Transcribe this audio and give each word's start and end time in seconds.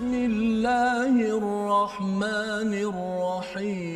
بسم 0.00 0.14
الله 0.14 1.12
الرحمن 1.36 2.72
الرحيم. 2.88 3.90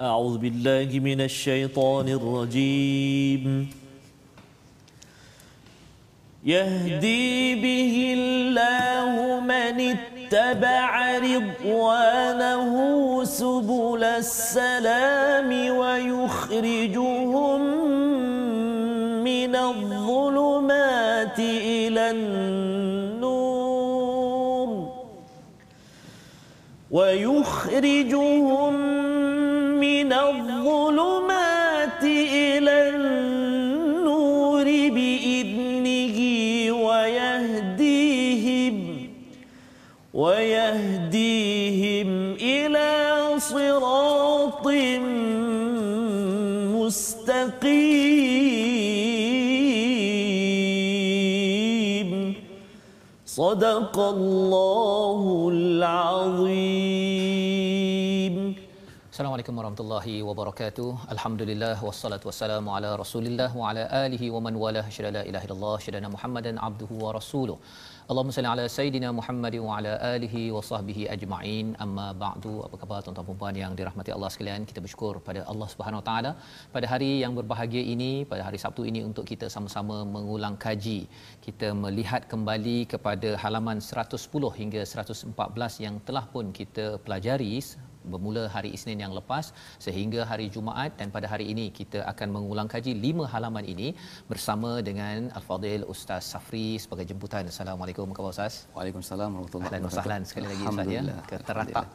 أعوذ 0.00 0.38
بالله 0.38 1.00
من 1.00 1.20
الشيطان 1.20 2.08
الرجيم. 2.08 3.70
يهدي 6.44 7.54
به 7.54 8.14
الله 8.18 9.40
من 9.40 9.74
اتبع 9.80 11.18
رضوانه 11.18 12.72
سبل 13.24 14.02
السلام 14.04 15.50
ويخرجهم 15.82 17.62
من 19.52 19.58
الظلمات 19.58 21.38
إلى 21.38 22.10
النور. 22.10 23.32
ويخرجهم 26.90 28.74
من 29.80 30.12
الظلمات 30.12 30.51
صدق 53.31 53.95
الله 53.99 55.49
العظيم 55.53 57.37
Assalamualaikum 59.17 59.57
warahmatullahi 59.57 60.21
wabarakatuh. 60.21 61.09
Alhamdulillah 61.09 61.75
wassalatu 61.81 62.29
wassalamu 62.29 62.69
ala 62.77 62.89
Rasulillah 63.01 63.49
wa 63.49 63.73
ala 63.73 63.89
alihi 64.05 64.29
wa 64.29 64.39
man 64.45 64.53
wala 64.63 64.85
syada 64.93 65.09
la 65.15 65.21
ilaha 65.29 65.45
illallah 65.47 65.75
syada 65.81 66.05
Muhammadan 66.15 66.61
abduhu 66.61 67.01
wa 67.01 67.17
rasuluh. 67.17 67.57
Allahumma 68.12 68.34
salli 68.36 68.48
ala 68.52 68.64
sayidina 68.74 69.08
Muhammad 69.18 69.54
wa 69.66 69.76
ala 69.76 69.92
alihi 70.14 70.40
wa 70.54 70.60
sahbihi 70.70 71.02
ajma'in. 71.14 71.66
Amma 71.84 72.06
ba'du. 72.22 72.54
Apa 72.64 72.76
khabar 72.80 72.98
tuan-tuan 73.04 73.26
dan 73.28 73.38
puan 73.40 73.56
yang 73.60 73.72
dirahmati 73.78 74.10
Allah 74.16 74.30
sekalian? 74.34 74.66
Kita 74.70 74.80
bersyukur 74.84 75.14
pada 75.28 75.40
Allah 75.52 75.68
Subhanahu 75.72 76.00
wa 76.00 76.06
taala 76.08 76.30
pada 76.74 76.86
hari 76.92 77.10
yang 77.22 77.32
berbahagia 77.38 77.82
ini, 77.94 78.10
pada 78.32 78.42
hari 78.48 78.58
Sabtu 78.64 78.84
ini 78.90 79.00
untuk 79.08 79.24
kita 79.30 79.48
sama-sama 79.54 79.96
mengulang 80.16 80.56
kaji. 80.64 80.98
Kita 81.46 81.70
melihat 81.84 82.28
kembali 82.32 82.78
kepada 82.92 83.30
halaman 83.44 83.80
110 83.88 84.52
hingga 84.60 84.82
114 84.92 85.84
yang 85.86 85.96
telah 86.10 86.26
pun 86.34 86.52
kita 86.60 86.86
pelajari 87.06 87.54
bermula 88.10 88.44
hari 88.54 88.70
Isnin 88.76 88.98
yang 89.04 89.12
lepas 89.18 89.44
sehingga 89.86 90.20
hari 90.30 90.46
Jumaat 90.54 90.92
dan 91.00 91.08
pada 91.16 91.26
hari 91.32 91.46
ini 91.52 91.66
kita 91.78 91.98
akan 92.12 92.28
mengulang 92.36 92.68
kaji 92.74 92.92
lima 93.06 93.24
halaman 93.32 93.64
ini 93.74 93.88
bersama 94.30 94.70
dengan 94.88 95.30
Al-Fadil 95.38 95.84
Ustaz 95.94 96.22
Safri 96.32 96.68
sebagai 96.84 97.06
jemputan. 97.10 97.46
Assalamualaikum 97.52 98.08
kepada 98.16 98.32
Ustaz. 98.34 98.54
Waalaikumsalam 98.76 99.30
warahmatullahi 99.34 99.70
wabarakatuh. 99.70 99.98
Sahlan 99.98 100.22
sekali 100.30 100.46
lagi 100.52 100.62
Ustaz 100.72 100.88
ya 100.96 101.02
ke 101.30 101.36
teratak 101.50 101.88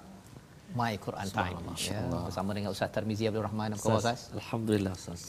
My 0.80 0.94
Quran 1.05 1.27
Time 1.31 1.59
ya, 1.80 2.02
bersama 2.27 2.52
dengan 2.58 2.69
Ustaz 2.75 2.89
Tarmizi 2.95 3.25
Abdul 3.30 3.45
Rahman. 3.49 3.69
Apa 3.75 3.83
khabar 3.83 3.99
Ustaz? 4.03 4.19
Alhamdulillah 4.39 4.94
Ustaz 4.99 5.21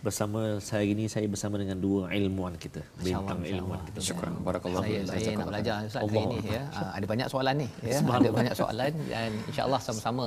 bersama 0.00 0.40
saya 0.68 0.84
ini 0.88 1.04
saya 1.12 1.26
bersama 1.28 1.60
dengan 1.62 1.76
dua 1.76 2.08
ilmuan 2.16 2.54
kita 2.64 2.80
bintang 3.04 3.40
ilmuan 3.44 3.80
kita. 3.88 3.98
Syukran 4.08 4.32
barakallahu 4.46 4.84
saya, 4.84 5.00
saya 5.04 5.36
nak 5.40 5.48
belajar 5.52 5.74
ustaz 5.88 6.02
hari 6.08 6.22
ini 6.24 6.38
ya. 6.56 6.62
Ah, 6.72 6.90
ada 6.96 7.06
banyak 7.12 7.28
soalan 7.32 7.54
ni 7.62 7.68
ya. 7.84 7.98
Ada 8.18 8.30
banyak 8.38 8.54
soalan 8.60 8.92
dan 9.12 9.30
insyaallah 9.50 9.80
sama-sama 9.86 10.24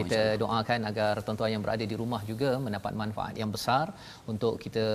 kita 0.00 0.20
doakan 0.42 0.80
agar 0.90 1.14
tuan-tuan 1.26 1.50
yang 1.54 1.62
berada 1.66 1.84
di 1.92 1.96
rumah 2.02 2.22
juga 2.30 2.50
mendapat 2.66 2.92
manfaat 3.02 3.34
yang 3.42 3.50
besar 3.56 3.90
untuk 4.32 4.62
kita 4.64 4.86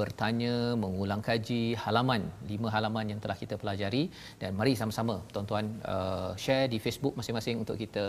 bertanya 0.00 0.54
mengulang 0.78 1.22
kaji 1.28 1.74
halaman 1.84 2.22
lima 2.46 2.70
halaman 2.70 3.14
yang 3.14 3.20
telah 3.24 3.36
kita 3.42 3.58
pelajari. 3.58 4.06
Dan 4.38 4.54
mari 4.58 4.72
sama-sama 4.78 5.18
tuan-tuan 5.34 5.66
uh, 5.94 6.30
share 6.44 6.66
di 6.70 6.78
Facebook 6.78 7.14
masing-masing 7.18 7.56
untuk 7.62 7.76
kita 7.82 8.04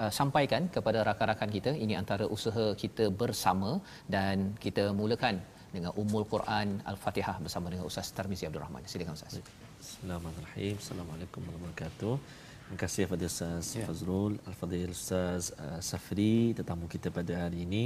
uh, 0.00 0.12
sampaikan 0.18 0.62
kepada 0.76 0.98
rakan-rakan 1.08 1.50
kita 1.56 1.70
ini 1.84 1.94
antara 2.02 2.24
usaha 2.36 2.66
kita 2.82 3.06
bersama 3.22 3.70
dan 4.14 4.54
kita 4.64 4.84
mulakan 5.00 5.40
dengan 5.74 5.92
Ummul 6.02 6.24
Quran 6.32 6.68
Al-Fatihah 6.92 7.36
bersama 7.44 7.66
dengan 7.72 7.88
Ustaz 7.90 8.12
Tarmizi 8.16 8.44
Abdul 8.48 8.62
Rahman. 8.64 8.84
Silakan 8.92 9.16
Ustaz. 9.18 9.40
Bismillahirrahmanirrahim. 9.82 10.74
Assalamualaikum 10.82 11.40
warahmatullahi 11.42 11.74
wabarakatuh. 11.74 12.14
Terima 12.62 12.78
kasih 12.84 13.02
kepada 13.08 13.24
Ustaz 13.32 13.66
ya. 13.76 13.84
Fazrul, 13.88 14.32
Al-Fadhil 14.50 14.92
Ustaz 14.98 15.52
uh, 15.64 15.80
Safri 15.90 16.52
tetamu 16.58 16.86
kita 16.94 17.08
pada 17.18 17.34
hari 17.44 17.64
ini. 17.68 17.84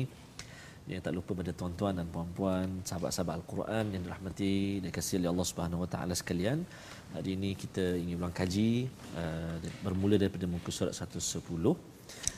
Yang 0.91 1.03
tak 1.07 1.15
lupa 1.19 1.33
pada 1.35 1.51
tuan-tuan 1.51 1.95
dan 1.99 2.07
puan-puan, 2.15 2.67
sahabat-sahabat 2.89 3.35
Al-Quran 3.43 3.85
yang 3.95 4.03
dirahmati 4.07 4.79
dan 4.83 4.91
kasih 4.95 5.19
oleh 5.19 5.31
Allah 5.35 5.47
Subhanahu 5.51 5.83
Wa 5.83 5.89
Taala 5.95 6.15
sekalian. 6.15 6.63
Hari 7.15 7.31
ini 7.39 7.51
kita 7.63 7.85
ingin 8.03 8.23
ulang 8.23 8.35
kaji 8.41 8.87
uh, 9.19 9.57
bermula 9.83 10.15
daripada 10.23 10.47
muka 10.47 10.71
surat 10.71 10.95
110 10.95 11.96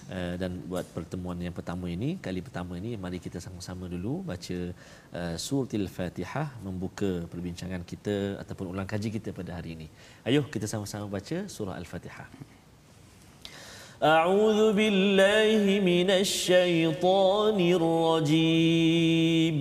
Uh, 0.09 0.41
dan 0.41 0.57
buat 0.65 0.89
pertemuan 0.97 1.37
yang 1.37 1.53
pertama 1.53 1.85
ini 1.85 2.17
kali 2.17 2.41
pertama 2.41 2.81
ini 2.81 2.97
mari 2.97 3.21
kita 3.21 3.45
sama-sama 3.45 3.93
dulu 3.93 4.25
baca 4.25 4.73
uh, 5.13 5.37
suratul 5.37 5.85
fatihah 5.97 6.49
membuka 6.65 7.29
perbincangan 7.29 7.85
kita 7.85 8.41
ataupun 8.41 8.73
ulang 8.73 8.89
kaji 8.89 9.13
kita 9.21 9.37
pada 9.37 9.61
hari 9.61 9.77
ini. 9.77 9.85
Ayo 10.25 10.49
kita 10.49 10.65
sama-sama 10.65 11.13
baca 11.13 11.45
surah 11.45 11.77
al-fatihah. 11.77 12.25
A'udzu 14.01 14.73
billahi 14.79 15.77
minasy 15.83 16.49
syaithanir 16.49 17.85
rajim 18.09 19.59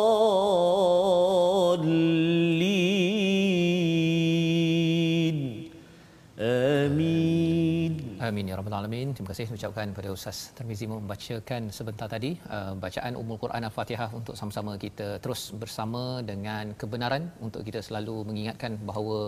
Amin 8.41 8.53
ya 8.53 8.57
rabbal 8.59 8.75
alamin. 8.77 9.09
Terima 9.15 9.29
kasih 9.31 9.53
ucapkan 9.55 9.87
kepada 9.93 10.09
Ustaz 10.17 10.37
Tarmizi 10.57 10.85
membacakan 10.91 11.61
sebentar 11.77 12.07
tadi 12.13 12.31
uh, 12.55 12.73
bacaan 12.83 13.13
Ummul 13.19 13.37
Quran 13.43 13.61
Al-Fatihah 13.67 14.07
untuk 14.19 14.33
sama-sama 14.39 14.71
kita 14.83 15.07
terus 15.23 15.41
bersama 15.63 16.01
dengan 16.29 16.73
kebenaran 16.81 17.29
untuk 17.47 17.61
kita 17.67 17.79
selalu 17.87 18.15
mengingatkan 18.29 18.81
bahawa 18.89 19.19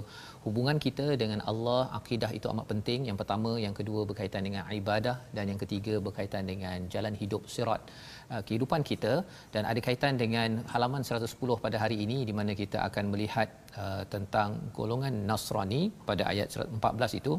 hubungan 0.45 0.80
kita 0.86 1.06
dengan 1.21 1.45
Allah 1.51 1.81
akidah 2.00 2.31
itu 2.39 2.50
amat 2.54 2.65
penting. 2.74 3.06
Yang 3.10 3.18
pertama, 3.21 3.51
yang 3.65 3.75
kedua 3.80 4.01
berkaitan 4.10 4.50
dengan 4.50 4.65
ibadah 4.80 5.16
dan 5.38 5.45
yang 5.54 5.62
ketiga 5.63 6.01
berkaitan 6.07 6.50
dengan 6.51 6.89
jalan 6.95 7.13
hidup 7.21 7.45
sirat 7.56 7.94
uh, 8.33 8.42
kehidupan 8.50 8.81
kita 8.92 9.13
dan 9.54 9.69
ada 9.74 9.80
kaitan 9.89 10.18
dengan 10.24 10.66
halaman 10.74 11.06
110 11.06 11.62
pada 11.68 11.77
hari 11.86 12.00
ini 12.07 12.19
di 12.25 12.33
mana 12.39 12.57
kita 12.63 12.81
akan 12.89 13.13
melihat 13.13 13.50
uh, 13.77 14.04
tentang 14.16 14.74
golongan 14.80 15.13
Nasrani 15.30 15.83
pada 16.09 16.25
ayat 16.33 16.50
14 16.81 17.21
itu 17.21 17.36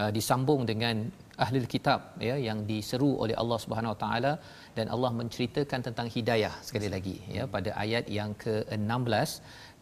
uh, 0.00 0.10
disambung 0.16 0.62
dengan 0.70 0.96
ahli 1.44 1.58
kitab 1.74 2.00
ya 2.28 2.36
yang 2.48 2.58
diseru 2.70 3.10
oleh 3.24 3.34
Allah 3.42 3.58
Subhanahu 3.64 3.92
Wa 3.94 4.00
Taala 4.04 4.32
dan 4.76 4.86
Allah 4.94 5.10
menceritakan 5.20 5.80
tentang 5.86 6.06
hidayah 6.16 6.54
sekali 6.66 6.88
lagi 6.94 7.16
ya 7.36 7.44
pada 7.54 7.70
ayat 7.84 8.04
yang 8.18 8.32
ke-16 8.44 9.30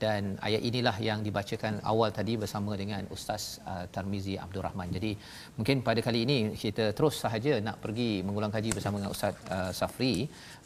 dan 0.05 0.23
ayat 0.49 0.63
inilah 0.69 0.97
yang 1.09 1.21
dibacakan 1.27 1.75
awal 1.93 2.11
tadi 2.19 2.35
bersama 2.43 2.73
dengan 2.83 3.03
Ustaz 3.17 3.43
uh, 3.73 3.85
Tarmizi 3.95 4.35
Abdul 4.45 4.65
Rahman. 4.67 4.89
Jadi 4.97 5.13
mungkin 5.59 5.77
pada 5.89 6.01
kali 6.07 6.21
ini 6.27 6.39
kita 6.65 6.87
terus 6.99 7.17
sahaja 7.25 7.55
nak 7.67 7.77
pergi 7.85 8.11
mengulang 8.27 8.53
kaji 8.57 8.71
bersama 8.77 8.97
dengan 9.01 9.13
Ustaz 9.17 9.35
uh, 9.57 9.71
Safri. 9.81 10.15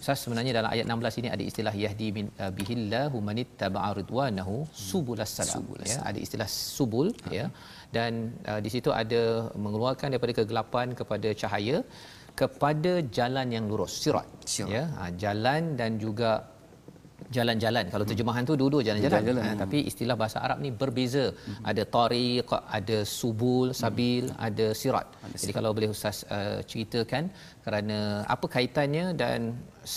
Ustaz 0.03 0.19
sebenarnya 0.25 0.55
dalam 0.59 0.71
ayat 0.75 0.87
16 0.89 1.21
ini 1.23 1.29
ada 1.35 1.45
istilah 1.51 1.75
yahdi 1.85 2.09
min 2.19 2.27
uh, 2.45 2.53
bihillahu 2.59 3.19
manittaba'a 3.31 3.91
ridwanahu 4.01 4.57
subulas 4.91 5.35
salam. 5.39 5.55
Subulas 5.57 5.91
Ya, 5.95 5.99
ada 6.09 6.19
istilah 6.27 6.49
subul 6.49 7.09
ya 7.39 7.47
dan 7.97 8.13
uh, 8.51 8.61
di 8.65 8.71
situ 8.75 8.91
ada 9.03 9.23
mengeluarkan 9.65 10.09
daripada 10.13 10.35
kegelapan 10.41 10.89
kepada 11.01 11.29
cahaya 11.43 11.79
kepada 12.41 12.93
jalan 13.17 13.47
yang 13.57 13.65
lurus 13.71 13.93
sirat 14.03 14.27
Sirat. 14.53 14.71
ya 14.75 14.83
ha, 14.97 15.03
jalan 15.25 15.63
dan 15.81 15.91
juga 16.05 16.31
jalan-jalan. 17.37 17.85
Kalau 17.93 18.05
terjemahan 18.11 18.43
tu 18.49 18.55
dua-dua 18.61 18.83
jalan-jalan. 18.89 19.15
Jalan-jalan. 19.17 19.45
ha, 19.47 19.59
tapi 19.63 19.79
istilah 19.91 20.17
bahasa 20.23 20.39
Arab 20.47 20.59
ni 20.65 20.71
berbeza. 20.83 21.25
Ada 21.71 21.83
tariq 21.97 22.51
ada 22.79 22.99
subul 23.19 23.69
sabil 23.83 24.27
ada 24.49 24.67
sirat. 24.81 25.07
Jadi 25.41 25.53
kalau 25.59 25.71
boleh 25.77 25.91
ustaz 25.97 26.19
uh, 26.37 26.59
ceritakan 26.71 27.25
kerana 27.65 27.99
apa 28.35 28.47
kaitannya 28.57 29.07
dan 29.23 29.41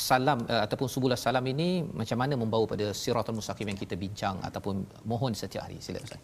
salam 0.07 0.39
uh, 0.53 0.61
ataupun 0.65 0.87
subul 0.95 1.15
salam 1.27 1.45
ini 1.53 1.69
macam 2.01 2.19
mana 2.23 2.33
membawa 2.43 2.65
pada 2.73 2.87
siratul 3.01 3.37
mustaqim 3.39 3.69
yang 3.71 3.79
kita 3.83 3.97
bincang 4.05 4.37
ataupun 4.49 4.75
mohon 5.11 5.33
setiap 5.43 5.63
hari. 5.67 5.79
Sila 5.87 6.01
ustaz. 6.07 6.21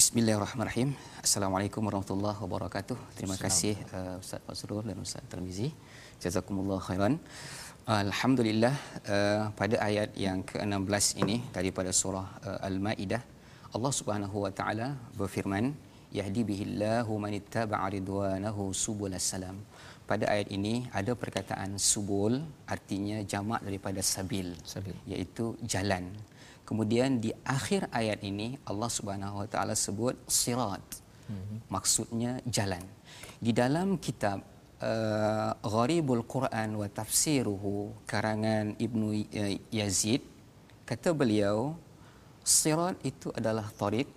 Bismillahirrahmanirrahim. 0.00 0.90
Assalamualaikum 1.26 1.82
warahmatullahi 1.88 2.38
wabarakatuh. 2.44 2.96
Terima 3.18 3.36
kasih 3.44 3.74
uh, 3.98 4.16
Ustaz 4.22 4.40
Fazrul 4.46 4.86
dan 4.90 4.96
Ustaz 5.06 5.24
Tarmizi. 5.32 5.68
Jazakumullah 6.22 6.78
khairan. 6.86 7.14
Alhamdulillah 7.88 8.74
uh, 9.08 9.42
pada 9.56 9.76
ayat 9.80 10.12
yang 10.12 10.44
ke-16 10.44 11.16
ini 11.22 11.40
daripada 11.48 11.90
surah 11.94 12.28
uh, 12.44 12.58
Al-Maidah 12.68 13.22
Allah 13.72 13.92
Subhanahu 13.94 14.44
wa 14.44 14.52
taala 14.52 14.98
berfirman 15.16 15.72
yahdi 16.12 16.42
bihillahu 16.42 17.16
man 17.22 17.32
ittaba'a 17.32 17.86
ridwanahu 17.96 18.74
subulas 18.74 19.24
salam. 19.24 19.56
Pada 20.10 20.26
ayat 20.26 20.50
ini 20.50 20.90
ada 20.90 21.14
perkataan 21.14 21.78
subul 21.78 22.42
artinya 22.66 23.22
jamak 23.22 23.62
daripada 23.62 24.02
sabil, 24.02 24.58
Sabil. 24.66 24.96
iaitu 25.06 25.54
jalan. 25.62 26.10
Kemudian 26.66 27.22
di 27.22 27.30
akhir 27.46 27.86
ayat 27.94 28.18
ini 28.26 28.58
Allah 28.66 28.90
Subhanahu 28.90 29.42
Wa 29.42 29.48
Taala 29.50 29.74
sebut 29.78 30.18
sirat. 30.26 30.82
Maksudnya 31.70 32.42
jalan. 32.56 32.82
Di 33.38 33.54
dalam 33.54 34.02
kitab 34.02 34.42
uh, 34.82 35.52
Gharibul 35.60 36.24
Quran 36.24 36.76
wa 36.80 36.88
Tafsiruhu 36.88 37.92
karangan 38.08 38.74
Ibnu 38.80 39.08
uh, 39.12 39.54
Yazid 39.72 40.24
kata 40.88 41.14
beliau 41.14 41.76
sirat 42.42 42.98
itu 43.06 43.30
adalah 43.36 43.68
tariq 43.76 44.08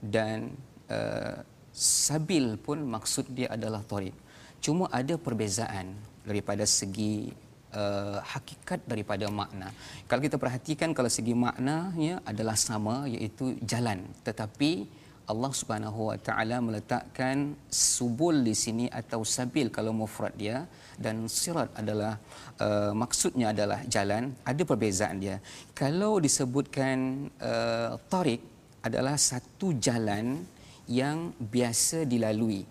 dan 0.00 0.54
uh, 0.88 1.42
sabil 1.74 2.56
pun 2.56 2.80
maksud 2.82 3.28
dia 3.30 3.52
adalah 3.52 3.82
tariq. 3.84 4.14
Cuma 4.58 4.90
ada 4.90 5.14
perbezaan 5.14 5.94
daripada 6.26 6.66
segi 6.66 7.30
uh, 7.74 8.18
hakikat 8.22 8.82
daripada 8.88 9.30
makna. 9.30 9.70
Kalau 10.10 10.22
kita 10.22 10.40
perhatikan 10.40 10.90
kalau 10.96 11.10
segi 11.12 11.34
maknanya 11.36 12.24
adalah 12.26 12.56
sama 12.58 13.06
iaitu 13.06 13.54
jalan 13.62 14.02
tetapi 14.26 14.88
Allah 15.28 15.52
Subhanahu 15.52 16.08
Wa 16.08 16.16
Taala 16.16 16.56
meletakkan 16.64 17.52
subul 17.68 18.40
di 18.40 18.56
sini 18.56 18.88
atau 18.88 19.20
sabil 19.28 19.68
kalau 19.68 19.92
mufrad 19.92 20.32
dia 20.32 20.64
dan 20.96 21.28
sirat 21.28 21.68
adalah 21.76 22.16
uh, 22.56 22.96
maksudnya 22.96 23.52
adalah 23.52 23.84
jalan 23.84 24.32
ada 24.42 24.62
perbezaan 24.64 25.20
dia. 25.20 25.36
Kalau 25.76 26.16
disebutkan 26.16 27.28
uh, 27.44 28.00
tariq 28.08 28.40
adalah 28.80 29.20
satu 29.20 29.76
jalan 29.76 30.40
yang 30.88 31.36
biasa 31.36 32.08
dilalui. 32.08 32.64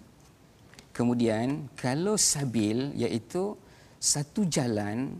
Kemudian 0.89 1.69
kalau 1.77 2.18
sabil 2.18 2.89
iaitu 2.98 3.54
satu 4.01 4.50
jalan 4.50 5.13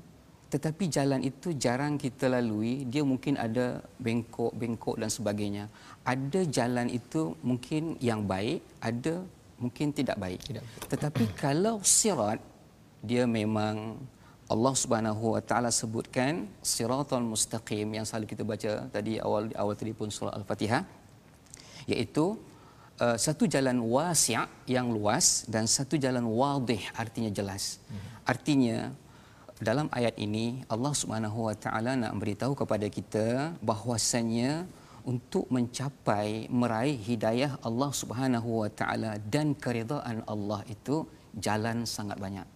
tetapi 0.48 0.88
jalan 0.88 1.20
itu 1.28 1.52
jarang 1.60 2.00
kita 2.00 2.32
lalui, 2.32 2.88
dia 2.88 3.04
mungkin 3.04 3.36
ada 3.36 3.84
bengkok-bengkok 4.00 4.96
dan 4.96 5.12
sebagainya. 5.12 5.68
Ada 6.08 6.42
jalan 6.48 6.88
itu 6.88 7.36
mungkin 7.44 8.00
yang 8.00 8.24
baik, 8.24 8.64
ada 8.80 9.28
mungkin 9.60 9.92
tidak 9.92 10.18
baik. 10.24 10.40
Tidak. 10.40 10.64
Tetapi 10.88 11.24
kalau 11.36 11.84
sirat 11.84 12.40
dia 13.04 13.28
memang 13.28 14.00
Allah 14.48 14.74
Subhanahu 14.82 15.36
Wa 15.36 15.42
Taala 15.44 15.70
sebutkan 15.76 16.48
siratal 16.64 17.26
mustaqim 17.32 17.88
yang 17.92 18.08
selalu 18.08 18.32
kita 18.32 18.44
baca 18.48 18.72
tadi 18.96 19.20
awal 19.20 19.52
awal 19.60 19.76
tadi 19.76 19.92
pun 19.92 20.08
surah 20.08 20.32
Al-Fatihah 20.40 20.88
iaitu 21.92 22.40
uh, 23.04 23.18
satu 23.20 23.44
jalan 23.44 23.84
wasi' 23.84 24.40
yang 24.72 24.88
luas 24.96 25.44
dan 25.52 25.68
satu 25.68 26.00
jalan 26.00 26.24
wadih 26.24 26.80
artinya 26.96 27.28
jelas. 27.28 27.84
Artinya 28.24 28.92
dalam 29.60 29.92
ayat 29.92 30.16
ini 30.16 30.64
Allah 30.72 30.94
Subhanahu 30.96 31.52
Wa 31.52 31.56
Taala 31.60 32.00
nak 32.00 32.14
beritahu 32.16 32.56
kepada 32.56 32.88
kita 32.88 33.52
bahwasannya 33.60 34.64
untuk 35.08 35.48
mencapai 35.48 36.52
meraih 36.52 37.00
hidayah 37.00 37.56
Allah 37.64 37.92
Subhanahu 37.96 38.68
Wa 38.68 38.70
Taala 38.76 39.12
dan 39.24 39.56
keridaan 39.56 40.28
Allah 40.28 40.62
itu 40.68 41.08
jalan 41.32 41.88
sangat 41.88 42.20
banyak. 42.20 42.48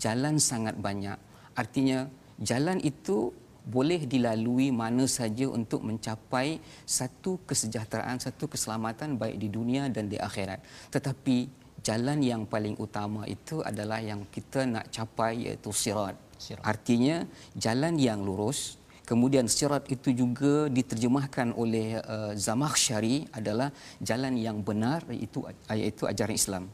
Jalan 0.00 0.40
sangat 0.40 0.74
banyak. 0.80 1.18
Artinya 1.52 2.08
jalan 2.40 2.80
itu 2.80 3.30
boleh 3.66 4.06
dilalui 4.06 4.70
mana 4.70 5.04
saja 5.10 5.50
untuk 5.50 5.82
mencapai 5.82 6.62
satu 6.86 7.42
kesejahteraan, 7.44 8.22
satu 8.22 8.46
keselamatan 8.46 9.18
baik 9.18 9.36
di 9.42 9.48
dunia 9.50 9.90
dan 9.90 10.06
di 10.06 10.16
akhirat. 10.16 10.62
Tetapi 10.94 11.36
jalan 11.82 12.18
yang 12.22 12.46
paling 12.46 12.78
utama 12.78 13.26
itu 13.26 13.60
adalah 13.66 13.98
yang 13.98 14.22
kita 14.30 14.64
nak 14.70 14.86
capai 14.94 15.50
iaitu 15.50 15.74
sirat. 15.74 16.14
Sirat. 16.38 16.62
Artinya 16.62 17.26
jalan 17.58 17.98
yang 17.98 18.22
lurus. 18.22 18.78
Kemudian 19.06 19.46
sirat 19.46 19.86
itu 19.86 20.10
juga 20.10 20.66
diterjemahkan 20.66 21.54
oleh 21.54 22.02
uh, 22.02 22.34
Zamakhsyari 22.34 23.30
adalah 23.30 23.70
jalan 24.02 24.34
yang 24.34 24.66
benar 24.66 25.06
iaitu 25.06 25.46
iaitu 25.70 26.10
ajaran 26.10 26.34
Islam. 26.34 26.64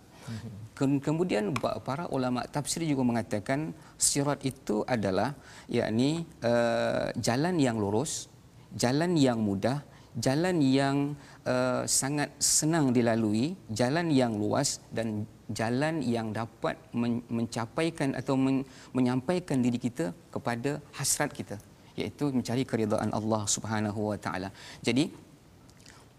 Kem- 0.73 0.97
Kemudian 1.05 1.53
para 1.85 2.09
ulama 2.09 2.41
tafsir 2.49 2.89
juga 2.89 3.05
mengatakan 3.05 3.77
sirat 4.01 4.41
itu 4.49 4.81
adalah 4.89 5.37
yakni 5.69 6.25
uh, 6.41 7.13
jalan 7.21 7.61
yang 7.61 7.77
lurus, 7.77 8.33
jalan 8.73 9.13
yang 9.13 9.37
mudah, 9.45 9.85
jalan 10.17 10.57
yang 10.65 11.13
uh, 11.45 11.85
sangat 11.85 12.33
senang 12.41 12.97
dilalui, 12.97 13.61
jalan 13.69 14.09
yang 14.09 14.41
luas 14.41 14.81
dan 14.89 15.29
jalan 15.53 16.01
yang 16.01 16.33
dapat 16.33 16.81
men- 16.97 17.21
mencapaikan 17.29 18.17
atau 18.17 18.41
men- 18.41 18.65
menyampaikan 18.97 19.61
diri 19.61 19.77
kita 19.77 20.17
kepada 20.33 20.81
hasrat 20.97 21.29
kita 21.29 21.61
iaitu 22.01 22.25
mencari 22.37 22.65
keridaan 22.71 23.11
Allah 23.19 23.43
Subhanahu 23.55 24.01
wa 24.11 24.19
taala. 24.25 24.49
Jadi 24.87 25.05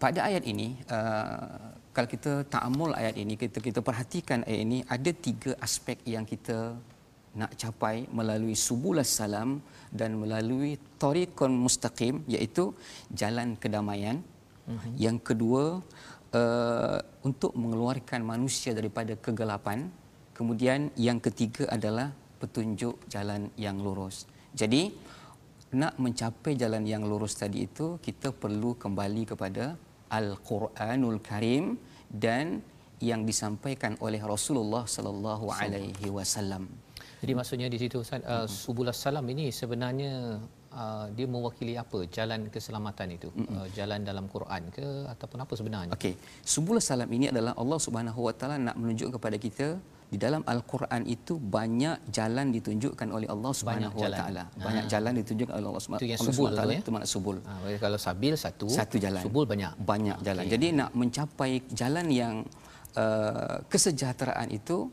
pada 0.02 0.20
ayat 0.28 0.44
ini 0.52 0.68
uh, 0.96 1.72
kalau 1.94 2.08
kita 2.14 2.32
ta'amul 2.54 2.92
ayat 3.00 3.16
ini 3.22 3.34
kita 3.42 3.58
kita 3.66 3.80
perhatikan 3.88 4.42
ayat 4.48 4.60
ini 4.66 4.78
ada 4.96 5.10
tiga 5.26 5.52
aspek 5.66 5.98
yang 6.14 6.24
kita 6.32 6.74
nak 7.40 7.52
capai 7.60 8.06
melalui 8.18 8.54
subulas 8.54 9.10
salam 9.10 9.58
dan 9.90 10.14
melalui 10.22 10.78
tariqun 11.02 11.52
mustaqim 11.64 12.22
iaitu 12.34 12.64
jalan 13.20 13.58
kedamaian. 13.62 14.22
Uh-huh. 14.64 14.92
Yang 15.04 15.18
kedua 15.28 15.64
uh, 16.40 16.98
untuk 17.26 17.52
mengeluarkan 17.58 18.22
manusia 18.22 18.70
daripada 18.78 19.14
kegelapan. 19.18 19.90
Kemudian 20.34 20.90
yang 20.98 21.18
ketiga 21.22 21.70
adalah 21.70 22.10
petunjuk 22.42 23.06
jalan 23.06 23.50
yang 23.54 23.78
lurus. 23.78 24.26
Jadi 24.50 24.90
nak 25.74 25.94
mencapai 26.04 26.52
jalan 26.62 26.84
yang 26.92 27.02
lurus 27.10 27.34
tadi 27.42 27.66
itu 27.68 27.86
kita 28.06 28.30
perlu 28.42 28.70
kembali 28.82 29.22
kepada 29.34 29.64
Al-Quranul 30.18 31.18
Karim 31.28 31.74
dan 32.24 32.62
yang 33.02 33.26
disampaikan 33.28 33.98
oleh 34.06 34.22
Rasulullah 34.22 34.84
sallallahu 34.86 35.50
alaihi 35.50 36.08
wasallam. 36.16 36.70
Jadi 37.20 37.32
maksudnya 37.38 37.68
di 37.72 37.78
situ 37.82 37.96
Ustaz 38.04 38.22
uh, 38.22 38.46
subulas 38.46 38.98
salam 39.04 39.24
ini 39.32 39.48
sebenarnya 39.60 40.38
uh, 40.72 41.06
dia 41.16 41.26
mewakili 41.34 41.74
apa? 41.82 41.98
Jalan 42.16 42.52
keselamatan 42.54 43.08
itu. 43.16 43.28
Uh, 43.34 43.66
jalan 43.76 44.00
dalam 44.08 44.26
Quran 44.34 44.62
ke 44.76 44.86
ataupun 45.12 45.38
apa 45.44 45.54
sebenarnya? 45.60 45.92
Okey, 45.96 46.14
subul 46.54 46.78
salam 46.90 47.10
ini 47.16 47.32
adalah 47.32 47.52
Allah 47.62 47.78
Subhanahu 47.86 48.20
Wa 48.28 48.34
Taala 48.38 48.56
nak 48.60 48.76
menunjuk 48.80 49.16
kepada 49.16 49.36
kita 49.46 49.68
di 50.14 50.18
dalam 50.22 50.46
Al-Quran 50.46 51.02
itu 51.10 51.34
banyak 51.56 52.14
jalan 52.14 52.54
ditunjukkan 52.54 53.08
oleh 53.10 53.26
Allah 53.34 53.52
Subhanahu 53.58 53.98
Wa. 53.98 54.10
Taala. 54.14 54.44
Banyak 54.54 54.84
jalan 54.86 55.12
ditunjukkan 55.18 55.54
oleh 55.58 55.68
Allah 55.74 55.82
Subhanahu 55.82 56.02
Itu 56.06 56.10
yang 56.14 56.20
Allah 56.22 56.30
subul 56.30 56.46
Subhanahu 56.46 56.54
Wa 56.54 56.62
Taala 56.62 56.78
tu, 56.78 56.82
itu 56.86 56.90
makna 56.94 57.08
subul. 57.14 57.36
Ha, 57.42 57.52
kalau 57.82 57.98
sabil 57.98 58.34
satu, 58.38 58.66
Satu 58.70 58.96
jalan. 59.02 59.22
subul 59.26 59.44
banyak. 59.52 59.72
Banyak 59.82 60.18
jalan. 60.22 60.44
Jadi 60.54 60.66
nak 60.78 60.90
mencapai 60.94 61.52
jalan 61.74 62.06
yang 62.14 62.34
uh, 62.94 63.58
kesejahteraan 63.66 64.54
itu 64.54 64.86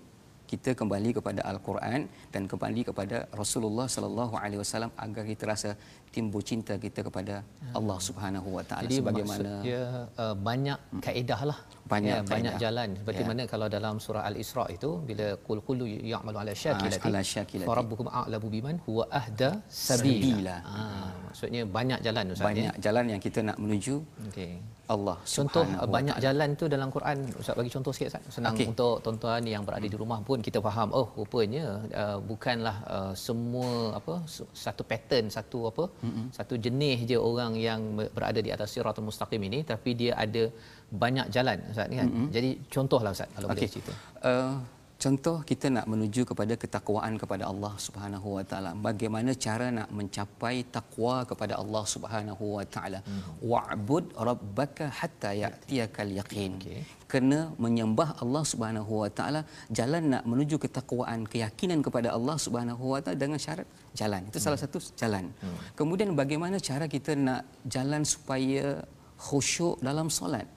kita 0.49 0.73
kembali 0.79 1.09
kepada 1.21 1.45
al-Quran 1.51 2.09
dan 2.33 2.43
kembali 2.51 2.81
kepada 2.89 3.17
Rasulullah 3.41 3.87
sallallahu 3.87 4.35
alaihi 4.41 4.59
wasallam 4.59 4.91
agar 5.05 5.23
kita 5.29 5.43
rasa 5.53 5.69
timbul 6.15 6.43
cinta 6.49 6.73
kita 6.85 6.99
kepada 7.07 7.35
Allah 7.79 7.97
Subhanahu 8.07 8.49
wa 8.57 8.63
taala 8.69 8.83
Jadi 8.85 8.95
sebagaimana 8.99 9.51
maksudnya 9.51 9.81
uh, 10.23 10.35
banyak 10.47 10.79
kaedah 11.05 11.41
lah. 11.49 11.59
Banyak 11.93 12.17
ya, 12.19 12.29
banyak 12.33 12.53
kaedah. 12.55 12.63
jalan. 12.63 12.89
Seperti 12.99 13.21
Ya. 13.23 13.27
mana 13.29 13.43
kalau 13.53 13.67
dalam 13.75 13.95
surah 14.05 14.23
Al-Isra 14.29 14.65
itu 14.75 14.89
bila 15.09 15.27
qul 15.47 15.59
kullu 15.67 15.85
ya'malu 16.11 16.37
ala 16.43 16.53
syakilati 16.63 17.07
ala 17.11 17.21
syakilati. 17.33 17.67
fa 17.69 17.75
rabbukum 17.79 18.07
a'lamu 18.21 18.47
biman 18.55 18.75
huwa 18.87 19.05
ahda 19.21 19.49
Sabila. 19.87 20.57
Ha, 20.73 20.83
maksudnya 21.27 21.61
banyak 21.77 21.99
jalan 22.07 22.25
Ustaz 22.35 22.47
banyak 22.49 22.75
jalan 22.85 23.05
yang 23.13 23.21
kita 23.27 23.39
nak 23.49 23.57
menuju 23.63 23.95
ya. 24.03 24.27
Okey. 24.29 24.53
Allah 24.93 25.17
Contoh 25.35 25.63
wa 25.63 25.87
banyak 25.95 26.17
jalan 26.25 26.49
tu 26.59 26.65
dalam 26.73 26.89
Quran 26.95 27.17
Ustaz 27.41 27.55
bagi 27.59 27.71
contoh 27.75 27.91
sikit 27.95 28.07
Ustaz. 28.11 28.23
Senang 28.35 28.53
okay. 28.55 28.67
untuk 28.71 28.95
tuan-tuan 29.03 29.43
yang 29.53 29.63
berada 29.67 29.87
di 29.93 29.97
rumah 30.03 30.19
pun 30.29 30.43
kita 30.47 30.59
faham 30.67 30.89
oh 30.99 31.07
rupanya 31.19 31.65
uh, 32.01 32.17
bukanlah 32.31 32.75
uh, 32.95 33.13
semua 33.25 33.69
apa 33.99 34.15
satu 34.65 34.83
pattern 34.91 35.27
satu 35.37 35.59
apa 35.71 35.83
mm-hmm. 36.05 36.25
satu 36.38 36.53
jenis 36.65 36.98
je 37.10 37.17
orang 37.29 37.53
yang 37.67 37.81
berada 38.15 38.39
di 38.46 38.51
atas 38.55 38.74
siratul 38.74 39.08
mustaqim 39.10 39.41
ini 39.50 39.60
tapi 39.72 39.93
dia 40.01 40.13
ada 40.25 40.43
banyak 40.91 41.27
jalan 41.36 41.58
Ustaz 41.72 41.88
ni 41.91 41.96
kan. 42.01 42.10
Mm-hmm. 42.10 42.27
Jadi 42.36 42.50
contohlah 42.75 43.12
Ustaz 43.15 43.29
kalau 43.36 43.48
boleh 43.50 43.62
Okey. 43.63 43.74
cerita. 43.74 43.93
Uh, 44.22 44.55
contoh 45.03 45.38
kita 45.50 45.67
nak 45.75 45.86
menuju 45.91 46.22
kepada 46.29 46.53
ketakwaan 46.62 47.13
kepada 47.22 47.43
Allah 47.51 47.74
Subhanahu 47.86 48.27
wa 48.38 48.43
taala. 48.51 48.72
Bagaimana 48.88 49.31
cara 49.46 49.67
nak 49.77 49.89
mencapai 50.00 50.55
takwa 50.75 51.15
kepada 51.29 51.53
Allah 51.62 51.84
Subhanahu 51.93 52.46
wa 52.58 52.65
taala? 52.75 53.00
Wa'bud 53.51 54.05
rabbaka 54.29 54.88
hatta 55.00 55.31
ya'tiyakal 55.43 56.13
yaqin. 56.20 56.53
Okey. 56.62 56.81
Kena 57.12 57.39
menyembah 57.63 58.10
Allah 58.24 58.43
Subhanahu 58.51 58.91
wa 59.03 59.10
taala, 59.17 59.41
jalan 59.79 60.03
nak 60.13 60.24
menuju 60.31 60.55
ketakwaan, 60.65 61.27
keyakinan 61.34 61.81
kepada 61.88 62.10
Allah 62.17 62.38
Subhanahu 62.46 62.84
wa 62.93 63.00
taala 63.03 63.20
dengan 63.25 63.41
syarat 63.46 63.67
jalan. 64.00 64.22
Itu 64.31 64.39
salah 64.46 64.60
satu 64.63 64.79
jalan. 65.01 65.27
Kemudian 65.79 66.15
bagaimana 66.22 66.55
cara 66.70 66.86
kita 66.96 67.17
nak 67.27 67.43
jalan 67.75 68.05
supaya 68.13 68.86
khusyuk 69.27 69.75
dalam 69.88 70.08
solat? 70.20 70.48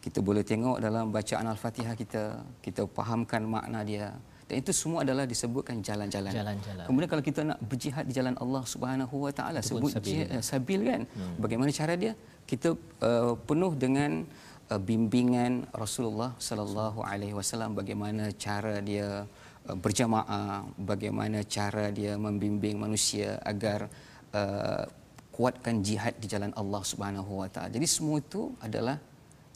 Kita 0.00 0.18
boleh 0.24 0.40
tengok 0.40 0.80
dalam 0.80 1.12
bacaan 1.12 1.46
al-Fatihah 1.52 1.94
kita 1.94 2.22
kita 2.64 2.88
fahamkan 2.88 3.44
makna 3.44 3.84
dia 3.84 4.16
dan 4.50 4.66
itu 4.66 4.74
semua 4.74 5.06
adalah 5.06 5.30
disebutkan 5.30 5.78
jalan-jalan. 5.78 6.34
Jalan-jalan. 6.34 6.82
Kemudian 6.82 7.06
kalau 7.06 7.22
kita 7.22 7.40
nak 7.46 7.62
berjihad 7.62 8.02
di 8.10 8.14
jalan 8.18 8.34
Allah 8.42 8.66
Subhanahu 8.66 9.30
Wa 9.30 9.30
Taala 9.30 9.62
sebut 9.62 9.94
sabil. 9.94 10.26
jihad, 10.26 10.26
uh, 10.34 10.42
sabil 10.42 10.80
kan. 10.90 11.02
Hmm. 11.06 11.34
Bagaimana 11.38 11.70
cara 11.70 11.94
dia? 11.94 12.18
Kita 12.50 12.74
uh, 12.74 13.38
penuh 13.46 13.78
dengan 13.78 14.26
uh, 14.66 14.80
bimbingan 14.82 15.70
Rasulullah 15.70 16.34
sallallahu 16.34 16.98
alaihi 17.06 17.30
wasallam 17.30 17.78
bagaimana 17.78 18.34
cara 18.34 18.82
dia 18.82 19.22
uh, 19.70 19.76
berjamaah, 19.78 20.66
bagaimana 20.82 21.46
cara 21.46 21.94
dia 21.94 22.18
membimbing 22.18 22.74
manusia 22.74 23.38
agar 23.46 23.86
uh, 24.34 24.82
kuatkan 25.30 25.78
jihad 25.86 26.18
di 26.18 26.26
jalan 26.26 26.50
Allah 26.58 26.82
Subhanahu 26.82 27.46
Wa 27.46 27.48
Taala. 27.54 27.70
Jadi 27.70 27.86
semua 27.86 28.18
itu 28.18 28.50
adalah 28.58 28.98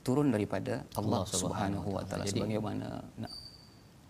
turun 0.05 0.29
daripada 0.29 0.85
Allah, 1.01 1.25
Allah 1.25 1.41
Subhanahu 1.43 1.89
Wa 1.97 2.03
Taala 2.05 2.25
sebagaimana 2.29 2.89
nak 3.17 3.33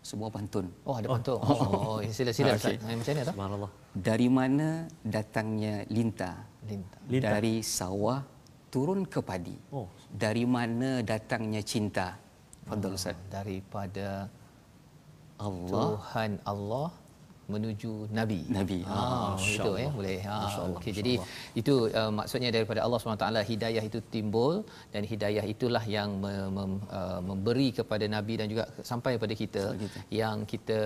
sebuah 0.04 0.30
pantun. 0.36 0.66
Oh 0.84 0.94
ada 1.00 1.06
pantun. 1.08 1.38
Oh, 1.40 1.96
oh 1.96 1.98
sila-sila 2.04 2.52
Ustaz. 2.58 2.76
Okey. 2.76 2.84
Okay. 2.84 2.96
Macam 2.98 3.12
mana 3.14 3.22
tu? 3.24 3.32
Subhanallah. 3.32 3.70
Dari 3.94 4.28
mana 4.28 4.68
datangnya? 5.00 5.74
Lintah. 5.88 6.36
Lintah. 6.68 7.00
Dari 7.08 7.54
sawah 7.64 8.20
turun 8.68 9.08
ke 9.08 9.24
padi. 9.24 9.56
Oh. 9.72 9.88
Dari 10.12 10.44
mana 10.44 11.00
datangnya 11.00 11.64
cinta? 11.64 12.20
Fadhal 12.68 12.98
Ustaz. 12.98 13.16
Daripada 13.32 14.28
Allah 15.40 15.70
Tuhan 15.72 16.30
Allah 16.52 16.88
menuju 17.52 17.92
nabi. 18.18 18.40
Nabi. 18.58 18.78
Ah, 18.88 19.36
itu 19.56 19.70
eh 19.84 19.90
boleh. 19.98 20.18
Ha, 20.24 20.36
okey 20.76 20.92
jadi 20.98 21.12
itu 21.60 21.74
uh, 22.00 22.12
maksudnya 22.18 22.50
daripada 22.56 22.80
Allah 22.84 22.98
SWT 22.98 23.28
hidayah 23.52 23.84
itu 23.90 23.98
timbul 24.14 24.54
dan 24.92 25.02
hidayah 25.12 25.44
itulah 25.54 25.84
yang 25.96 26.10
mem, 26.24 26.48
mem, 26.56 26.72
uh, 26.98 27.20
memberi 27.30 27.68
kepada 27.78 28.04
nabi 28.16 28.34
dan 28.40 28.46
juga 28.52 28.64
sampai 28.90 29.16
kepada 29.16 29.34
kita 29.42 29.64
kita. 29.82 29.98
yang 30.20 30.36
kita 30.52 30.80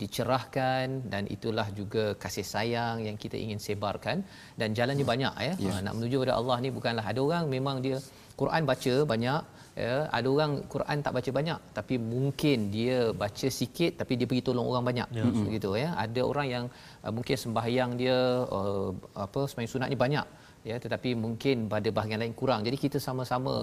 dicerahkan 0.00 0.86
dan 1.12 1.22
itulah 1.34 1.66
juga 1.78 2.04
kasih 2.22 2.46
sayang 2.52 2.96
yang 3.06 3.16
kita 3.22 3.36
ingin 3.44 3.60
sebarkan. 3.66 4.22
Dan 4.60 4.72
jalannya 4.78 5.06
banyak 5.12 5.34
ya. 5.48 5.54
Ya. 5.66 5.72
Ha, 5.74 5.82
nak 5.86 5.94
menuju 5.98 6.16
kepada 6.22 6.34
Allah 6.40 6.56
ni 6.64 6.70
bukanlah 6.78 7.04
ada 7.12 7.20
orang 7.28 7.44
memang 7.54 7.78
dia 7.86 7.98
Quran 8.40 8.62
baca 8.70 8.94
banyak 9.12 9.42
ya. 9.84 9.94
Ada 10.16 10.28
orang 10.34 10.52
Quran 10.72 10.98
tak 11.06 11.12
baca 11.18 11.30
banyak 11.38 11.60
tapi 11.78 11.94
mungkin 12.12 12.58
dia 12.76 12.98
baca 13.22 13.48
sikit 13.60 13.92
tapi 14.00 14.12
dia 14.18 14.26
pergi 14.30 14.44
tolong 14.48 14.66
orang 14.72 14.84
banyak. 14.90 15.08
Ya. 15.18 15.24
begitu 15.46 15.70
ya. 15.82 15.88
Ada 16.04 16.20
orang 16.30 16.46
yang 16.54 16.64
uh, 17.04 17.12
mungkin 17.16 17.36
sembahyang 17.44 17.90
dia 18.02 18.18
uh, 18.58 18.90
apa 19.26 19.40
sembahyang 19.50 19.72
sunatnya 19.74 19.98
banyak 20.04 20.26
ya. 20.70 20.76
Tetapi 20.84 21.10
mungkin 21.24 21.66
pada 21.74 21.88
bahagian 21.98 22.22
lain 22.22 22.36
kurang. 22.40 22.62
Jadi 22.66 22.76
kita 22.84 22.98
sama-sama 23.08 23.54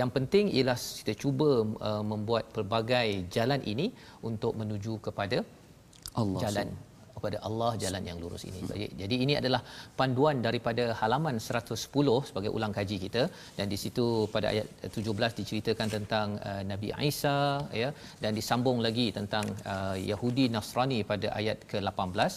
yang 0.00 0.10
penting 0.16 0.46
ialah 0.54 0.78
kita 0.78 1.14
cuba 1.22 1.50
uh, 1.88 2.04
membuat 2.12 2.54
pelbagai 2.54 3.08
jalan 3.36 3.62
ini 3.72 3.88
untuk 4.30 4.54
menuju 4.54 4.94
kepada 5.08 5.42
Allah 6.22 6.40
jalan 6.44 6.70
kepada 7.20 7.38
Allah 7.48 7.70
jalan 7.82 8.02
yang 8.08 8.18
lurus 8.22 8.42
ini. 8.50 8.60
Jadi, 8.70 8.86
jadi 9.00 9.16
ini 9.24 9.34
adalah 9.40 9.60
panduan 10.00 10.36
daripada 10.46 10.84
halaman 11.00 11.36
110 11.36 12.28
sebagai 12.28 12.50
ulang 12.56 12.72
kaji 12.78 12.96
kita. 13.04 13.22
Dan 13.58 13.66
di 13.72 13.78
situ 13.82 14.06
pada 14.34 14.46
ayat 14.52 14.66
17 14.96 15.38
diceritakan 15.40 15.88
tentang 15.96 16.28
uh, 16.50 16.62
Nabi 16.70 16.88
Isa 17.10 17.38
ya. 17.82 17.90
Dan 18.22 18.32
disambung 18.38 18.80
lagi 18.86 19.06
tentang 19.18 19.44
uh, 19.74 19.96
Yahudi 20.10 20.46
Nasrani 20.56 21.00
pada 21.12 21.28
ayat 21.40 21.60
ke-18 21.72 22.32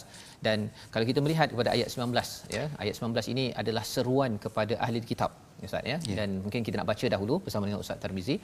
dan 0.46 0.60
kalau 0.94 1.06
kita 1.10 1.20
melihat 1.25 1.48
kepada 1.53 1.70
ayat 1.75 1.89
19 1.96 2.56
ya 2.56 2.63
ayat 2.84 2.96
19 3.00 3.34
ini 3.34 3.46
adalah 3.62 3.84
seruan 3.94 4.32
kepada 4.46 4.75
ahli 4.86 5.00
kitab 5.12 5.32
Ustaz 5.70 5.84
ya 5.91 5.98
Ya. 6.10 6.15
dan 6.20 6.29
mungkin 6.43 6.62
kita 6.67 6.75
nak 6.79 6.88
baca 6.91 7.05
dahulu 7.15 7.36
bersama 7.46 7.63
dengan 7.67 7.79
Ustaz 7.84 7.98
Tarmizi 8.03 8.36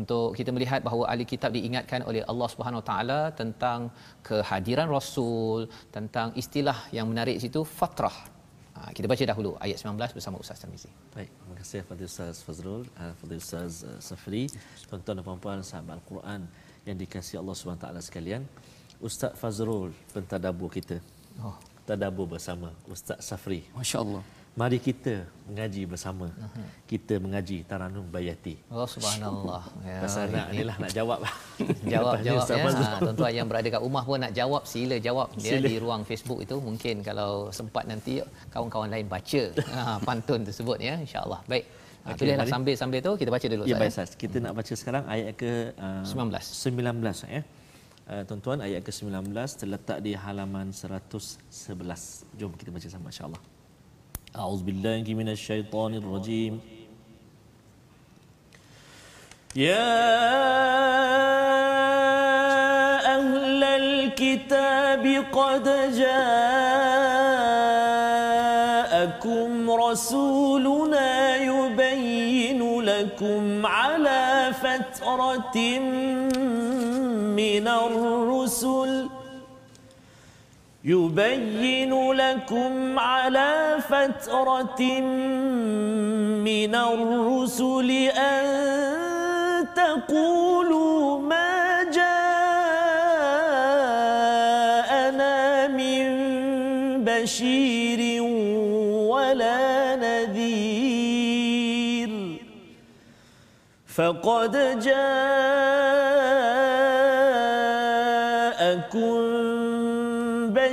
untuk 0.00 0.26
kita 0.38 0.50
melihat 0.56 0.80
bahawa 0.86 1.04
ahli 1.12 1.24
kitab 1.32 1.50
diingatkan 1.56 2.00
oleh 2.10 2.22
Allah 2.30 2.48
Subhanahu 2.54 2.80
Wa 2.82 2.86
Taala 2.90 3.20
tentang 3.40 3.80
kehadiran 4.28 4.88
rasul 4.96 5.60
tentang 5.96 6.28
istilah 6.42 6.78
yang 6.96 7.06
menarik 7.12 7.36
situ 7.44 7.62
fatrah 7.78 8.16
ha, 8.76 8.80
kita 8.96 9.06
baca 9.12 9.24
dahulu 9.32 9.50
ayat 9.64 9.78
19 9.82 10.16
bersama 10.16 10.36
Ustaz 10.42 10.58
Tarmizi 10.62 10.90
Baik, 11.16 11.30
terima 11.40 11.56
kasih 11.60 11.78
kepada 11.84 12.02
Ustaz 12.10 12.34
Fazrul, 12.46 12.82
uh, 13.02 13.12
kepada 13.18 13.34
Ustaz 13.42 13.70
uh, 13.82 13.98
Safri, 14.08 14.44
tuan-tuan 14.88 15.14
dan 15.18 15.24
puan-puan 15.26 15.58
sahabat 15.70 15.94
Al-Quran 15.98 16.40
yang 16.88 16.96
dikasihi 17.02 17.36
Allah 17.42 17.54
SWT 17.58 17.86
sekalian. 18.08 18.42
Ustaz 19.08 19.32
Fazrul 19.40 19.90
pentadabbur 20.14 20.70
kita. 20.70 20.96
oh 21.42 21.56
Tadabbur 21.88 22.26
bersama 22.34 22.68
Ustaz 22.94 23.18
Safri. 23.24 23.60
Masya-Allah. 23.72 24.20
Mari 24.58 24.82
kita 24.82 25.22
mengaji 25.46 25.86
bersama. 25.86 26.26
Kita 26.84 27.14
mengaji 27.22 27.62
Taranum 27.62 28.02
Bayati. 28.10 28.58
oh 28.68 28.84
subhanallah 28.84 29.62
ya 29.86 29.98
Pasal 30.02 30.34
nak 30.34 30.50
ini- 30.50 30.66
inilah 30.66 30.76
nak 30.82 30.90
jawab. 30.90 31.18
jawab 31.94 32.12
Tanya 32.18 32.26
jawab 32.26 32.42
Ustaz 32.42 32.58
ya 32.58 32.66
ha, 32.66 32.98
tuan-tuan 32.98 33.32
yang 33.38 33.46
berada 33.46 33.68
kat 33.70 33.78
rumah 33.78 34.02
pun 34.02 34.18
nak 34.18 34.32
jawab 34.34 34.62
sila 34.66 34.96
jawab 34.98 35.30
dia 35.38 35.56
Sila. 35.56 35.66
di 35.70 35.76
ruang 35.78 36.02
Facebook 36.02 36.42
itu 36.42 36.58
mungkin 36.58 37.06
kalau 37.06 37.54
sempat 37.54 37.86
nanti 37.86 38.18
kawan-kawan 38.50 38.90
lain 38.90 39.06
baca 39.06 39.42
ha, 39.70 39.80
pantun 40.08 40.42
tersebut 40.42 40.78
ya 40.82 40.98
insyaallah 40.98 41.38
baik 41.46 41.64
Okey, 42.08 42.18
tulislah 42.18 42.42
mari. 42.42 42.52
sambil-sambil 42.52 43.00
tu 43.04 43.12
kita 43.14 43.30
baca 43.30 43.46
dulu 43.46 43.62
Ya 43.62 43.76
baik 43.76 43.92
Ustaz. 43.94 44.16
Kita 44.16 44.36
nak 44.40 44.52
baca 44.56 44.72
sekarang 44.74 45.04
ayat 45.06 45.36
ke 45.36 45.76
uh, 45.76 46.02
19. 46.02 46.34
19 46.34 47.30
ya. 47.30 47.42
Uh, 48.08 48.22
tuan-tuan 48.24 48.58
ayat 48.58 48.80
ke-19 48.80 49.28
terletak 49.54 50.00
di 50.00 50.16
halaman 50.16 50.72
111. 50.72 51.52
Jom 52.34 52.52
kita 52.56 52.72
baca 52.72 52.88
sama 52.88 53.12
insya-Allah. 53.12 53.42
A'udzubillahi 54.34 55.14
minasyaitonirrajim. 55.14 56.60
يا 59.56 59.88
أهل 63.16 63.64
الكتاب 63.64 65.04
قد 65.32 65.66
جاءكم 69.08 69.70
رسولنا 69.70 71.36
يبين 71.36 72.80
لكم 72.80 73.66
على 73.66 74.52
فترة 74.62 75.58
من 77.34 77.68
الرسل 77.68 79.07
يبين 80.88 82.12
لكم 82.12 82.98
على 82.98 83.76
فترة 83.88 84.82
من 86.48 86.74
الرسل 86.74 87.90
أن 88.16 88.46
تقولوا 89.76 91.20
ما 91.20 91.84
جاءنا 91.84 92.16
من 95.68 96.04
بشير 97.04 98.22
ولا 99.12 99.96
نذير. 99.96 101.18
فقد 103.96 104.80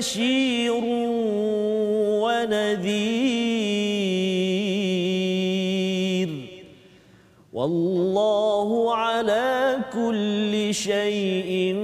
بشير 0.05 0.83
ونذير. 2.21 2.69
والله 7.53 8.95
على 8.95 9.77
كل 9.93 10.73
شيء 10.73 11.75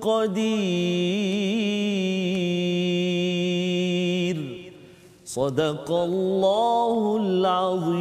قدير. 0.00 0.72
صدق 5.24 5.90
الله 5.90 7.16
العظيم. 7.20 7.91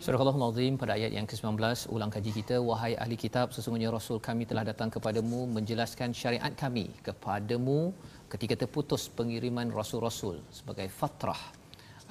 Surah 0.00 0.16
Al-Azim 0.16 0.80
pada 0.80 0.96
ayat 0.96 1.12
yang 1.12 1.28
ke-19 1.28 1.60
ulang 1.92 2.08
kaji 2.08 2.32
kita 2.32 2.56
wahai 2.56 2.96
ahli 2.96 3.20
kitab 3.20 3.52
sesungguhnya 3.52 3.92
rasul 3.92 4.16
kami 4.16 4.48
telah 4.48 4.64
datang 4.64 4.88
kepadamu 4.88 5.44
menjelaskan 5.52 6.16
syariat 6.16 6.48
kami 6.56 6.88
kepadamu 7.04 7.92
ketika 8.32 8.64
terputus 8.64 9.12
pengiriman 9.12 9.68
rasul-rasul 9.68 10.40
sebagai 10.48 10.88
fatrah 10.88 11.59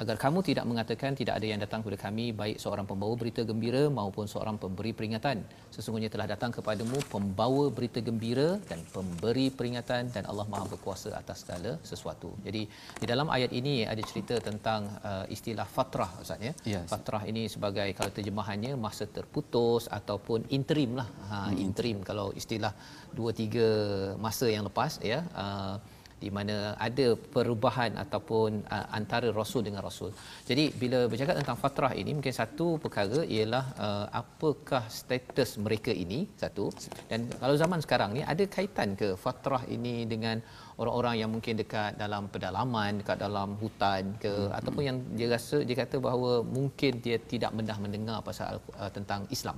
agar 0.02 0.16
kamu 0.24 0.40
tidak 0.50 0.66
mengatakan 0.70 1.12
tidak 1.20 1.34
ada 1.40 1.48
yang 1.52 1.60
datang 1.64 1.80
kepada 1.84 2.00
kami 2.06 2.26
baik 2.42 2.58
seorang 2.64 2.86
pembawa 2.90 3.14
berita 3.22 3.42
gembira 3.50 3.84
maupun 4.00 4.26
seorang 4.34 4.56
pemberi 4.64 4.92
peringatan. 4.98 5.38
Sesungguhnya 5.76 6.10
telah 6.14 6.28
datang 6.34 6.52
kepadamu 6.58 6.98
pembawa 7.14 7.64
berita 7.78 8.00
gembira 8.08 8.50
dan 8.70 8.80
pemberi 8.96 9.48
peringatan 9.58 10.12
dan 10.16 10.24
Allah 10.32 10.48
Maha 10.52 10.66
berkuasa 10.74 11.12
atas 11.22 11.44
segala 11.44 11.72
sesuatu. 11.92 12.32
Jadi 12.48 12.64
di 13.02 13.06
dalam 13.12 13.28
ayat 13.38 13.52
ini 13.60 13.76
ada 13.94 14.04
cerita 14.10 14.38
tentang 14.50 14.88
uh, 15.10 15.26
istilah 15.36 15.68
fatrah 15.76 16.12
ustaz 16.24 16.48
ya? 16.48 16.54
Ya, 16.74 16.82
fatrah 16.94 17.24
ini 17.32 17.44
sebagai 17.56 17.90
kalau 18.00 18.12
terjemahannya 18.18 18.74
masa 18.88 19.06
terputus 19.18 19.92
ataupun 20.00 20.48
interim 20.58 20.94
lah. 21.02 21.08
Ha 21.30 21.38
interim 21.68 22.00
kalau 22.10 22.28
istilah 22.42 22.72
2 23.20 23.36
3 23.44 24.24
masa 24.26 24.46
yang 24.56 24.64
lepas 24.70 25.02
ya 25.12 25.20
uh, 25.44 25.76
di 26.24 26.30
mana 26.38 26.56
ada 26.88 27.08
perubahan 27.36 27.92
ataupun 28.04 28.50
uh, 28.76 28.88
antara 29.00 29.28
rasul 29.40 29.62
dengan 29.68 29.82
rasul. 29.88 30.12
Jadi 30.50 30.66
bila 30.82 31.00
bercakap 31.12 31.36
tentang 31.42 31.58
fatrah 31.64 31.94
ini 32.02 32.12
mungkin 32.18 32.36
satu 32.42 32.68
perkara 32.84 33.22
ialah 33.36 33.66
uh, 33.88 34.06
apakah 34.22 34.84
status 35.00 35.52
mereka 35.66 35.92
ini 36.04 36.20
satu 36.44 36.66
dan 37.12 37.20
kalau 37.42 37.56
zaman 37.64 37.80
sekarang 37.86 38.10
ni 38.18 38.22
ada 38.34 38.44
kaitan 38.56 38.92
ke 39.02 39.10
fatrah 39.24 39.64
ini 39.76 39.96
dengan 40.14 40.38
orang-orang 40.82 41.16
yang 41.22 41.30
mungkin 41.36 41.54
dekat 41.62 41.92
dalam 42.04 42.24
pedalaman, 42.34 43.04
dekat 43.04 43.18
dalam 43.26 43.50
hutan 43.62 44.04
ke 44.24 44.32
hmm. 44.32 44.58
ataupun 44.60 44.84
yang 44.90 44.98
dia 45.18 45.28
rasa 45.36 45.58
dia 45.68 45.76
kata 45.84 45.96
bahawa 46.08 46.32
mungkin 46.58 46.92
dia 47.06 47.18
tidak 47.32 47.52
mendah 47.58 47.78
mendengar 47.84 48.20
pasal 48.30 48.64
uh, 48.80 48.92
tentang 48.98 49.28
Islam. 49.38 49.58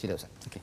Sila 0.00 0.16
Ustaz. 0.16 0.32
Okey. 0.48 0.62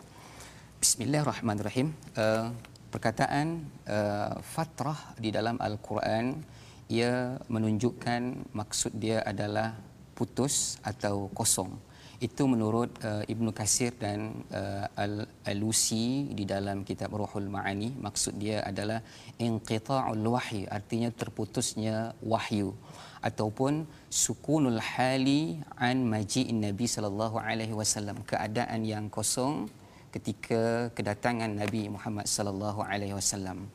Bismillahirrahmanirrahim. 0.84 1.88
Uh, 2.16 2.50
perkataan 2.90 3.48
uh, 3.86 4.34
fatrah 4.42 5.14
di 5.22 5.30
dalam 5.30 5.58
al-Quran 5.62 6.42
ia 6.90 7.38
menunjukkan 7.46 8.52
maksud 8.52 8.98
dia 8.98 9.22
adalah 9.22 9.78
putus 10.18 10.82
atau 10.82 11.30
kosong. 11.32 11.72
Itu 12.20 12.52
menurut 12.52 12.92
uh, 13.08 13.24
Ibnu 13.24 13.56
Kasir 13.56 13.96
dan 13.96 14.44
uh, 14.52 14.84
Al-Alusi 14.92 16.28
di 16.36 16.44
dalam 16.44 16.84
kitab 16.84 17.16
Ruhul 17.16 17.48
Ma'ani 17.48 17.96
maksud 17.96 18.36
dia 18.36 18.60
adalah 18.68 19.00
inqita'ul 19.40 20.20
wahyi 20.28 20.68
artinya 20.68 21.08
terputusnya 21.16 22.12
wahyu 22.20 22.76
ataupun 23.24 23.88
sukunul 24.12 24.84
hali 24.84 25.64
an 25.80 26.04
maji'in 26.12 26.60
Nabi 26.60 26.92
sallallahu 26.92 27.40
alaihi 27.40 27.76
wasallam 27.76 28.20
keadaan 28.28 28.84
yang 28.84 29.08
kosong 29.08 29.72
ketika 30.10 30.90
kedatangan 30.98 31.50
Nabi 31.50 31.90
Muhammad 31.90 32.26
sallallahu 32.26 32.82
alaihi 32.82 33.14
wasallam. 33.14 33.70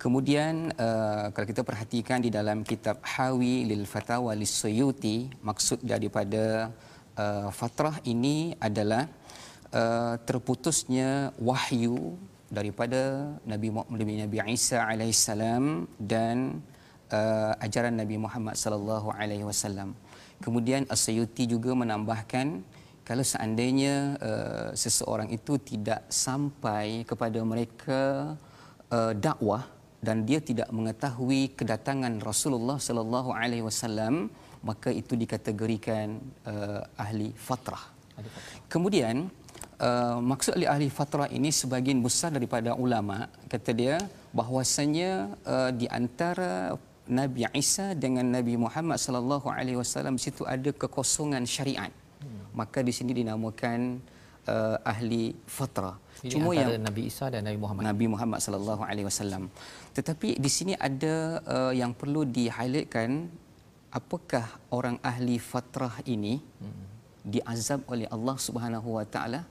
Kemudian 0.00 0.74
uh, 0.76 1.30
kalau 1.32 1.46
kita 1.48 1.62
perhatikan 1.62 2.18
di 2.20 2.28
dalam 2.28 2.66
kitab 2.66 3.00
Hawi 3.04 3.64
lil 3.64 3.84
Fatawa 3.88 4.34
lis-Suyuti 4.36 5.30
maksud 5.40 5.80
daripada 5.86 6.74
uh, 7.16 7.48
fatrah 7.54 7.96
ini 8.04 8.52
adalah 8.58 9.06
uh, 9.72 10.14
terputusnya 10.28 11.32
wahyu 11.38 12.18
daripada 12.50 13.32
Nabi 13.48 13.68
Nabi 13.72 14.14
Nabi 14.26 14.36
Isa 14.52 14.82
alaihissalam 14.82 15.88
dan 15.96 16.60
uh, 17.14 17.52
ajaran 17.64 17.94
Nabi 17.94 18.16
Muhammad 18.18 18.58
sallallahu 18.58 19.14
alaihi 19.14 19.46
wasallam. 19.46 19.94
Kemudian 20.42 20.84
As-Suyuti 20.90 21.48
juga 21.48 21.72
menambahkan 21.72 22.60
kalau 23.04 23.20
seandainya 23.20 24.16
uh, 24.16 24.68
seseorang 24.72 25.28
itu 25.28 25.60
tidak 25.60 26.08
sampai 26.08 27.04
kepada 27.04 27.36
mereka 27.44 28.32
uh, 28.88 29.12
dakwah 29.12 29.68
dan 30.00 30.24
dia 30.28 30.40
tidak 30.40 30.68
mengetahui 30.72 31.52
kedatangan 31.52 32.16
Rasulullah 32.24 32.80
sallallahu 32.80 33.36
alaihi 33.36 33.64
wasallam 33.64 34.32
maka 34.64 34.88
itu 34.88 35.20
dikategorikan 35.20 36.16
uh, 36.48 36.80
ahli 36.96 37.28
fatrah. 37.36 37.92
Kemudian 38.72 39.28
uh, 39.84 40.16
maksud 40.24 40.56
ahli 40.56 40.64
ahli 40.64 40.88
fatrah 40.88 41.28
ini 41.28 41.52
sebagian 41.52 42.00
besar 42.00 42.32
daripada 42.32 42.72
ulama. 42.72 43.28
Kata 43.52 43.76
dia 43.76 44.00
bahwasanya 44.32 45.36
uh, 45.44 45.70
di 45.76 45.84
antara 45.92 46.72
Nabi 47.04 47.44
Isa 47.52 47.92
dengan 47.92 48.32
Nabi 48.32 48.56
Muhammad 48.56 48.96
sallallahu 48.96 49.52
alaihi 49.52 49.76
wasallam 49.76 50.16
situ 50.16 50.48
ada 50.48 50.72
kekosongan 50.72 51.44
syariat 51.44 51.92
maka 52.54 52.80
di 52.86 52.92
sini 52.94 53.12
dinamakan 53.20 53.98
uh, 54.48 54.76
ahli 54.92 55.34
fatrah. 55.56 55.96
Ini 56.24 56.32
Cuma 56.32 56.50
yang 56.56 56.80
Nabi 56.80 57.02
Isa 57.10 57.28
dan 57.28 57.44
Nabi 57.44 57.58
Muhammad. 57.60 57.82
Nabi 57.90 58.06
Muhammad 58.08 58.40
sallallahu 58.40 58.82
alaihi 58.88 59.06
wasallam. 59.10 59.50
Tetapi 59.96 60.38
di 60.44 60.50
sini 60.56 60.72
ada 60.78 61.42
uh, 61.44 61.72
yang 61.74 61.92
perlu 61.92 62.22
di-highlightkan 62.24 63.28
apakah 63.94 64.46
orang 64.74 64.96
ahli 65.10 65.36
fatrah 65.38 66.02
ini 66.14 66.42
hmm. 66.42 66.84
diazab 67.34 67.86
oleh 67.86 68.06
Allah 68.10 68.36
Subhanahu 68.46 68.98
wa 68.98 69.06
taala 69.06 69.46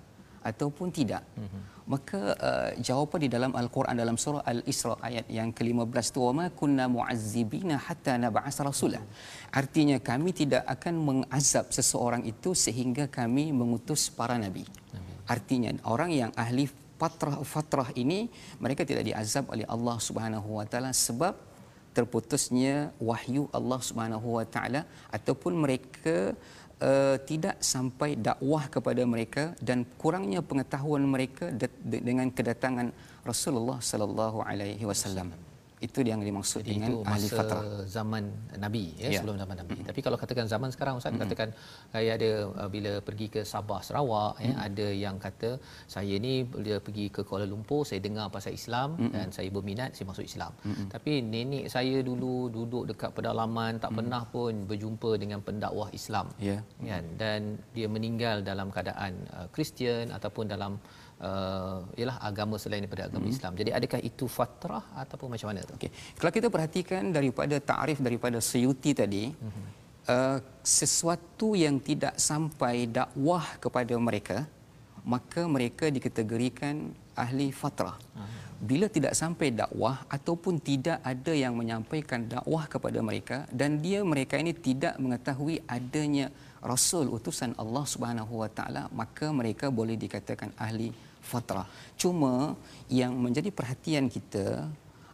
ataupun 0.50 0.88
tidak. 1.00 1.24
Hmm. 1.40 1.62
Maka 1.84 2.22
uh, 2.48 2.70
jawapan 2.88 3.20
di 3.26 3.30
dalam 3.36 3.52
al-Quran 3.62 3.96
dalam 4.00 4.16
surah 4.24 4.44
Al-Isra 4.52 4.96
ayat 5.08 5.28
yang 5.38 5.52
ke-15 5.58 6.16
tu 6.16 6.20
wama 6.24 6.46
kunna 6.60 6.88
mu'azzibina 6.88 7.76
hatta 7.76 8.16
nab'as 8.24 8.58
rasulah. 8.70 9.04
Artinya 9.52 9.98
kami 10.00 10.32
tidak 10.32 10.64
akan 10.76 10.94
mengazab 11.08 11.68
seseorang 11.78 12.24
itu 12.24 12.56
sehingga 12.66 13.12
kami 13.12 13.52
mengutus 13.52 14.08
para 14.20 14.40
nabi. 14.40 14.64
Artinya 15.28 15.72
orang 15.88 16.12
yang 16.12 16.32
ahli 16.44 16.68
fatrah 17.00 17.38
fatrah 17.44 17.90
ini 18.00 18.20
mereka 18.64 18.88
tidak 18.90 19.04
diazab 19.10 19.52
oleh 19.54 19.68
Allah 19.76 19.96
Subhanahu 20.08 20.50
wa 20.60 20.66
taala 20.72 20.92
sebab 20.96 21.36
terputusnya 21.98 22.76
wahyu 23.10 23.44
Allah 23.58 23.80
Subhanahu 23.88 24.28
wa 24.38 24.46
taala 24.54 24.82
ataupun 25.18 25.54
mereka 25.64 26.18
uh, 26.82 27.20
tidak 27.22 27.62
sampai 27.62 28.18
dakwah 28.18 28.66
kepada 28.72 29.04
mereka 29.06 29.54
dan 29.62 29.86
kurangnya 30.02 30.42
pengetahuan 30.42 31.04
mereka 31.06 31.54
de- 31.54 31.70
de- 31.84 32.02
dengan 32.02 32.32
kedatangan 32.32 32.90
Rasulullah 33.22 33.80
sallallahu 33.80 34.42
alaihi 34.42 34.84
wasallam. 34.88 35.53
Itu 35.84 36.00
yang 36.12 36.24
dimaksud 36.24 36.62
Jadi 36.64 36.72
dengan 36.80 36.90
itu 36.90 36.96
ahli 37.14 37.28
fatrah. 37.28 37.64
zaman 37.98 38.24
Nabi 38.56 38.84
ya, 38.96 39.10
Ya. 39.12 39.20
sebelum 39.20 39.36
zaman 39.42 39.56
Nabi. 39.62 39.78
Tapi 39.90 40.00
kalau 40.06 40.18
katakan 40.22 40.46
zaman 40.54 40.70
sekarang 40.76 40.94
Ustaz 41.00 41.12
katakan 41.24 41.50
saya 41.92 42.10
ada 42.18 42.32
uh, 42.62 42.70
bila 42.76 42.92
pergi 43.08 43.28
ke 43.36 43.42
Sabah 43.52 43.80
Sarawak 43.88 44.40
ya 44.48 44.54
ada 44.68 44.88
yang 45.06 45.20
kata 45.26 45.52
saya 45.96 46.16
ni 46.26 46.34
bila 46.48 46.80
pergi 46.88 47.06
ke 47.16 47.22
Kuala 47.28 47.44
Lumpur 47.44 47.84
saya 47.90 48.00
dengar 48.08 48.28
pasal 48.36 48.56
Islam 48.56 48.90
dan 49.16 49.28
saya 49.36 49.50
berminat 49.52 49.92
saya 49.98 50.08
masuk 50.12 50.24
Islam. 50.32 50.52
Tapi 50.94 51.20
nenek 51.34 51.66
saya 51.76 52.00
dulu 52.10 52.48
duduk 52.48 52.84
dekat 52.92 53.12
pedalaman 53.18 53.76
tak 53.84 53.92
pernah 53.98 54.24
pun 54.34 54.64
berjumpa 54.72 55.12
dengan 55.20 55.40
pendakwah 55.44 55.92
Islam. 55.92 56.32
Ya. 56.40 56.58
Kan 56.80 57.04
dan 57.20 57.40
dia 57.76 57.88
meninggal 57.92 58.40
dalam 58.42 58.72
keadaan 58.72 59.14
uh, 59.36 59.48
Kristian 59.52 60.16
ataupun 60.18 60.48
dalam 60.48 60.74
uh, 60.78 61.03
ialah 62.00 62.18
agama 62.30 62.56
selain 62.62 62.84
daripada 62.84 63.08
agama 63.08 63.26
Islam. 63.32 63.54
Jadi 63.60 63.72
adakah 63.78 64.00
itu 64.10 64.26
fatrah 64.38 64.84
ataupun 65.04 65.28
macam 65.34 65.48
mana 65.52 65.62
tu? 65.70 65.74
Okey. 65.78 65.92
Kalau 66.20 66.32
kita 66.38 66.48
perhatikan 66.52 67.16
daripada 67.18 67.56
takrif 67.72 68.00
daripada 68.08 68.38
Suyuti 68.44 68.92
tadi, 68.92 69.24
mm-hmm. 69.32 69.66
uh, 70.14 70.38
sesuatu 70.64 71.56
yang 71.56 71.78
tidak 71.80 72.20
sampai 72.20 72.76
dakwah 73.00 73.46
kepada 73.64 73.96
mereka, 74.08 74.38
maka 75.04 75.44
mereka 75.56 75.88
dikategorikan 75.92 76.76
ahli 77.24 77.48
fatrah. 77.62 77.98
Bila 78.64 78.88
tidak 78.88 79.14
sampai 79.20 79.52
dakwah 79.52 80.08
ataupun 80.08 80.56
tidak 80.70 81.04
ada 81.04 81.34
yang 81.36 81.54
menyampaikan 81.60 82.24
dakwah 82.32 82.64
kepada 82.74 83.00
mereka 83.04 83.38
dan 83.52 83.84
dia 83.84 84.00
mereka 84.12 84.40
ini 84.40 84.56
tidak 84.56 84.96
mengetahui 85.04 85.60
adanya 85.68 86.32
rasul 86.64 87.12
utusan 87.12 87.52
Allah 87.60 87.84
Subhanahu 87.84 88.42
wa 88.42 88.50
taala 88.50 88.88
maka 88.96 89.30
mereka 89.30 89.68
boleh 89.68 90.00
dikatakan 90.00 90.56
ahli 90.56 90.90
fatrah. 91.24 91.68
Cuma 92.00 92.56
yang 92.92 93.16
menjadi 93.16 93.52
perhatian 93.52 94.08
kita 94.12 94.68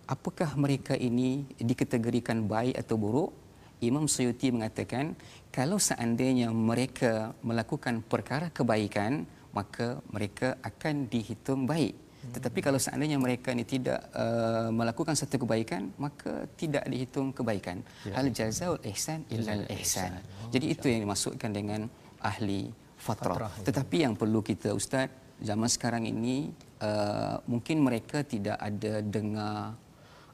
apakah 0.10 0.54
mereka 0.58 0.98
ini 0.98 1.46
dikategorikan 1.58 2.46
baik 2.46 2.76
atau 2.82 2.98
buruk? 2.98 3.32
Imam 3.80 4.12
Suyuti 4.12 4.52
mengatakan 4.52 5.16
kalau 5.56 5.80
seandainya 5.80 6.52
mereka 6.52 7.32
melakukan 7.40 8.04
perkara 8.04 8.52
kebaikan 8.52 9.24
maka 9.56 10.04
mereka 10.12 10.60
akan 10.60 11.08
dihitung 11.08 11.64
baik 11.64 11.96
tetapi 12.36 12.60
kalau 12.66 12.80
seandainya 12.86 13.18
mereka 13.18 13.50
ni 13.58 13.64
tidak 13.66 14.00
uh, 14.14 14.70
melakukan 14.70 15.16
satu 15.18 15.36
kebaikan 15.44 15.90
maka 15.98 16.46
tidak 16.62 16.84
dihitung 16.92 17.34
kebaikan. 17.34 17.82
Ya. 18.08 18.14
hal 18.18 18.28
jazaul 18.30 18.82
ihsan 18.92 19.26
illal 19.34 19.66
ihsan. 19.80 20.22
Jadi 20.54 20.66
itu 20.74 20.86
yang 20.92 21.02
dimaksudkan 21.06 21.52
dengan 21.54 21.90
ahli 22.22 22.70
fatrah. 23.00 23.36
Fatrah. 23.36 23.54
tetapi 23.68 23.98
yang 24.06 24.14
perlu 24.14 24.40
kita 24.44 24.76
ustaz 24.76 25.10
zaman 25.40 25.70
sekarang 25.72 26.04
ini 26.04 26.52
uh, 26.84 27.40
mungkin 27.48 27.80
mereka 27.80 28.24
tidak 28.28 28.58
ada 28.60 28.94
dengar 29.00 29.56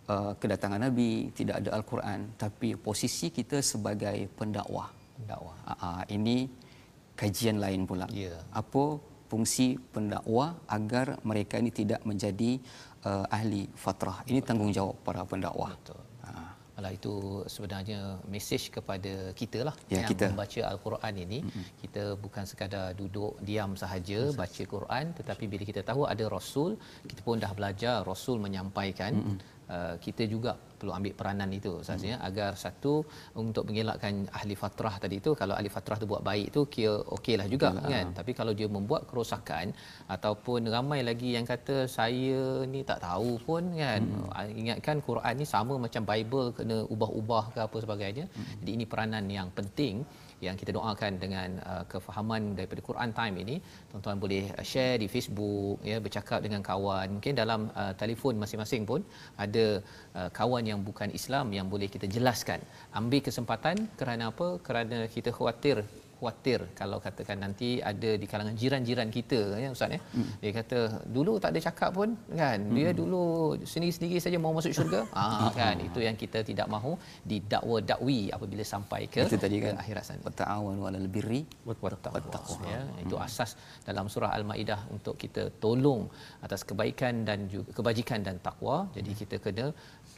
uh, 0.09 0.33
kedatangan 0.37 0.81
nabi 0.81 1.29
tidak 1.31 1.61
ada 1.63 1.69
al-Quran. 1.77 2.19
Tapi 2.37 2.75
posisi 2.77 3.29
kita 3.29 3.61
sebagai 3.61 4.29
pendakwah. 4.33 4.89
Dakwah 5.15 5.57
uh, 5.71 6.03
ini 6.11 6.49
kajian 7.15 7.57
lain 7.63 7.87
pula. 7.87 8.05
Ya. 8.11 8.35
apa 8.51 8.99
fungsi 9.31 9.67
pendakwah 9.93 10.49
agar 10.77 11.17
mereka 11.29 11.57
ini 11.63 11.71
tidak 11.79 12.01
menjadi 12.09 12.51
uh, 13.09 13.25
ahli 13.37 13.63
fatrah 13.83 14.17
ini 14.29 14.39
tanggungjawab 14.49 14.95
para 15.05 15.21
pendakwah 15.31 15.71
Betul. 15.77 16.01
Ha. 16.25 16.31
Alah 16.75 16.91
itu 16.91 17.13
sebenarnya 17.47 17.99
mesej 18.33 18.63
kepada 18.75 19.31
kita 19.39 19.59
lah 19.67 19.75
Ya, 19.87 20.03
yang 20.03 20.09
kita. 20.11 20.25
membaca 20.31 20.61
al-Quran 20.71 21.13
ini 21.25 21.39
mm-hmm. 21.47 21.65
kita 21.81 22.03
bukan 22.19 22.43
sekadar 22.51 22.85
duduk 22.99 23.39
diam 23.47 23.71
sahaja 23.79 24.19
baca 24.41 24.63
Quran 24.73 25.05
tetapi 25.19 25.43
bila 25.51 25.63
kita 25.71 25.81
tahu 25.89 26.03
ada 26.13 26.25
rasul 26.27 26.75
kita 27.09 27.21
pun 27.27 27.39
dah 27.39 27.51
belajar 27.55 27.95
rasul 28.11 28.37
menyampaikan 28.45 29.13
mm-hmm. 29.15 29.37
uh, 29.71 29.95
kita 30.05 30.27
juga 30.27 30.53
perlu 30.79 30.91
ambil 30.97 31.13
peranan 31.19 31.49
itu 31.59 31.71
sahaja 31.87 32.11
mm-hmm. 32.11 32.27
agar 32.27 32.51
satu 32.63 32.93
untuk 33.43 33.63
mengelakkan 33.69 34.13
ahli 34.39 34.55
fatrah 34.61 34.95
tadi 35.03 35.17
itu 35.21 35.31
kalau 35.41 35.53
ahli 35.59 35.69
fatrah 35.75 35.97
tu 36.01 36.07
buat 36.11 36.23
baik 36.29 36.47
tu 36.55 36.61
kira 36.75 36.95
okeylah 37.17 37.47
juga 37.53 37.69
Betul 37.71 37.81
lah. 37.81 37.91
kan 37.93 38.05
tapi 38.19 38.31
kalau 38.39 38.53
dia 38.59 38.67
membuat 38.77 39.01
kerosakan 39.09 39.65
ataupun 40.15 40.69
ramai 40.75 40.99
lagi 41.09 41.31
yang 41.37 41.47
kata 41.53 41.77
saya 41.97 42.67
ni 42.73 42.81
tak 42.91 42.99
tahu 43.07 43.31
pun 43.47 43.63
kan 43.81 44.01
hmm. 44.03 44.61
ingatkan 44.61 44.97
Quran 45.09 45.33
ni 45.41 45.47
sama 45.55 45.73
macam 45.85 46.03
Bible 46.11 46.47
kena 46.57 46.77
ubah-ubah 46.93 47.43
ke 47.55 47.59
apa 47.67 47.77
sebagainya 47.85 48.25
hmm. 48.27 48.55
jadi 48.61 48.71
ini 48.77 48.85
peranan 48.91 49.25
yang 49.39 49.49
penting 49.57 49.95
yang 50.43 50.55
kita 50.59 50.71
doakan 50.77 51.19
dengan 51.23 51.49
uh, 51.63 51.83
kefahaman 51.91 52.55
daripada 52.57 52.81
Quran 52.83 53.09
Time 53.19 53.35
ini. 53.43 53.55
Tuan-tuan 53.91 54.17
boleh 54.23 54.43
uh, 54.51 54.65
share 54.71 54.97
di 55.03 55.07
Facebook 55.07 55.79
ya 55.91 55.97
bercakap 56.05 56.39
dengan 56.45 56.61
kawan. 56.69 57.07
Mungkin 57.19 57.33
dalam 57.41 57.71
uh, 57.75 57.93
telefon 58.01 58.35
masing-masing 58.43 58.83
pun 58.89 59.01
ada 59.45 59.65
uh, 60.19 60.29
kawan 60.39 60.63
yang 60.71 60.79
bukan 60.83 61.11
Islam 61.19 61.53
yang 61.57 61.67
boleh 61.73 61.87
kita 61.87 62.07
jelaskan. 62.15 62.59
Ambil 62.91 63.23
kesempatan 63.27 63.75
kerana 63.99 64.31
apa? 64.31 64.59
Kerana 64.67 65.07
kita 65.15 65.31
khawatir 65.31 65.83
khawatir 66.17 66.59
kalau 66.79 66.97
katakan 67.05 67.37
nanti 67.45 67.69
ada 67.91 68.11
di 68.21 68.25
kalangan 68.31 68.55
jiran-jiran 68.61 69.09
kita 69.17 69.39
ya 69.63 69.69
ustaz 69.75 69.95
ya. 69.95 69.99
Hmm. 70.15 70.31
dia 70.41 70.51
kata 70.59 70.79
dulu 71.15 71.33
tak 71.43 71.49
ada 71.53 71.59
cakap 71.67 71.89
pun 71.97 72.09
kan? 72.41 72.59
Dia 72.77 72.89
dulu 73.01 73.23
sendiri-sendiri 73.73 74.19
saja 74.25 74.37
mau 74.45 74.53
masuk 74.59 74.73
syurga. 74.77 75.01
Ah 75.25 75.51
kan? 75.59 75.75
Itu 75.87 75.99
yang 76.07 76.17
kita 76.23 76.39
tidak 76.49 76.67
mahu 76.73 76.91
didakwa 77.31 77.77
dakwi 77.91 78.19
apabila 78.35 78.63
sampai 78.73 79.01
ke, 79.13 79.21
itu 79.25 79.37
tadi 79.45 79.57
kan. 79.63 79.75
ke 79.75 79.81
akhirat 79.83 80.03
sana. 80.07 80.31
Ta'awanu 80.41 80.81
'alal 80.87 81.07
birri 81.15 81.41
wattaqwa. 81.67 82.19
Ya. 82.73 82.81
Itu 83.03 83.15
asas 83.25 83.51
dalam 83.87 84.05
surah 84.13 84.31
al-maidah 84.37 84.79
untuk 84.95 85.15
kita 85.23 85.43
tolong 85.63 86.01
atas 86.45 86.61
kebaikan 86.69 87.23
dan 87.27 87.39
juga 87.53 87.69
kebajikan 87.77 88.19
dan 88.27 88.35
takwa 88.47 88.77
jadi 88.97 89.11
kita 89.21 89.35
kena 89.45 89.67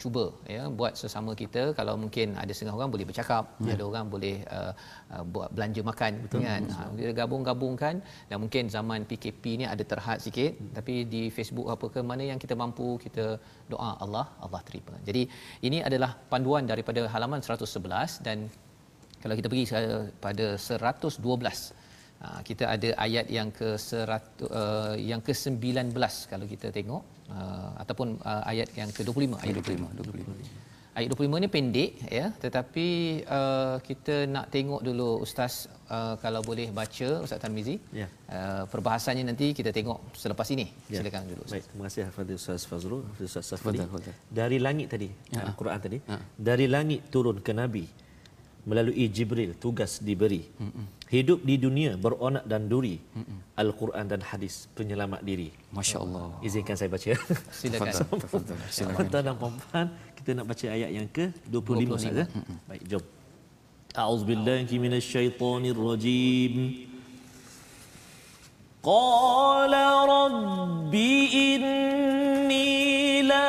cuba 0.01 0.25
ya 0.55 0.63
buat 0.79 0.93
sesama 1.01 1.31
kita 1.41 1.63
kalau 1.79 1.93
mungkin 2.03 2.37
ada 2.41 2.51
setengah 2.55 2.75
orang 2.77 2.91
boleh 2.95 3.05
bercakap 3.09 3.43
ya. 3.67 3.73
ada 3.75 3.83
orang 3.89 4.05
boleh 4.13 4.35
uh, 4.57 4.73
uh, 5.13 5.23
buat 5.33 5.49
belanja 5.55 5.81
makan 5.89 6.11
betul, 6.23 6.41
kan. 6.47 6.61
Ha, 6.75 6.81
kita 6.99 7.11
gabung-gabungkan 7.21 7.95
dan 8.29 8.37
mungkin 8.43 8.63
zaman 8.75 8.99
PKP 9.09 9.43
ni 9.61 9.65
ada 9.73 9.83
terhad 9.91 10.19
sikit 10.25 10.51
hmm. 10.53 10.71
tapi 10.77 10.93
di 11.13 11.23
Facebook 11.37 11.67
apa 11.75 11.87
ke 11.95 12.01
mana 12.11 12.23
yang 12.31 12.39
kita 12.43 12.53
mampu 12.63 12.87
kita 13.05 13.25
doa 13.73 13.91
Allah 14.05 14.25
Allah 14.45 14.61
terima 14.69 14.93
jadi 15.09 15.23
ini 15.67 15.79
adalah 15.89 16.11
panduan 16.33 16.69
daripada 16.71 17.03
halaman 17.15 17.41
111 17.41 18.25
dan 18.27 18.37
kalau 19.21 19.35
kita 19.39 19.49
pergi 19.51 19.65
pada 20.25 20.45
112 20.55 21.86
Ha, 22.17 22.41
kita 22.41 22.65
ada 22.65 22.89
ayat 23.05 23.25
yang 23.29 23.49
ke 23.53 23.77
seratus, 23.77 24.49
uh, 24.49 24.97
yang 24.97 25.21
ke 25.21 25.33
19 25.37 25.93
kalau 26.31 26.45
kita 26.49 26.73
tengok 26.77 27.03
uh, 27.29 27.69
ataupun 27.77 28.17
uh, 28.25 28.41
ayat 28.51 28.69
yang 28.79 28.89
ke 28.89 29.05
25 29.05 29.37
ayat 29.45 29.53
25 29.61 30.01
25 30.01 30.97
ayat 30.97 31.09
25 31.13 31.41
ni 31.45 31.49
pendek 31.55 31.91
ya 32.09 32.25
tetapi 32.43 32.87
uh, 33.37 33.75
kita 33.85 34.25
nak 34.33 34.49
tengok 34.55 34.81
dulu 34.87 35.21
ustaz 35.21 35.69
uh, 35.93 36.17
kalau 36.23 36.41
boleh 36.41 36.73
baca 36.79 37.09
ustaz 37.21 37.37
Tarmizi 37.37 37.77
Ya. 37.93 38.09
uh, 38.33 38.63
perbahasannya 38.73 39.29
nanti 39.29 39.53
kita 39.53 39.69
tengok 39.69 40.17
selepas 40.17 40.49
ini 40.57 40.65
Ya. 40.89 40.97
silakan 41.05 41.21
dulu 41.29 41.41
ustaz. 41.45 41.53
Baik, 41.53 41.65
terima 41.69 41.83
kasih 41.85 42.01
Fadil 42.17 42.37
Ustaz 42.41 42.61
Fazrul, 42.65 43.01
Ustaz 43.29 43.45
Safri. 43.53 43.77
Dari 44.41 44.57
langit 44.57 44.89
tadi, 44.89 45.09
Ya. 45.29 45.45
Al-Quran 45.45 45.77
tadi. 45.85 45.97
Ya. 46.01 46.17
Dari 46.49 46.65
langit 46.65 47.13
turun 47.13 47.37
ke 47.45 47.53
Nabi 47.53 47.85
melalui 48.66 49.06
Jibril 49.16 49.52
tugas 49.58 49.98
diberi. 49.98 50.42
Hidup 51.12 51.44
di 51.48 51.54
dunia 51.60 51.92
beronak 52.04 52.44
dan 52.48 52.70
duri. 52.72 52.96
Al-Quran 53.62 54.04
dan 54.12 54.20
hadis 54.30 54.54
penyelamat 54.78 55.20
diri. 55.28 55.48
masya-Allah 55.76 56.40
Izinkan 56.46 56.76
saya 56.78 56.88
baca. 56.94 57.10
silakan 57.60 57.92
Tafadhal, 57.92 58.20
tafadhal. 58.24 58.58
Silakan. 58.76 59.06
Tuan 59.12 59.22
dan 59.26 59.34
puan 59.40 59.86
kita 60.16 60.30
nak 60.38 60.46
baca 60.50 60.66
ayat 60.76 60.90
yang 60.94 61.08
ke 61.16 61.24
25 61.50 62.04
saja. 62.04 62.24
Baik, 62.70 62.82
jom. 62.90 63.04
A'udzubillahi 63.92 64.74
minasyaitonir 64.84 65.76
rajim. 65.76 66.56
قال 68.82 69.70
رب 70.14 70.94
إني 71.44 73.22
لا 73.22 73.45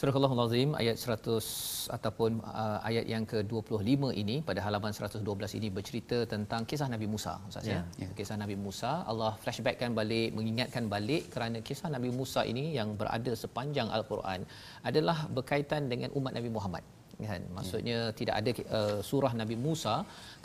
Surah 0.00 0.16
Allahul 0.18 0.40
Azim 0.48 0.70
ayat 0.80 0.96
100 0.96 1.92
ataupun 1.96 2.40
uh, 2.40 2.78
ayat 2.88 3.04
yang 3.12 3.24
ke-25 3.30 4.08
ini 4.22 4.36
pada 4.48 4.60
halaman 4.64 4.92
112 4.96 5.58
ini 5.58 5.68
bercerita 5.76 6.18
tentang 6.24 6.64
kisah 6.70 6.88
Nabi 6.94 7.04
Musa 7.14 7.36
Ustaz 7.50 7.68
ya. 7.68 7.84
Ya, 8.02 8.08
Kisah 8.18 8.40
Nabi 8.42 8.56
Musa 8.66 9.04
Allah 9.10 9.32
flashbackkan 9.42 9.92
balik 9.98 10.32
mengingatkan 10.38 10.88
balik 10.94 11.28
kerana 11.34 11.60
kisah 11.68 11.92
Nabi 11.96 12.08
Musa 12.20 12.48
ini 12.52 12.64
yang 12.78 12.96
berada 13.00 13.34
sepanjang 13.42 13.92
al-Quran 13.98 14.48
adalah 14.90 15.18
berkaitan 15.36 15.92
dengan 15.92 16.08
umat 16.16 16.32
Nabi 16.38 16.48
Muhammad 16.56 16.84
kan? 17.29 17.41
Maksudnya 17.57 17.99
ya. 18.11 18.13
tidak 18.19 18.35
ada 18.39 18.51
uh, 18.79 18.99
surah 19.09 19.33
Nabi 19.41 19.55
Musa 19.65 19.95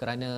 kerana 0.01 0.31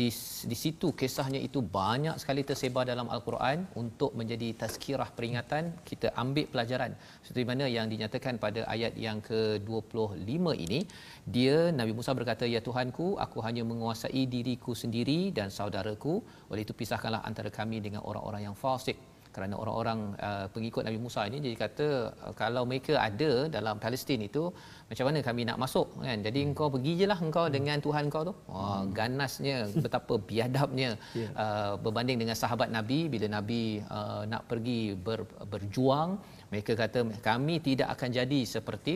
di 0.00 0.08
di 0.50 0.56
situ 0.62 0.88
kisahnya 1.00 1.40
itu 1.48 1.60
banyak 1.78 2.16
sekali 2.22 2.42
tersebar 2.48 2.84
dalam 2.92 3.10
al-Quran 3.14 3.66
untuk 3.82 4.14
menjadi 4.14 4.48
tazkirah 4.62 5.10
peringatan. 5.18 5.74
Kita 5.90 6.14
ambil 6.22 6.46
pelajaran 6.52 6.94
seperti 7.26 7.44
mana 7.50 7.66
yang 7.76 7.86
dinyatakan 7.92 8.38
pada 8.44 8.62
ayat 8.74 8.94
yang 9.06 9.20
ke-25 9.28 10.44
ini. 10.66 10.80
Dia 11.36 11.58
Nabi 11.80 11.92
Musa 11.98 12.14
berkata 12.16 12.46
ya 12.54 12.62
Tuhanku 12.62 13.18
aku 13.26 13.38
hanya 13.46 13.62
menguasai 13.66 14.24
diriku 14.34 14.72
sendiri 14.82 15.34
dan 15.34 15.50
saudaraku. 15.58 16.14
Oleh 16.50 16.62
itu 16.66 16.74
pisahkanlah 16.80 17.22
antara 17.26 17.50
kami 17.50 17.78
dengan 17.82 18.02
orang-orang 18.06 18.50
yang 18.50 18.56
fasik 18.64 19.09
kerana 19.34 19.54
orang-orang 19.62 20.00
uh, 20.28 20.46
pengikut 20.54 20.82
Nabi 20.86 20.98
Musa 21.04 21.22
ini 21.30 21.38
jadi 21.46 21.56
kata 21.64 21.86
uh, 22.26 22.34
kalau 22.42 22.62
mereka 22.70 22.94
ada 23.08 23.30
dalam 23.56 23.76
Palestin 23.84 24.20
itu 24.28 24.42
macam 24.90 25.04
mana 25.08 25.18
kami 25.28 25.42
nak 25.48 25.58
masuk 25.64 25.86
kan? 26.06 26.18
Jadi 26.26 26.40
engkau 26.48 26.66
pergi 26.74 26.92
je 27.00 27.06
lah 27.12 27.18
engkau 27.26 27.46
dengan 27.56 27.78
Tuhan 27.86 28.04
kau 28.14 28.22
tu. 28.30 28.34
Wah 28.52 28.82
ganasnya 28.98 29.56
betapa 29.84 30.14
biadabnya 30.30 30.90
Ya. 31.20 31.28
uh, 31.42 31.74
berbanding 31.84 32.18
dengan 32.22 32.36
sahabat 32.42 32.68
Nabi. 32.78 32.98
Bila 33.12 33.26
Nabi 33.36 33.62
uh, 33.98 34.22
nak 34.32 34.42
pergi 34.50 34.80
ber, 35.06 35.20
berjuang 35.52 36.18
mereka 36.50 36.72
kata 36.82 37.06
kami 37.22 37.54
tidak 37.68 37.88
akan 37.94 38.10
jadi 38.18 38.40
seperti 38.54 38.94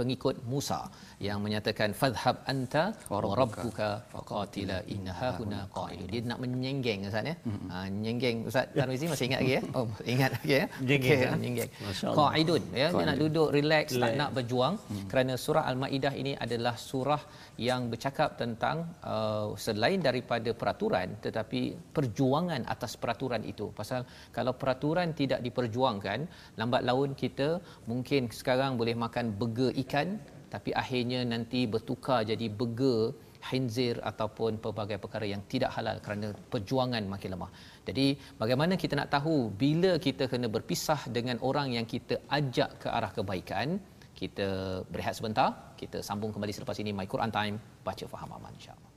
pengikut 0.00 0.36
Musa 0.52 0.80
yang 1.26 1.38
menyatakan 1.44 1.88
fadhhab 2.00 2.36
anta 2.52 2.84
wa 3.12 3.18
rabbuka 3.40 3.88
faqatila 4.12 4.78
innaha 4.94 5.28
huna 5.38 5.60
qa'idun 5.76 6.08
dia 6.12 6.20
nak 6.30 6.38
menyenggeng 6.44 7.00
ustaz 7.10 7.24
ya? 7.30 7.34
Ha, 7.72 7.76
nyenggeng 8.04 8.36
ustaz 8.48 8.66
Tarmizi 8.76 9.06
masih 9.12 9.26
ingat 9.30 9.40
lagi 9.44 9.54
ya? 9.58 9.62
Oh 9.78 9.86
ingat 10.14 10.30
lagi 10.36 10.54
ya? 10.60 10.64
Menyenggeng, 10.80 11.20
menyenggeng 11.36 11.70
Masya 11.86 12.04
Allah. 12.08 12.16
qa'idun 12.20 12.62
ya? 12.82 12.88
Dia 12.96 13.04
nak 13.10 13.18
duduk 13.22 13.48
relax 13.58 13.86
tak 13.92 13.96
Relax. 14.00 14.14
nak 14.22 14.30
berjuang 14.38 14.74
kerana 15.12 15.32
surah 15.44 15.64
al-maidah 15.70 16.14
ini 16.22 16.32
adalah 16.44 16.74
surah 16.88 17.22
yang 17.68 17.92
bercakap 17.92 18.40
tentang 18.40 18.76
uh, 19.12 19.52
selain 19.64 20.00
daripada 20.08 20.50
peraturan 20.60 21.08
tetapi 21.24 21.60
perjuangan 21.96 22.64
atas 22.74 22.92
peraturan 23.02 23.42
itu 23.52 23.68
pasal 23.80 24.08
kalau 24.36 24.52
peraturan 24.62 25.12
tidak 25.20 25.40
diperjuangkan 25.46 26.24
lambat 26.60 26.82
laun 26.88 27.12
kita 27.22 27.48
mungkin 27.90 28.32
sekarang 28.40 28.80
boleh 28.80 28.96
makan 29.04 29.36
burger 29.40 29.72
ikan 29.84 30.16
tapi 30.54 30.70
akhirnya 30.82 31.20
nanti 31.32 31.60
bertukar 31.74 32.20
jadi 32.32 32.46
burger 32.60 33.00
khinzir 33.48 33.96
ataupun 34.10 34.60
pelbagai 34.64 34.98
perkara 35.02 35.26
yang 35.32 35.42
tidak 35.52 35.70
halal 35.76 35.96
kerana 36.04 36.28
perjuangan 36.52 37.02
makin 37.12 37.30
lemah. 37.34 37.50
Jadi 37.88 38.06
bagaimana 38.40 38.76
kita 38.82 38.94
nak 39.00 39.10
tahu 39.16 39.36
bila 39.62 39.92
kita 40.06 40.28
kena 40.32 40.48
berpisah 40.56 41.00
dengan 41.16 41.40
orang 41.48 41.68
yang 41.76 41.86
kita 41.88 42.20
ajak 42.38 42.70
ke 42.84 42.88
arah 42.98 43.12
kebaikan? 43.16 43.80
Kita 44.20 44.84
berehat 44.84 45.16
sebentar, 45.16 45.72
kita 45.80 46.04
sambung 46.04 46.28
kembali 46.28 46.52
selepas 46.52 46.76
ini 46.76 46.92
My 46.92 47.08
Quran 47.08 47.32
Time, 47.32 47.56
baca 47.80 48.04
faham 48.04 48.36
aman 48.36 48.52
insya-Allah. 48.52 48.89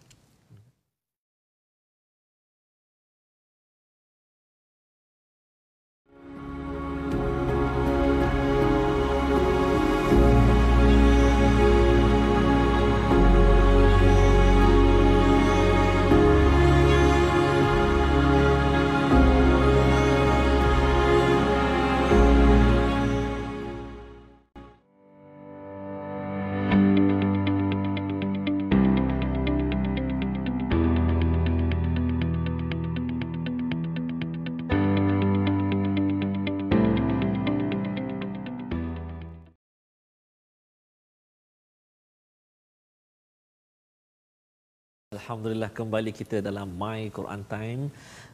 Alhamdulillah 45.13 45.69
kembali 45.69 46.10
kita 46.10 46.41
dalam 46.41 46.67
My 46.73 47.06
Quran 47.13 47.41
Time. 47.45 47.82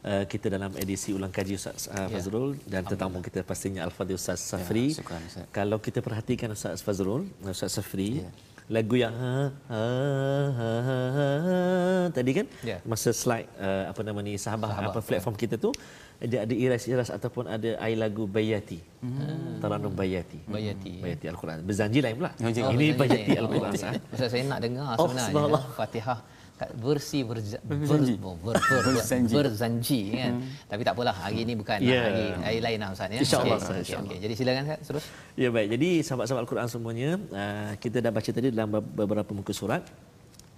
Uh, 0.00 0.24
kita 0.24 0.48
dalam 0.48 0.72
edisi 0.80 1.12
ulang 1.12 1.28
kaji 1.28 1.60
Ustaz 1.60 1.84
uh, 1.92 2.08
Fazrul 2.08 2.56
dan 2.64 2.88
tetamu 2.88 3.20
kita 3.20 3.44
pastinya 3.44 3.84
Al-Fadhil 3.84 4.16
Ustaz 4.16 4.40
Safri. 4.40 4.96
Ya, 4.96 4.96
syukran, 4.96 5.20
Ustaz. 5.28 5.44
Kalau 5.52 5.76
kita 5.76 6.00
perhatikan 6.00 6.48
Ustaz 6.56 6.80
Fazrul, 6.80 7.28
Ustaz 7.44 7.76
Safri, 7.76 8.24
Ya. 8.24 8.30
lagu 8.72 8.96
yang 8.96 9.12
ha, 9.12 9.34
ha, 9.68 9.82
ha, 10.56 10.70
ha, 10.88 10.98
ha, 11.18 11.56
tadi 12.16 12.30
kan 12.38 12.46
Ya. 12.64 12.78
masa 12.88 13.12
slide 13.12 13.44
uh, 13.60 13.92
apa 13.92 14.00
nama 14.00 14.18
ni 14.24 14.40
sahabat, 14.40 14.72
Sahabat, 14.72 14.88
apa 14.96 15.00
platform 15.04 15.36
kita 15.36 15.54
tu 15.60 15.70
dia 16.20 16.44
ada 16.44 16.54
iras-iras 16.64 17.08
ataupun 17.12 17.44
ada 17.48 17.70
air 17.84 17.96
lagu 17.96 18.24
Bayati. 18.24 18.80
Hmm. 19.04 19.56
Taranum 19.60 19.92
Bayati. 19.92 20.36
Bayati. 20.44 21.00
Bayati 21.00 21.26
Al-Quran. 21.32 21.64
Berzanji 21.64 22.00
lain 22.04 22.16
pula. 22.20 22.30
Oh, 22.36 22.72
Ini 22.76 22.86
Bayati. 22.92 23.32
Al-Quran. 23.40 23.72
Oh. 23.72 24.00
Pasal 24.12 24.28
saya 24.32 24.42
nak 24.44 24.60
dengar 24.64 24.84
Oh, 25.00 25.08
sebenarnya 25.08 25.28
subhanallah. 25.32 25.62
Fatihah 25.80 26.18
kat 26.60 26.70
versi 26.76 27.24
berza, 27.24 27.56
ber, 27.64 27.80
ber, 27.80 27.88
ber, 27.88 28.52
kan. 30.12 30.32
Tapi 30.68 30.80
tak 30.84 30.92
apalah 30.92 31.14
hari 31.16 31.48
ini 31.48 31.56
bukan 31.56 31.78
Ya. 31.80 32.04
hari 32.04 32.24
hari 32.44 32.58
lain 32.60 32.78
lah 32.84 32.88
Ustaz 32.92 33.08
ya. 33.08 33.20
InsyaAllah, 33.24 33.56
okey, 33.56 33.80
insyaAllah. 33.80 34.10
okey. 34.12 34.18
Jadi 34.20 34.34
silakan 34.36 34.62
Ustaz 34.68 34.80
terus. 34.84 35.04
Ya 35.40 35.48
baik. 35.48 35.68
Jadi 35.72 35.88
sahabat-sahabat 36.04 36.42
Al-Quran 36.44 36.68
semuanya, 36.68 37.10
uh, 37.32 37.72
kita 37.80 38.04
dah 38.04 38.12
baca 38.12 38.28
tadi 38.28 38.52
dalam 38.52 38.68
be- 38.76 38.88
beberapa 39.00 39.32
muka 39.32 39.56
surat. 39.56 39.82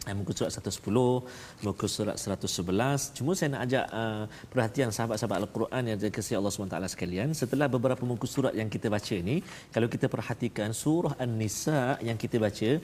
Uh, 0.03 0.15
muka 0.19 0.35
surat 0.35 0.51
110, 0.51 1.23
muka 1.63 1.87
surat 1.87 2.17
111. 2.19 3.15
Cuma 3.15 3.39
saya 3.39 3.55
nak 3.55 3.63
ajak 3.71 3.87
uh, 3.95 4.25
perhatian 4.51 4.91
sahabat-sahabat 4.91 5.39
Al-Quran 5.47 5.83
yang 5.87 5.99
dikasihi 6.03 6.35
Allah 6.35 6.51
SWT 6.51 6.75
sekalian. 6.91 7.29
Setelah 7.39 7.71
beberapa 7.71 8.03
muka 8.03 8.27
surat 8.27 8.51
yang 8.59 8.67
kita 8.67 8.91
baca 8.91 9.15
ni, 9.23 9.39
kalau 9.71 9.87
kita 9.87 10.11
perhatikan 10.11 10.75
surah 10.75 11.15
An-Nisa 11.23 12.03
yang 12.03 12.19
kita 12.19 12.43
baca, 12.43 12.83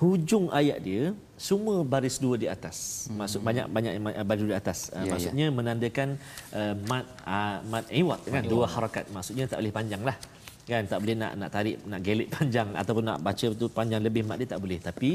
hujung 0.00 0.48
ayat 0.48 0.80
dia 0.80 1.12
semua 1.36 1.84
baris 1.84 2.16
dua 2.16 2.36
di 2.40 2.48
atas. 2.48 3.08
Maksud 3.12 3.40
banyak 3.44 3.66
banyak 3.68 3.92
yang 3.96 4.04
ma- 4.04 4.24
baris 4.24 4.42
dua 4.44 4.52
di 4.56 4.60
atas. 4.60 4.78
Uh, 4.92 5.00
Ya, 5.00 5.00
ya. 5.04 5.10
maksudnya 5.12 5.46
menandakan 5.52 6.08
uh, 6.56 6.74
mat 6.88 7.04
uh, 7.24 7.56
mat 7.68 7.84
iwat 7.92 8.20
kan 8.24 8.44
dua 8.44 8.64
harakat. 8.64 9.04
Maksudnya 9.12 9.44
tak 9.48 9.60
boleh 9.60 9.72
panjang 9.72 10.02
lah. 10.04 10.16
Kan 10.64 10.84
tak 10.86 10.98
boleh 11.02 11.16
nak 11.18 11.32
nak 11.40 11.50
tarik 11.52 11.76
nak 11.84 12.00
gelik 12.00 12.28
panjang 12.36 12.68
ataupun 12.76 13.04
nak 13.04 13.18
baca 13.20 13.46
tu 13.60 13.66
panjang 13.68 14.00
lebih 14.00 14.22
mat 14.28 14.36
dia 14.40 14.48
tak 14.52 14.60
boleh. 14.64 14.80
Tapi 14.80 15.10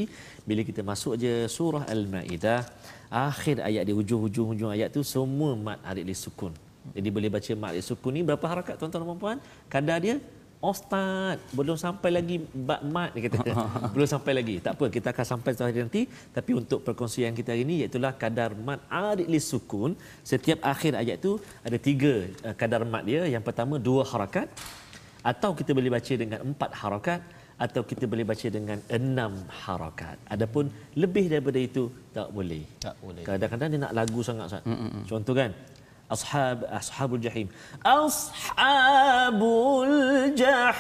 bila 0.46 0.62
kita 0.62 0.82
masuk 0.86 1.14
je 1.18 1.50
surah 1.50 1.84
Al-Maidah 1.90 2.62
akhir 3.10 3.62
ayat 3.62 3.84
di 3.90 3.94
hujung-hujung 3.94 4.48
hujung 4.54 4.72
ayat 4.74 4.90
tu 4.94 5.02
semua 5.02 5.54
mat 5.58 5.80
harik 5.86 6.06
li 6.06 6.14
sukun. 6.14 6.54
Jadi 6.94 7.10
boleh 7.10 7.30
baca 7.34 7.52
mat 7.58 7.74
sukun 7.82 8.14
ni 8.14 8.22
berapa 8.22 8.46
harakat 8.46 8.78
tuan-tuan 8.78 9.02
dan 9.02 9.10
puan-puan? 9.10 9.38
Kadar 9.66 9.98
dia 9.98 10.22
Ustaz, 10.72 11.38
belum 11.58 11.78
sampai 11.86 12.10
lagi 12.18 12.36
bab 12.70 12.82
mat 12.96 13.10
dia 13.16 13.22
kata. 13.28 13.40
belum 13.94 14.08
sampai 14.14 14.34
lagi. 14.40 14.56
Tak 14.66 14.74
apa, 14.78 14.86
kita 14.96 15.08
akan 15.14 15.26
sampai 15.32 15.50
satu 15.54 15.66
hari 15.68 15.82
nanti. 15.86 16.02
Tapi 16.38 16.52
untuk 16.62 16.80
perkongsian 16.88 17.38
kita 17.40 17.54
hari 17.54 17.64
ini 17.68 17.76
iaitu 17.86 18.00
kadar 18.24 18.52
mat 18.68 18.82
arid 18.90 19.28
li 19.34 19.40
sukun. 19.52 19.94
Setiap 20.32 20.60
akhir 20.74 20.98
ayat 21.02 21.18
tu 21.26 21.32
ada 21.68 21.78
tiga 21.88 22.14
uh, 22.48 22.56
kadar 22.62 22.82
mat 22.94 23.04
dia. 23.10 23.22
Yang 23.34 23.44
pertama 23.48 23.76
dua 23.88 24.02
harakat 24.12 24.48
atau 25.32 25.52
kita 25.60 25.72
boleh 25.78 25.92
baca 25.98 26.14
dengan 26.24 26.40
empat 26.50 26.72
harakat 26.82 27.22
atau 27.56 27.82
kita 27.90 28.06
boleh 28.12 28.26
baca 28.32 28.48
dengan 28.58 28.80
enam 28.98 29.32
harakat. 29.64 30.18
Adapun 30.28 30.68
lebih 31.00 31.26
daripada 31.32 31.60
itu 31.60 31.84
tak 32.12 32.28
boleh. 32.36 32.64
Tak 32.84 32.96
boleh. 33.00 33.24
Kadang-kadang 33.24 33.70
dia 33.72 33.80
nak 33.86 33.94
lagu 34.00 34.20
sangat 34.28 34.46
Ustaz. 34.52 34.64
Contoh 35.08 35.36
kan? 35.40 35.52
أصحاب 36.12 36.64
أصحاب 36.64 37.14
الجحيم. 37.14 37.48
أصحاب 37.86 39.44
الجحيم. 39.88 40.76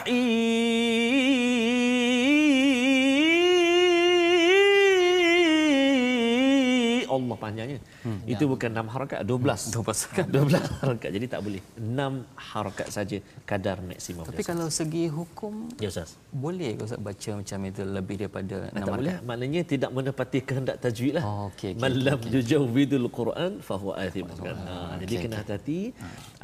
Panjangnya. 7.55 7.79
Hmm, 8.03 8.19
itu 8.27 8.43
bukan 8.43 8.69
6 8.75 8.91
harakat, 8.91 9.19
12. 9.23 9.71
12 9.71 10.15
kan 10.19 10.27
12 10.27 10.83
harakat. 10.83 11.09
Jadi 11.15 11.25
tak 11.31 11.39
boleh. 11.39 11.61
6 11.79 12.27
harakat 12.35 12.87
saja 12.91 13.17
kadar 13.47 13.79
maksimum. 13.79 14.27
Tapi 14.27 14.43
dia, 14.43 14.49
kalau 14.51 14.67
segi 14.67 15.07
hukum 15.07 15.71
ya 15.79 15.87
Ustaz. 15.87 16.19
boleh 16.35 16.75
ke 16.75 16.83
Ustaz 16.83 16.99
baca 16.99 17.31
macam 17.39 17.59
itu 17.63 17.81
lebih 17.87 18.15
daripada 18.19 18.55
Tak 18.67 18.75
enam 18.75 18.95
boleh. 18.99 19.15
Maknanya 19.23 19.61
tidak 19.63 19.89
menepati 19.95 20.39
kehendak 20.43 20.75
tajwid 20.83 21.13
lah. 21.15 21.23
Oh, 21.23 21.47
okey, 21.55 21.79
okey, 21.79 21.79
Malam 21.79 22.19
yujawwidul 22.27 23.07
Quran 23.07 23.51
fahuwa 23.63 23.93
athim. 23.95 24.27
Kan? 24.35 24.55
Ha, 24.59 24.99
jadi 24.99 25.13
okey, 25.15 25.23
kena 25.23 25.35
hati-hati. 25.39 25.79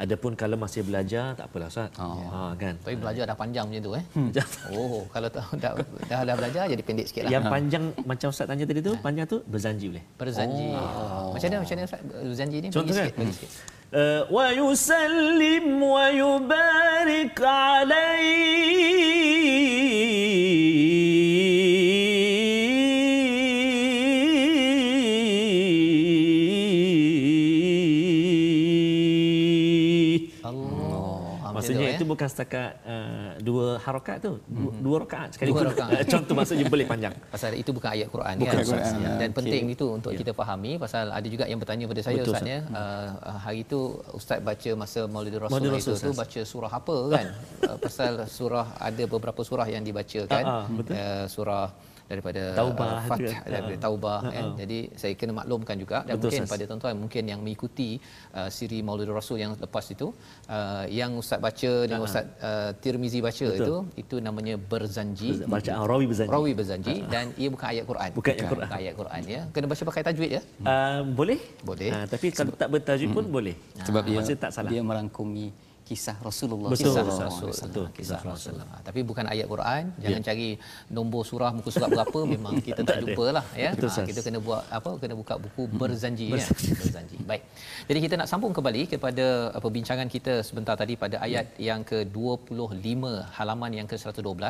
Adapun 0.00 0.32
kalau 0.32 0.56
masih 0.56 0.80
belajar 0.80 1.36
tak 1.36 1.52
apalah 1.52 1.68
Ustaz. 1.68 1.92
Oh. 2.00 2.24
Ha 2.32 2.56
kan. 2.56 2.74
Tapi 2.80 2.96
belajar 2.96 3.28
dah 3.28 3.36
panjang 3.36 3.68
macam 3.68 3.82
tu 3.84 3.92
eh. 4.00 4.04
Hmm. 4.16 4.30
Oh, 4.72 5.04
kalau 5.12 5.28
dah 5.28 5.44
dah, 5.58 5.72
dah, 6.08 6.20
dah 6.24 6.34
belajar 6.38 6.64
jadi 6.70 6.80
pendek 6.80 7.06
sikit 7.10 7.28
lah. 7.28 7.30
Yang 7.34 7.44
panjang 7.52 7.84
macam 8.08 8.26
Ustaz 8.32 8.46
tanya 8.48 8.64
tadi 8.64 8.80
tu, 8.80 8.94
panjang 9.02 9.26
tu 9.28 9.42
berzanji 9.44 9.86
boleh. 9.92 10.04
Berzanji. 10.16 10.68
Oh. 10.72 11.11
Macam 11.32 11.46
mana 11.48 11.56
macam 11.62 11.74
mana 11.76 11.86
Ustaz 11.88 12.00
berzanji 12.02 12.56
ni? 12.62 12.68
Contoh 12.68 12.82
Bagi 12.82 12.92
kan? 12.92 13.06
sikit, 13.06 13.16
bagi 13.18 13.34
sikit. 13.36 13.50
Uh, 13.92 14.24
wa 14.32 14.46
yusallim 14.56 15.66
wa 15.84 16.04
yubarik 16.08 17.36
alaihi 20.42 21.21
bukan 32.12 32.28
setakat 32.28 32.70
uh, 32.84 33.30
dua 33.40 33.80
harakat 33.80 34.20
tu, 34.20 34.32
dua, 34.44 34.70
dua 34.78 34.96
rakaat 35.02 35.28
sekali. 35.32 35.48
Dua 35.48 35.64
rakaat. 35.72 36.04
Contoh 36.04 36.34
maksudnya 36.34 36.66
boleh 36.68 36.84
panjang. 36.84 37.14
Pasal 37.34 37.56
itu 37.56 37.70
bukan 37.70 37.90
ayat 37.90 38.08
Quran 38.08 38.34
Bukan 38.36 38.52
kan 38.52 38.64
Quran, 38.64 38.92
ya. 39.00 39.10
dan 39.16 39.30
Okey. 39.30 39.38
penting 39.38 39.62
itu 39.68 39.86
untuk 39.88 40.12
kita 40.12 40.32
fahami 40.32 40.76
pasal 40.76 41.08
ada 41.08 41.24
juga 41.24 41.44
yang 41.44 41.56
bertanya 41.56 41.84
pada 41.86 42.02
saya 42.02 42.20
Betul, 42.20 42.34
Ustaz 42.34 42.44
ya 42.44 42.60
uh, 42.68 43.08
hari 43.38 43.64
itu 43.64 43.80
Ustaz 44.12 44.38
baca 44.38 44.70
masa 44.74 45.00
Maulid 45.06 45.34
Rasul 45.34 45.52
Maulid 45.52 45.70
itu 45.72 45.78
Rasul, 45.78 45.94
tu 45.96 46.10
Ustaz. 46.10 46.20
baca 46.20 46.40
surah 46.44 46.72
apa 46.72 46.96
kan 47.08 47.26
uh, 47.64 47.76
pasal 47.84 48.12
surah 48.28 48.66
ada 48.76 49.04
beberapa 49.06 49.40
surah 49.40 49.66
yang 49.66 49.80
dibacakan 49.80 50.42
Ah, 50.42 50.54
ah, 50.60 50.64
betul. 50.68 50.92
uh, 50.92 51.24
surah 51.26 51.64
daripada 52.12 52.42
Taubah 52.52 52.88
uh, 52.92 53.00
Fath 53.08 53.20
kan. 53.24 53.42
daripada 53.48 53.76
Ha. 53.76 53.82
Taubah 53.84 54.18
kan. 54.28 54.46
Jadi 54.60 54.78
saya 55.00 55.12
kena 55.18 55.32
maklumkan 55.40 55.76
juga 55.80 55.98
dan 56.04 56.14
Betul, 56.14 56.28
mungkin 56.28 56.42
Ustaz. 56.44 56.52
pada 56.52 56.64
tuan-tuan 56.68 56.94
mungkin 57.00 57.22
yang 57.32 57.40
mengikuti 57.44 57.90
uh, 58.36 58.48
siri 58.56 58.78
Maulid 58.86 59.08
Rasul 59.08 59.40
yang 59.40 59.52
lepas 59.56 59.84
itu 59.94 60.06
uh, 60.52 60.84
yang 60.92 61.16
ustaz 61.16 61.40
baca 61.40 61.72
dan 61.88 61.98
ustaz 62.04 62.24
uh, 62.44 62.70
Tirmizi 62.82 63.18
baca 63.24 63.46
Betul. 63.48 63.56
itu 63.56 63.74
itu 64.02 64.16
namanya 64.20 64.54
berzanji. 64.60 65.28
Bacaan 65.48 65.82
rawi 65.88 66.04
berzanji. 66.10 66.30
Rawi 66.30 66.52
berzanji 66.52 66.94
dan 67.08 67.32
ia 67.40 67.48
bukan 67.48 67.66
ayat 67.72 67.84
Quran. 67.88 68.10
Bukan 68.18 68.32
ayat 68.36 68.48
Quran. 68.52 68.68
Bukan 68.68 68.80
ayat 68.84 68.94
Quran 69.00 69.20
ya. 69.34 69.40
Kena 69.54 69.66
baca 69.72 69.82
pakai 69.88 70.02
tajwid 70.06 70.30
ya. 70.36 70.42
Uh, 70.62 71.00
boleh? 71.18 71.38
Boleh. 71.64 71.90
Uh, 71.90 72.06
tapi 72.12 72.26
kalau 72.36 72.52
tak 72.52 72.68
bertajuk 72.68 73.08
pun 73.16 73.24
boleh. 73.26 73.54
Sebab 73.88 74.02
dia 74.04 74.16
Maksudnya 74.20 74.40
tak 74.44 74.52
salah. 74.52 74.70
dia 74.70 74.80
merangkumi 74.84 75.71
kisah 75.88 76.16
Rasulullah 76.28 76.70
Betul. 76.72 76.92
Kisah 76.92 77.02
Betul. 77.04 77.22
Rasul. 77.26 77.50
Betul. 77.52 77.86
Kisah 77.96 78.18
Kisah 78.18 78.20
Rasul. 78.30 78.56
Ha, 78.62 78.76
Tapi 78.86 79.00
bukan 79.10 79.24
ayat 79.32 79.46
Quran. 79.52 79.82
Jangan 80.04 80.22
cari 80.28 80.48
nombor 80.96 81.22
surah 81.30 81.50
muka 81.56 81.70
surat 81.74 81.88
berapa 81.92 82.18
memang 82.34 82.54
kita 82.66 82.80
tak 82.88 82.96
jumpa 83.02 83.26
lah 83.36 83.44
ya. 83.64 83.70
Betul, 83.76 83.90
Ha, 83.92 84.02
kita 84.10 84.20
kena 84.26 84.38
buat 84.46 84.62
apa? 84.78 84.90
Kena 85.02 85.14
buka 85.20 85.34
buku 85.44 85.62
berzanji 85.80 86.26
ya. 86.32 86.46
Berzanji. 86.80 87.16
Baik. 87.30 87.42
Jadi 87.88 87.98
kita 88.04 88.14
nak 88.20 88.28
sambung 88.32 88.52
kembali 88.56 88.82
kepada 88.94 89.26
uh, 89.54 89.60
perbincangan 89.64 90.08
kita 90.14 90.34
sebentar 90.48 90.74
tadi 90.82 90.94
pada 91.04 91.16
ayat 91.26 91.46
yang 91.68 91.80
ke-25 91.90 93.02
halaman 93.38 93.70
yang 93.78 93.86
ke-112 93.90 94.42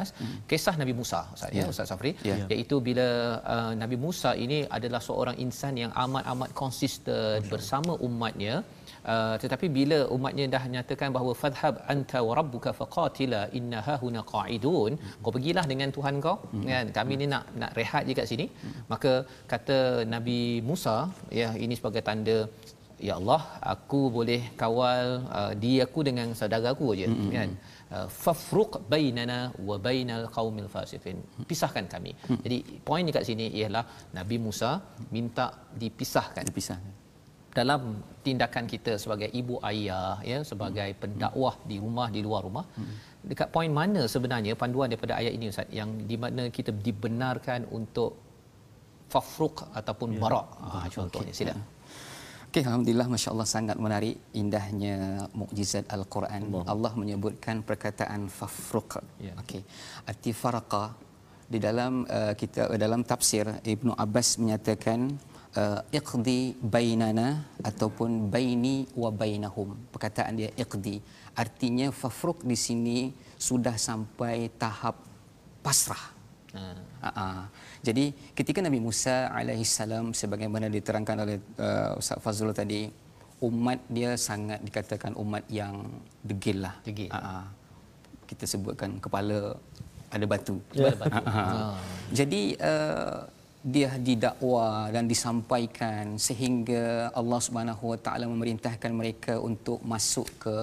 kisah 0.50 0.74
Nabi 0.80 0.92
Musa 1.00 1.20
Ustaz 1.34 1.50
ya 1.58 1.64
Ustaz 1.72 1.88
Safri 1.92 2.12
Ya. 2.22 2.36
iaitu 2.54 2.76
bila 2.88 3.06
uh, 3.54 3.72
Nabi 3.82 3.96
Musa 4.04 4.30
ini 4.44 4.58
adalah 4.76 5.00
seorang 5.08 5.36
insan 5.44 5.74
yang 5.82 5.92
amat-amat 6.04 6.50
konsisten 6.62 7.40
bersama 7.52 7.92
umatnya 8.08 8.54
Uh, 9.10 9.34
tetapi 9.42 9.66
bila 9.76 9.96
umatnya 10.14 10.44
dah 10.54 10.64
nyatakan 10.72 11.08
bahawa 11.14 11.32
fadhhab 11.40 11.74
anta 11.92 12.18
wa 12.26 12.32
rabbuka 12.38 12.70
faqatila 12.80 13.40
inna 13.58 13.78
hahuna 13.86 14.20
qa'idun 14.32 14.92
kau 15.22 15.32
pergilah 15.36 15.64
dengan 15.70 15.90
Tuhan 15.96 16.22
kau 16.26 16.36
kan? 16.68 16.86
Kami 16.98 17.14
ni 17.20 17.26
nak 17.32 17.44
nak 17.62 17.72
rehat 17.78 18.06
je 18.08 18.14
kat 18.18 18.28
sini. 18.32 18.46
Maka 18.92 19.12
kata 19.52 19.78
Nabi 20.14 20.38
Musa 20.68 20.96
ya 21.40 21.48
ini 21.64 21.74
sebagai 21.80 22.04
tanda 22.08 22.38
ya 23.08 23.14
Allah 23.18 23.42
aku 23.74 24.00
boleh 24.18 24.40
kawal 24.62 25.04
uh, 25.40 25.52
diri 25.64 25.82
aku 25.88 26.00
dengan 26.08 26.30
saudara 26.38 26.70
aku 26.74 26.94
aje 26.94 27.10
kan? 27.36 27.50
uh, 27.94 28.06
fafruq 28.22 28.72
bainana 28.94 29.40
wa 29.68 29.82
bainal 29.88 30.26
qaumil 30.38 30.70
fasiqin. 30.78 31.18
Pisahkan 31.50 31.86
kami. 31.94 32.14
Jadi 32.46 32.58
poin 32.88 33.02
dekat 33.10 33.26
sini 33.30 33.48
ialah 33.60 33.84
Nabi 34.18 34.38
Musa 34.46 34.72
minta 35.16 35.48
dipisahkan. 35.82 36.46
Dipisahkan 36.52 37.01
dalam 37.58 37.82
tindakan 38.24 38.64
kita 38.72 38.92
sebagai 39.02 39.28
ibu 39.40 39.54
ayah 39.70 40.16
ya 40.30 40.38
sebagai 40.50 40.88
pendakwah 41.02 41.54
di 41.70 41.76
rumah 41.84 42.08
di 42.14 42.20
luar 42.26 42.40
rumah 42.48 42.64
dekat 43.30 43.48
poin 43.54 43.70
mana 43.80 44.02
sebenarnya 44.14 44.52
panduan 44.62 44.88
daripada 44.92 45.14
ayat 45.20 45.32
ini 45.36 45.46
ustaz? 45.52 45.68
Yang 45.80 45.90
di 46.10 46.16
mana 46.22 46.42
kita 46.56 46.70
dibenarkan 46.86 47.70
untuk 47.78 48.10
fafruq 49.12 49.56
ataupun 49.80 50.08
barak 50.22 50.48
ah 50.66 50.86
contohnya 50.96 51.34
sila. 51.40 51.54
Okey, 52.52 52.68
alhamdulillah 52.68 53.08
masya-Allah 53.08 53.48
sangat 53.48 53.76
menarik 53.84 54.16
indahnya 54.40 54.96
mukjizat 55.40 55.84
al-Quran. 55.96 56.52
Allah. 56.72 56.92
Menyebutkan 57.00 57.64
perkataan 57.68 58.28
fafruq. 58.38 59.00
Ya. 59.26 59.32
Okey. 59.40 59.64
Arti 60.10 60.32
faraqa 60.40 60.84
di 61.48 61.58
dalam 61.66 62.04
uh, 62.04 62.36
kita 62.40 62.68
dalam 62.84 63.08
tafsir 63.08 63.44
Ibnu 63.74 63.96
Abbas 64.04 64.36
menyatakan 64.42 65.16
uh, 65.56 65.80
iqdi 65.92 66.56
bainana 66.60 67.44
ataupun 67.64 68.28
baini 68.32 68.88
wa 68.96 69.10
bainahum. 69.12 69.76
Perkataan 69.92 70.40
dia 70.40 70.50
iqdi. 70.56 71.00
Artinya 71.32 71.88
fafruq 71.90 72.44
di 72.44 72.56
sini 72.56 72.98
sudah 73.36 73.76
sampai 73.76 74.52
tahap 74.60 74.96
pasrah. 75.64 76.04
Uh-uh. 76.52 77.48
Jadi 77.80 78.12
ketika 78.36 78.60
Nabi 78.60 78.76
Musa 78.76 79.32
alaihissalam 79.32 80.12
sebagaimana 80.12 80.68
diterangkan 80.68 81.24
oleh 81.24 81.40
uh, 81.56 81.96
Ustaz 81.96 82.20
Fazrul 82.20 82.52
tadi 82.52 82.92
umat 83.40 83.80
dia 83.88 84.14
sangat 84.20 84.60
dikatakan 84.60 85.16
umat 85.16 85.48
yang 85.48 85.88
degil 86.20 86.60
lah. 86.60 86.76
Degil. 86.84 87.08
Uh-uh. 87.08 87.48
Kita 88.28 88.44
sebutkan 88.44 89.00
kepala 89.00 89.56
ada 90.12 90.24
batu. 90.28 90.60
Kepala 90.70 90.96
batu. 91.00 91.16
Uh-uh. 91.24 91.72
Jadi 92.12 92.42
uh, 92.60 93.24
dia 93.62 93.94
didakwa 93.94 94.90
dan 94.90 95.06
disampaikan 95.06 96.18
sehingga 96.18 97.14
Allah 97.14 97.38
Subhanahu 97.38 97.94
Wa 97.94 97.98
Taala 98.02 98.26
memerintahkan 98.26 98.90
mereka 98.90 99.38
untuk 99.38 99.78
masuk 99.86 100.26
ke 100.42 100.56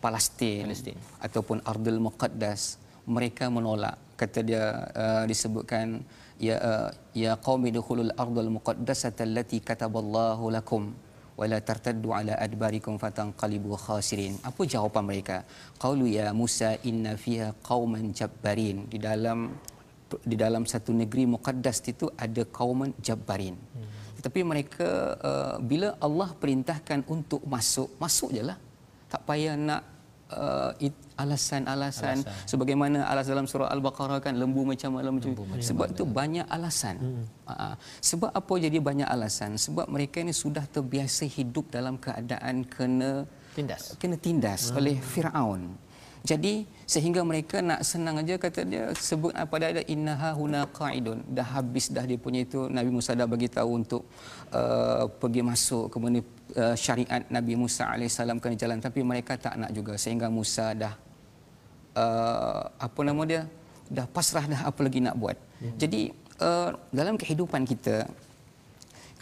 Palestin, 0.00 0.64
Palestin. 0.64 0.98
ataupun 1.20 1.60
Ardul 1.62 2.00
Muqaddas. 2.00 2.80
Mereka 3.04 3.52
menolak. 3.52 3.98
Kata 4.16 4.40
dia 4.40 4.64
uh, 4.94 5.24
disebutkan 5.28 6.00
ya 6.38 6.56
uh, 6.58 6.90
ya 7.12 7.34
qaumi 7.36 7.74
dukhulul 7.74 8.14
ardul 8.14 8.50
muqaddasata 8.56 9.26
allati 9.26 9.58
kataballahu 9.58 10.54
lakum 10.54 10.94
wala 11.34 11.58
tartaddu 11.58 12.14
ala 12.14 12.34
adbarikum 12.38 12.96
fatanqalibu 13.02 13.74
khasirin. 13.84 14.38
Apa 14.46 14.62
jawapan 14.64 15.04
mereka? 15.10 15.36
Qalu 15.82 16.06
ya 16.18 16.30
Musa 16.30 16.78
inna 16.86 17.18
fiha 17.18 17.50
qauman 17.66 18.14
jabbarin. 18.14 18.86
Di 18.92 19.02
dalam 19.02 19.52
di 20.30 20.36
dalam 20.44 20.64
satu 20.72 20.90
negeri 21.00 21.24
muqaddas 21.34 21.78
itu 21.92 22.06
ada 22.24 22.42
kauman 22.58 22.90
jabbarin 23.06 23.56
hmm. 23.56 23.88
tetapi 24.20 24.40
mereka 24.52 24.88
uh, 25.30 25.56
bila 25.70 25.88
Allah 26.06 26.28
perintahkan 26.42 27.00
untuk 27.14 27.42
masuk 27.54 27.88
masuk 28.02 28.30
je 28.36 28.42
lah 28.50 28.58
tak 29.12 29.22
payah 29.28 29.54
nak 29.68 29.82
uh, 30.32 30.72
it, 30.86 30.94
alasan-alasan 31.22 32.24
Alasan. 32.24 32.48
sebagaimana 32.50 32.98
alas 33.12 33.26
dalam 33.32 33.46
surah 33.50 33.68
al-baqarah 33.74 34.18
kan 34.24 34.34
lembu 34.42 34.62
macam 34.72 34.90
mana 34.96 35.08
macam 35.12 35.30
sebab 35.68 35.86
itu 35.92 36.04
banyak 36.20 36.46
alasan 36.56 36.96
hmm. 36.98 37.24
uh, 37.52 37.74
sebab 38.10 38.30
apa 38.40 38.54
jadi 38.66 38.78
banyak 38.88 39.08
alasan 39.14 39.60
sebab 39.66 39.86
mereka 39.94 40.24
ini 40.24 40.32
sudah 40.32 40.64
terbiasa 40.76 41.24
hidup 41.36 41.68
dalam 41.76 41.96
keadaan 42.00 42.64
kena 42.74 43.28
tindas 43.56 43.82
kena 44.00 44.16
tindas 44.16 44.62
hmm. 44.72 44.78
oleh 44.80 44.96
Firaun. 45.12 45.62
Jadi 46.22 46.62
sehingga 46.86 47.20
mereka 47.26 47.58
nak 47.58 47.82
senang 47.82 48.22
aja 48.22 48.38
kata 48.38 48.62
dia 48.62 48.94
sebut 48.94 49.34
apa 49.34 49.54
ada 49.58 49.82
innaha 49.90 50.30
huna 50.38 50.70
qaidun 50.70 51.18
dah 51.26 51.46
habis 51.54 51.90
dah 51.90 52.04
dia 52.06 52.14
punya 52.14 52.46
itu 52.46 52.70
Nabi 52.70 52.90
Musa 52.94 53.18
dah 53.18 53.26
bagi 53.26 53.50
tahu 53.50 53.70
untuk 53.82 54.02
uh, 54.54 55.10
pergi 55.20 55.42
masuk 55.42 55.90
kemudian 55.90 56.22
uh, 56.54 56.76
syariat 56.78 57.26
Nabi 57.26 57.58
Musa 57.58 57.90
alaihissalam 57.90 58.38
kena 58.38 58.54
jalan 58.54 58.78
tapi 58.78 59.02
mereka 59.02 59.34
tak 59.34 59.58
nak 59.58 59.74
juga 59.74 59.98
sehingga 59.98 60.30
Musa 60.30 60.66
dah 60.78 60.94
uh, 61.98 62.62
apa 62.78 63.00
nama 63.02 63.22
dia 63.26 63.42
dah 63.90 64.06
pasrah 64.06 64.46
dah 64.46 64.60
apa 64.70 64.80
lagi 64.86 65.00
nak 65.02 65.16
buat. 65.18 65.36
Hmm. 65.58 65.74
Jadi 65.74 66.14
uh, 66.38 66.70
dalam 66.94 67.18
kehidupan 67.18 67.66
kita 67.66 68.06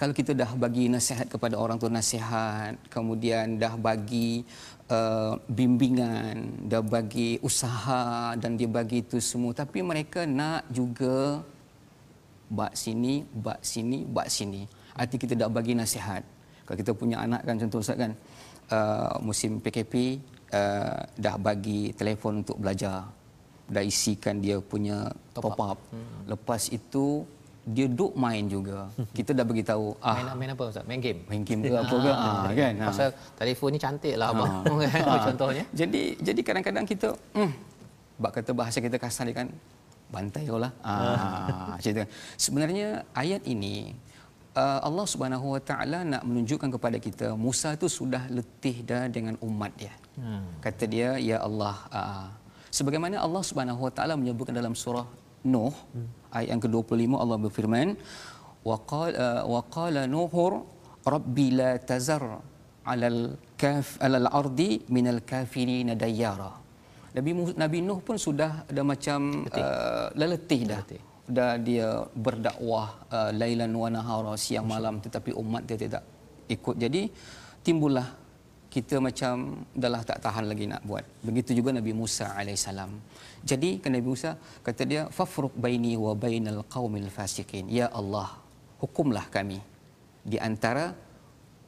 kalau 0.01 0.17
kita 0.17 0.33
dah 0.33 0.49
bagi 0.57 0.89
nasihat 0.89 1.29
kepada 1.29 1.61
orang 1.61 1.77
tu 1.77 1.85
nasihat 1.93 2.73
kemudian 2.89 3.61
dah 3.61 3.77
bagi 3.77 4.49
uh, 4.91 5.35
bimbingan 5.47 6.67
dah 6.67 6.83
bagi 6.83 7.39
usaha 7.41 8.35
dan 8.37 8.59
dia 8.59 8.67
bagi 8.67 9.07
itu 9.07 9.23
semua. 9.23 9.55
Tapi 9.55 9.81
mereka 9.81 10.27
nak 10.27 10.67
juga 10.69 11.41
bak 12.51 12.75
sini 12.75 13.23
bak 13.23 13.63
sini 13.63 14.03
bak 14.05 14.29
sini. 14.29 14.67
Arti 14.99 15.17
kita 15.17 15.39
dah 15.39 15.49
bagi 15.49 15.79
nasihat. 15.79 16.27
Kalau 16.67 16.77
kita 16.77 16.93
punya 16.95 17.23
anak 17.23 17.47
kan 17.47 17.57
contoh 17.59 17.83
Ustaz 17.83 17.99
kan 17.99 18.13
uh, 18.75 19.15
musim 19.23 19.63
PKP 19.63 20.19
uh, 20.55 21.01
dah 21.15 21.37
bagi 21.39 21.95
telefon 21.95 22.43
untuk 22.43 22.59
belajar. 22.59 23.07
Dah 23.71 23.87
isikan 23.87 24.43
dia 24.43 24.59
punya 24.59 25.07
top 25.31 25.55
up, 25.55 25.55
top 25.55 25.61
up. 25.63 25.79
Hmm. 25.95 26.27
lepas 26.27 26.63
itu 26.75 27.23
dia 27.67 27.87
duk 27.87 28.17
main 28.17 28.45
juga. 28.49 28.89
Kita 29.13 29.37
dah 29.37 29.45
bagi 29.45 29.61
tahu 29.61 29.93
ah 30.01 30.17
main 30.17 30.49
main 30.49 30.51
apa 30.57 30.65
ustaz 30.73 30.85
main 30.89 31.01
game 31.01 31.21
main 31.29 31.43
game 31.45 31.61
ke 31.61 31.77
apa 31.77 31.95
ke 31.95 32.11
ah, 32.17 32.49
kan. 32.57 32.75
Ah. 32.81 32.89
pasal 32.89 33.09
telefon 33.37 33.69
ni 33.77 33.79
cantik 33.79 34.15
lah 34.17 34.33
abang 34.33 34.65
kan 34.89 35.03
Ah. 35.05 35.21
contohnya 35.29 35.65
Jadi 35.77 36.17
jadi 36.25 36.41
kadang-kadang 36.41 36.85
kita 36.89 37.09
hmm, 37.37 37.51
bak 38.17 38.41
kata 38.41 38.51
bahasa 38.57 38.81
kita 38.81 38.97
kasar 38.97 39.29
dia 39.29 39.37
kan 39.45 39.49
bantai 40.11 40.43
kau 40.49 40.59
lah. 40.59 40.73
Ah, 40.83 41.77
macam 41.79 41.91
tu. 41.95 42.03
Sebenarnya 42.35 43.07
ayat 43.15 43.47
ini 43.47 43.95
uh, 44.59 44.81
Allah 44.83 45.07
Subhanahu 45.07 45.55
Wa 45.55 45.63
Taala 45.63 45.99
nak 46.03 46.23
menunjukkan 46.27 46.69
kepada 46.75 46.99
kita 46.99 47.27
Musa 47.39 47.79
itu 47.79 47.87
sudah 47.87 48.27
letih 48.27 48.83
dah 48.83 49.07
dengan 49.07 49.39
umat 49.45 49.71
dia. 49.79 49.95
Hmm. 50.19 50.43
Kata 50.59 50.85
dia 50.91 51.15
ya 51.21 51.39
Allah 51.45 51.77
uh, 51.95 52.27
sebagaimana 52.75 53.23
Allah 53.23 53.43
Subhanahu 53.45 53.87
Wa 53.87 53.93
Taala 53.95 54.15
menyebutkan 54.19 54.55
dalam 54.57 54.75
surah 54.75 55.07
Nuh 55.45 55.73
hmm. 55.73 56.09
ayat 56.37 56.49
yang 56.53 56.63
ke-25 56.65 57.13
Allah 57.23 57.39
berfirman 57.45 57.89
wa 58.69 58.77
qala 58.93 59.29
wa 59.49 59.61
qala 59.77 60.05
nuhur 60.05 60.53
rabbi 61.15 61.49
la 61.61 61.71
tazar 61.91 62.25
alal 62.93 63.41
kaf 63.57 63.97
alal 64.05 64.29
ardi 64.41 64.85
minal 64.93 65.21
kafirin 65.25 65.97
dayyara 65.97 66.61
Nabi 67.11 67.31
Nabi 67.59 67.79
Nuh 67.83 67.99
pun 67.99 68.15
sudah 68.15 68.71
ada 68.71 68.83
macam 68.87 69.43
uh, 69.51 70.07
leletih 70.15 70.63
dah. 70.71 70.81
Letih. 70.87 71.03
Dah 71.31 71.55
dia 71.59 71.89
berdakwah 72.15 73.07
uh, 73.11 73.31
lailan 73.35 73.71
wa 73.75 73.89
nahara 73.91 74.35
siang 74.39 74.67
malam 74.67 75.03
tetapi 75.03 75.35
umat 75.35 75.67
dia 75.67 75.79
tidak 75.79 76.03
ikut. 76.47 76.79
Jadi 76.79 77.11
timbullah 77.67 78.07
kita 78.71 79.03
macam 79.03 79.67
dah 79.75 80.03
tak 80.07 80.23
tahan 80.25 80.47
lagi 80.47 80.65
nak 80.71 80.87
buat. 80.87 81.03
Begitu 81.27 81.59
juga 81.59 81.75
Nabi 81.75 81.91
Musa 81.91 82.27
alaihissalam. 82.39 82.91
Jadi 83.43 83.83
kan 83.83 83.91
Nabi 83.91 84.07
Musa 84.15 84.39
kata 84.67 84.83
dia 84.87 85.03
fafruq 85.11 85.53
baini 85.59 85.99
wa 85.99 86.15
bainal 86.15 86.63
qaumil 86.75 87.11
fasiqin. 87.11 87.67
Ya 87.67 87.91
Allah, 87.91 88.31
hukumlah 88.79 89.27
kami 89.27 89.59
di 90.23 90.39
antara 90.39 90.95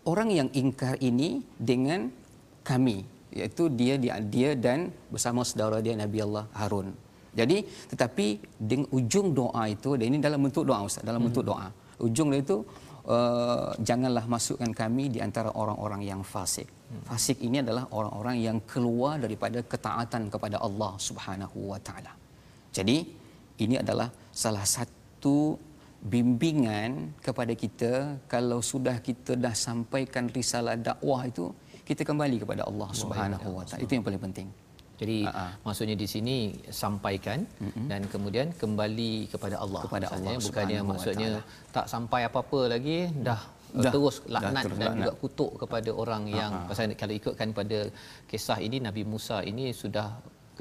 orang 0.07 0.31
yang 0.31 0.49
ingkar 0.55 0.95
ini 1.03 1.43
dengan 1.59 2.07
kami 2.63 3.03
iaitu 3.35 3.67
dia 3.73 3.99
dia, 3.99 4.23
dia 4.23 4.51
dan 4.55 4.95
bersama 5.11 5.43
saudara 5.43 5.83
dia 5.83 5.99
Nabi 5.99 6.19
Allah 6.23 6.47
Harun. 6.55 6.95
Jadi 7.33 7.65
tetapi 7.91 8.27
dengan 8.61 8.87
ujung 8.93 9.33
doa 9.33 9.65
itu 9.67 9.97
dan 9.99 10.07
ini 10.07 10.19
dalam 10.21 10.39
bentuk 10.45 10.69
doa 10.69 10.85
Ustaz, 10.87 11.03
dalam 11.03 11.27
bentuk 11.27 11.43
doa. 11.51 11.73
Ujung 11.99 12.29
dia 12.31 12.45
itu 12.45 12.61
uh, 13.09 13.73
janganlah 13.81 14.29
masukkan 14.29 14.71
kami 14.71 15.09
di 15.09 15.19
antara 15.19 15.51
orang-orang 15.51 16.05
yang 16.05 16.21
fasik. 16.21 16.69
Fasik 17.09 17.39
ini 17.47 17.65
adalah 17.65 17.85
orang-orang 17.99 18.37
yang 18.47 18.59
keluar 18.73 19.15
daripada 19.25 19.59
ketaatan 19.73 20.23
kepada 20.35 20.57
Allah 20.67 20.93
Subhanahu 21.09 21.59
wa 21.73 21.79
taala. 21.87 22.13
Jadi 22.77 22.97
ini 23.65 23.75
adalah 23.83 24.09
salah 24.43 24.67
satu 24.77 25.37
bimbingan 26.15 27.15
kepada 27.27 27.53
kita 27.63 27.93
kalau 28.33 28.59
sudah 28.73 28.97
kita 29.09 29.33
dah 29.45 29.55
sampaikan 29.67 30.27
risalah 30.39 30.75
dakwah 30.89 31.23
itu 31.31 31.47
kita 31.89 32.03
kembali 32.09 32.37
kepada 32.43 32.63
Allah 32.71 32.91
Subhanahu 33.03 33.49
wa 33.59 33.65
taala. 33.69 33.83
Itu 33.85 33.93
yang 33.97 34.05
paling 34.09 34.23
penting. 34.27 34.49
Jadi 35.03 35.19
uh-huh. 35.27 35.53
maksudnya 35.67 35.97
di 35.99 36.07
sini 36.15 36.37
sampaikan 36.83 37.43
uh-huh. 37.43 37.87
dan 37.91 38.07
kemudian 38.13 38.55
kembali 38.63 39.13
kepada 39.33 39.57
Allah. 39.65 39.83
Kepada 39.87 40.07
Allah. 40.15 40.35
Bukannya 40.39 40.81
maksudnya 40.91 41.31
tak 41.75 41.87
sampai 41.91 42.21
apa-apa 42.29 42.61
lagi 42.75 42.99
dah 43.29 43.41
dah, 43.73 43.93
terus 43.93 44.17
laknat 44.29 44.65
dah 44.69 44.77
dan 44.77 44.91
juga 45.01 45.13
kutuk 45.17 45.51
kepada 45.65 45.91
orang 46.03 46.29
yang 46.29 46.53
uh-huh. 46.53 46.69
pasal 46.69 46.93
kalau 46.93 47.15
ikutkan 47.17 47.49
pada 47.57 47.89
kisah 48.29 48.59
ini. 48.61 48.77
Nabi 48.85 49.03
Musa 49.09 49.41
ini 49.41 49.73
sudah 49.73 50.09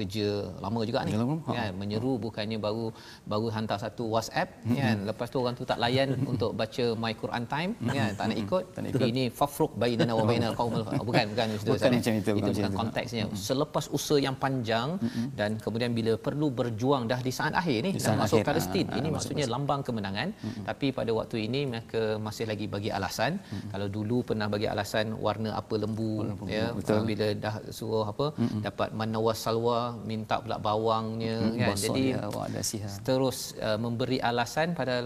kerja 0.02 0.28
lama 0.64 0.80
juga 0.88 1.06
ni. 1.06 1.14
Lama. 1.14 1.36
kan 1.46 1.70
menyeru 1.80 2.18
bukannya 2.18 2.58
baru 2.58 2.86
baru 3.32 3.46
hantar 3.54 3.78
satu 3.84 4.10
WhatsApp 4.14 4.48
hmm. 4.66 4.76
kan. 4.78 4.96
Lepas 5.10 5.26
tu 5.32 5.36
orang 5.42 5.54
tu 5.60 5.64
tak 5.70 5.78
layan 5.78 6.08
untuk 6.32 6.50
baca 6.58 6.84
my 7.02 7.14
Quran 7.22 7.44
time 7.46 7.70
kan. 7.78 8.10
Tak 8.18 8.26
nak 8.30 8.38
ikut. 8.44 8.64
Tak 8.74 8.80
nak 8.82 8.90
ikut. 8.92 9.08
ini 9.12 9.24
fafruq 9.30 9.72
bainana 9.82 10.12
wa 10.18 10.24
bainal 10.30 10.54
qaumil 10.58 10.82
bukan 11.08 11.24
bukan 11.32 11.46
itu 11.54 11.70
bukan 11.70 11.90
macam 11.98 12.14
itu, 12.20 12.30
itu 12.40 12.50
bukan 12.58 12.72
konteksnya. 12.80 13.24
Hmm. 13.26 13.38
selepas 13.48 13.84
usaha 13.96 14.18
yang 14.26 14.36
panjang 14.44 14.88
hmm. 14.98 15.26
dan 15.38 15.50
kemudian 15.64 15.90
bila 15.98 16.12
perlu 16.26 16.48
berjuang 16.60 17.04
dah 17.10 17.20
di 17.26 17.32
saat 17.38 17.54
akhir 17.62 17.78
ni 17.86 17.90
dah 17.96 18.16
masuk. 18.22 18.40
Palestin 18.42 18.86
ha, 18.90 18.98
ini 18.98 19.08
ha, 19.08 19.14
maksudnya 19.16 19.46
lambang 19.54 19.80
kemenangan. 19.86 20.28
Hmm. 20.42 20.64
tapi 20.68 20.86
pada 20.98 21.10
waktu 21.18 21.36
ini 21.46 21.60
mereka 21.72 22.02
masih 22.26 22.44
lagi 22.50 22.66
bagi 22.74 22.90
alasan. 22.98 23.32
Hmm. 23.52 23.68
kalau 23.72 23.86
dulu 23.96 24.16
pernah 24.28 24.46
bagi 24.54 24.66
alasan 24.72 25.06
warna 25.26 25.50
apa 25.60 25.74
lembu 25.84 26.12
ya. 26.48 26.64
bila 27.10 27.26
dah 27.44 27.54
suruh 27.76 28.06
apa 28.12 28.26
dapat 28.66 28.88
manawas 29.00 29.38
salwa 29.44 29.78
minta 30.10 30.36
pula 30.44 30.56
bawangnya 30.68 31.36
hmm, 31.38 31.58
kan? 31.60 31.76
jadi 31.84 32.04
ya, 32.14 32.90
terus 33.08 33.38
uh, 33.66 33.78
memberi 33.84 34.18
alasan 34.30 34.74
pada 34.78 34.96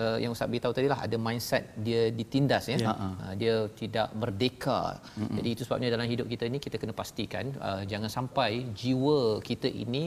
uh, 0.00 0.16
yang 0.22 0.32
Ustaz 0.34 0.48
beritahu 0.52 0.72
tadi 0.78 0.88
lah 0.92 1.00
ada 1.06 1.16
mindset 1.26 1.64
dia 1.86 2.02
ditindas 2.18 2.64
ya, 2.72 2.78
ya. 2.84 2.92
Uh, 2.94 3.34
dia 3.40 3.54
tidak 3.80 4.08
merdeka. 4.20 4.82
Hmm. 5.16 5.34
jadi 5.38 5.48
itu 5.54 5.62
sebabnya 5.66 5.88
dalam 5.94 6.08
hidup 6.12 6.26
kita 6.32 6.44
ini 6.50 6.58
kita 6.66 6.76
kena 6.80 6.94
pastikan 7.00 7.54
uh, 7.68 7.82
jangan 7.90 8.10
sampai 8.18 8.50
jiwa 8.80 9.20
kita 9.48 9.68
ini 9.84 10.04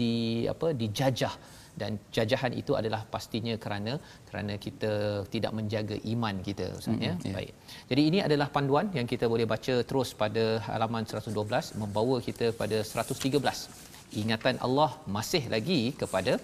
di 0.00 0.16
apa 0.54 0.72
dijajah 0.82 1.34
dan 1.80 1.92
jajahan 2.16 2.52
itu 2.60 2.72
adalah 2.80 3.00
pastinya 3.14 3.54
kerana 3.64 3.92
kerana 4.28 4.54
kita 4.64 4.92
tidak 5.34 5.52
menjaga 5.58 5.96
iman 6.14 6.36
kita 6.48 6.66
Ustaz 6.78 6.98
ya. 7.06 7.14
Yeah. 7.26 7.34
Baik. 7.38 7.52
Jadi 7.90 8.02
ini 8.10 8.18
adalah 8.26 8.48
panduan 8.56 8.88
yang 8.98 9.06
kita 9.12 9.26
boleh 9.32 9.46
baca 9.54 9.74
terus 9.90 10.10
pada 10.22 10.44
halaman 10.68 11.02
112 11.08 11.80
membawa 11.82 12.18
kita 12.28 12.48
pada 12.60 12.78
113. 12.82 14.20
Ingatan 14.22 14.56
Allah 14.66 14.90
masih 15.16 15.42
lagi 15.54 15.80
kepada 16.02 16.34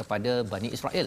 kepada 0.00 0.32
Bani 0.52 0.68
Israel 0.76 1.06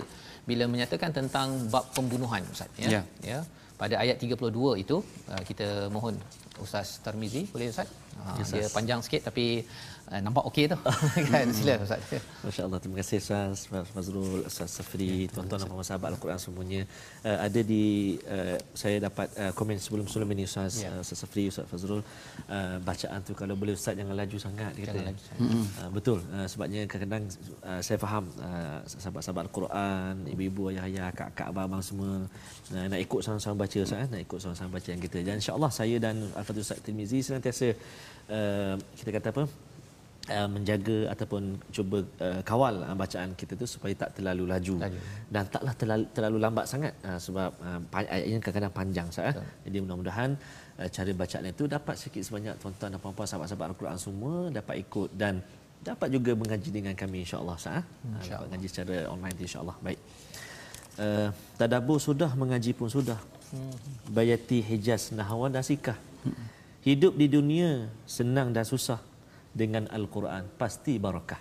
bila 0.50 0.66
menyatakan 0.74 1.12
tentang 1.20 1.50
bab 1.74 1.86
pembunuhan 1.98 2.44
Ustaz 2.56 2.72
ya. 2.86 2.90
Yeah. 2.96 3.06
Ya. 3.32 3.40
Pada 3.82 3.96
ayat 4.04 4.18
32 4.24 4.84
itu 4.84 4.98
uh, 5.32 5.42
kita 5.48 5.68
mohon 5.96 6.16
Ustaz 6.64 6.90
Tarmizi 7.04 7.44
boleh 7.54 7.68
Ustaz? 7.74 7.90
Ha, 8.16 8.40
yes, 8.40 8.52
dia 8.56 8.68
panjang 8.76 9.00
sikit 9.06 9.28
tapi 9.28 9.46
uh, 10.12 10.22
nampak 10.22 10.43
okey 10.49 10.66
tu? 10.72 10.78
Kan 11.32 11.49
sila 11.56 11.82
ustaz. 11.82 12.01
masya-Allah 12.45 12.80
terima 12.82 12.97
kasih 13.01 13.18
ustaz 13.22 13.66
Fazrul 13.70 14.45
ustaz 14.45 14.70
Safri 14.78 15.26
ya, 15.26 15.32
tuan-tuan 15.34 15.62
dan 15.62 15.70
puan 15.70 15.86
sahabat 15.86 16.14
al-Quran 16.14 16.39
semuanya. 16.41 16.82
Uh, 17.26 17.38
ada 17.45 17.60
di 17.62 18.16
uh, 18.30 18.58
saya 18.78 18.97
dapat 19.01 19.28
uh, 19.38 19.51
komen 19.58 19.78
sebelum-sebelum 19.82 20.30
ini 20.38 20.43
ustaz 20.45 20.84
ya. 20.86 20.93
uh, 20.93 21.01
ustaz 21.03 21.26
Safri 21.26 21.49
ustaz 21.49 21.66
Fazrul. 21.72 22.01
Uh, 22.45 22.78
bacaan 22.86 23.20
tu 23.26 23.34
kalau 23.34 23.56
boleh 23.58 23.74
ustaz 23.74 23.97
jangan 23.97 24.16
laju 24.16 24.38
sangat 24.38 24.72
dia 24.78 24.86
kata. 24.89 25.01
laju 25.10 25.24
uh, 25.41 25.89
betul. 25.93 26.20
Uh, 26.30 26.47
sebabnya 26.49 26.82
kadang-kadang 26.86 27.26
uh, 27.66 27.82
saya 27.82 27.97
faham 27.97 28.26
uh, 28.41 28.80
sahabat-sahabat 28.86 29.43
al-Quran 29.49 30.14
ibu-ibu 30.30 30.70
ayah-ayah 30.74 31.10
kakak 31.14 31.47
abang-abang 31.49 31.82
semua 31.82 32.12
uh, 32.76 32.86
nak 32.89 32.99
ikut 33.01 33.22
sama-sama 33.26 33.66
baca 33.66 33.78
ustaz 33.82 34.08
nak 34.10 34.22
ikut 34.22 34.39
sama-sama 34.41 34.70
baca 34.78 34.89
yang 34.89 35.01
kita. 35.01 35.18
Dan 35.26 35.41
insya-Allah 35.41 35.72
saya 35.72 35.95
dan 35.97 36.16
al-Fadhil 36.38 36.64
Ustaz 36.66 36.80
Tirmizi 36.84 37.20
senantiasa 37.26 37.68
uh, 38.30 38.76
kita 38.99 39.10
kata 39.16 39.28
apa 39.34 39.43
uh, 40.30 40.47
menjaga 40.49 40.97
ataupun 41.13 41.57
cuba 41.76 41.97
uh, 42.21 42.41
kawal 42.41 42.82
uh, 42.82 42.95
bacaan 42.97 43.34
kita 43.39 43.53
tu 43.61 43.65
supaya 43.69 43.93
tak 43.93 44.17
terlalu 44.17 44.43
laju, 44.49 44.76
laju. 44.82 44.99
dan 45.30 45.43
taklah 45.53 45.73
terlalu, 45.78 46.05
terlalu 46.15 46.38
lambat 46.41 46.65
sangat 46.65 46.93
uh, 47.05 47.19
sebab 47.21 47.49
uh, 47.61 47.80
ayatnya 47.93 48.39
kadang-kadang 48.41 48.73
panjang 48.73 49.07
sah. 49.13 49.30
Eh. 49.30 49.36
Jadi 49.69 49.78
mudah-mudahan 49.86 50.30
uh, 50.82 50.88
cara 50.89 51.11
bacaan 51.13 51.45
itu 51.53 51.63
dapat 51.69 51.95
sikit 52.01 52.21
sebanyak 52.26 52.55
tuan-tuan 52.61 52.89
dan 52.93 52.99
puan-puan 53.01 53.28
sahabat-sahabat 53.30 53.67
Al-Quran 53.73 53.97
semua 54.01 54.36
dapat 54.49 54.76
ikut 54.82 55.09
dan 55.13 55.43
dapat 55.86 56.09
juga 56.09 56.32
mengaji 56.34 56.69
dengan 56.73 56.93
kami 56.97 57.21
insya-Allah 57.26 57.57
sah. 57.61 57.84
Insya 58.21 58.41
mengaji 58.41 58.67
secara 58.71 58.95
online 59.13 59.38
insya-Allah. 59.38 59.78
Baik. 59.86 59.99
Uh, 60.95 61.30
tadabbur 61.59 61.99
sudah 62.01 62.32
mengaji 62.34 62.71
pun 62.73 62.89
sudah. 62.89 63.19
Hmm. 63.53 63.76
Bayati 64.09 64.63
Hijaz 64.65 65.13
Nahwan 65.13 65.53
dan 65.53 65.61
Sikah. 65.61 65.99
Hmm. 66.26 66.34
Hidup 66.82 67.13
di 67.17 67.28
dunia 67.30 67.89
senang 68.05 68.49
dan 68.53 68.65
susah 68.65 68.97
dengan 69.56 69.88
Al-Quran 69.88 70.51
pasti 70.60 70.99
barakah. 70.99 71.39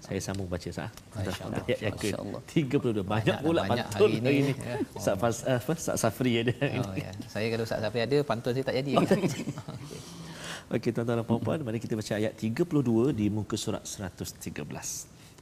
Saya 0.00 0.20
sambung 0.20 0.48
baca 0.50 0.68
sah. 0.68 0.90
Masya-Allah. 1.16 1.64
Ya, 1.70 1.76
ya, 1.86 1.90
32 1.92 3.00
banyak 3.04 3.36
pula 3.40 3.62
banyak 3.64 3.86
pantun 3.88 4.10
hari 4.10 4.42
ini. 4.42 4.52
Ya. 4.58 4.76
Sat 4.98 5.16
Fas 5.16 5.46
apa 5.46 5.72
Sat 5.78 5.96
Safri 5.96 6.40
ada. 6.40 6.52
Oh 6.82 6.96
ya. 6.98 7.12
Saya 7.30 7.46
kalau 7.52 7.64
Sat 7.64 7.80
Safri 7.80 8.00
ada 8.04 8.16
pantun 8.26 8.52
saya 8.52 8.64
tak 8.66 8.76
jadi. 8.80 8.98
Oh, 8.98 9.04
Okey 10.74 10.94
tuan-tuan 10.94 11.18
dan 11.18 11.26
puan-puan, 11.26 11.58
mari 11.66 11.82
kita 11.82 11.98
baca 11.98 12.14
ayat 12.14 12.38
32 12.38 13.10
di 13.10 13.26
muka 13.26 13.58
surat 13.58 13.82
113. 13.82 14.62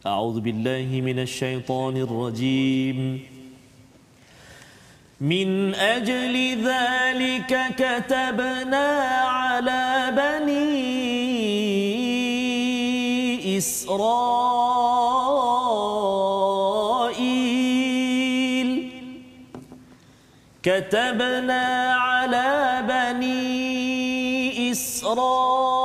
A'udzu 0.01 0.41
billahi 0.41 1.05
minasyaitonir 1.05 2.09
rajim. 2.09 3.38
من 5.21 5.75
أجل 5.75 6.63
ذلك 6.63 7.75
كتبنا 7.75 8.87
على 9.27 10.13
بني 10.15 10.79
إسرائيل. 13.59 14.39
كتبنا 20.63 21.95
على 21.95 22.83
بني 22.89 24.71
إسرائيل 24.71 25.79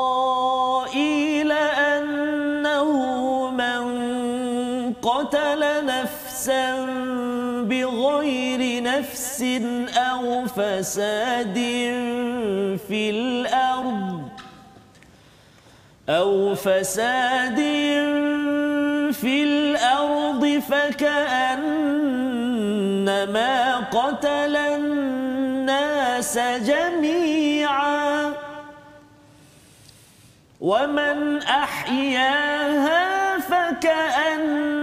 أنه 1.51 2.89
من 3.49 3.83
قتل 4.93 5.85
نفسا 5.85 7.12
نفس 8.97 9.41
أو 9.97 10.45
فساد 10.45 11.57
في 12.87 13.09
الأرض 13.09 14.29
أو 16.09 16.55
فساد 16.55 17.59
في 19.13 19.43
الأرض 19.43 20.61
فكأنما 20.69 21.37
قتل 23.77 24.55
الناس 24.55 26.37
جميعا 26.37 28.33
ومن 30.61 31.41
أحياها 31.41 33.03
فكأنما 33.39 34.82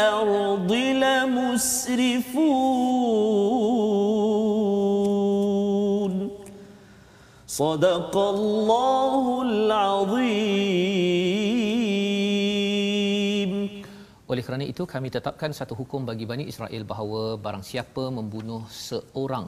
الأرض 0.00 0.70
لمسرفون 1.02 2.26
صدق 7.46 8.14
الله 8.34 9.24
العظيم 9.48 10.86
Oleh 14.26 14.42
kerana 14.42 14.66
itu 14.66 14.82
kami 14.90 15.08
tetapkan 15.16 15.54
satu 15.54 15.78
hukum 15.80 16.02
bagi 16.02 16.26
Bani 16.26 16.44
Israel 16.52 16.82
bahawa 16.82 17.22
barang 17.38 17.62
siapa 17.62 18.10
membunuh 18.10 18.62
seorang 18.86 19.46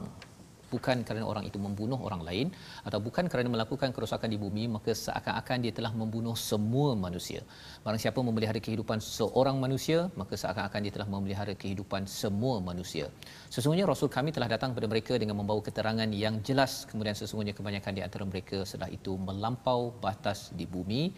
bukan 0.74 1.06
kerana 1.06 1.24
orang 1.32 1.44
itu 1.50 1.58
membunuh 1.66 1.98
orang 2.08 2.22
lain 2.28 2.46
atau 2.88 2.98
bukan 3.06 3.24
kerana 3.30 3.48
melakukan 3.54 3.94
kerosakan 3.94 4.28
di 4.34 4.38
bumi 4.44 4.64
maka 4.76 4.90
seakan-akan 5.04 5.56
dia 5.64 5.72
telah 5.78 5.92
membunuh 6.00 6.34
semua 6.50 6.98
manusia. 7.04 7.40
Barang 7.86 8.00
siapa 8.04 8.18
memelihara 8.28 8.58
kehidupan 8.66 8.98
seorang 8.98 9.56
manusia 9.64 9.98
maka 10.20 10.34
seakan-akan 10.42 10.80
dia 10.84 10.92
telah 10.96 11.08
memelihara 11.14 11.54
kehidupan 11.62 12.10
semua 12.20 12.58
manusia. 12.70 13.06
Sesungguhnya 13.54 13.86
rasul 13.92 14.10
kami 14.16 14.34
telah 14.36 14.50
datang 14.54 14.74
kepada 14.74 14.90
mereka 14.90 15.14
dengan 15.22 15.36
membawa 15.40 15.62
keterangan 15.68 16.08
yang 16.24 16.42
jelas 16.48 16.72
kemudian 16.90 17.14
sesungguhnya 17.14 17.54
kebanyakan 17.54 17.92
di 17.94 18.02
antara 18.06 18.24
mereka 18.26 18.66
setelah 18.66 18.90
itu 18.90 19.14
melampau 19.14 19.94
batas 20.02 20.50
di 20.58 20.66
bumi 20.66 21.14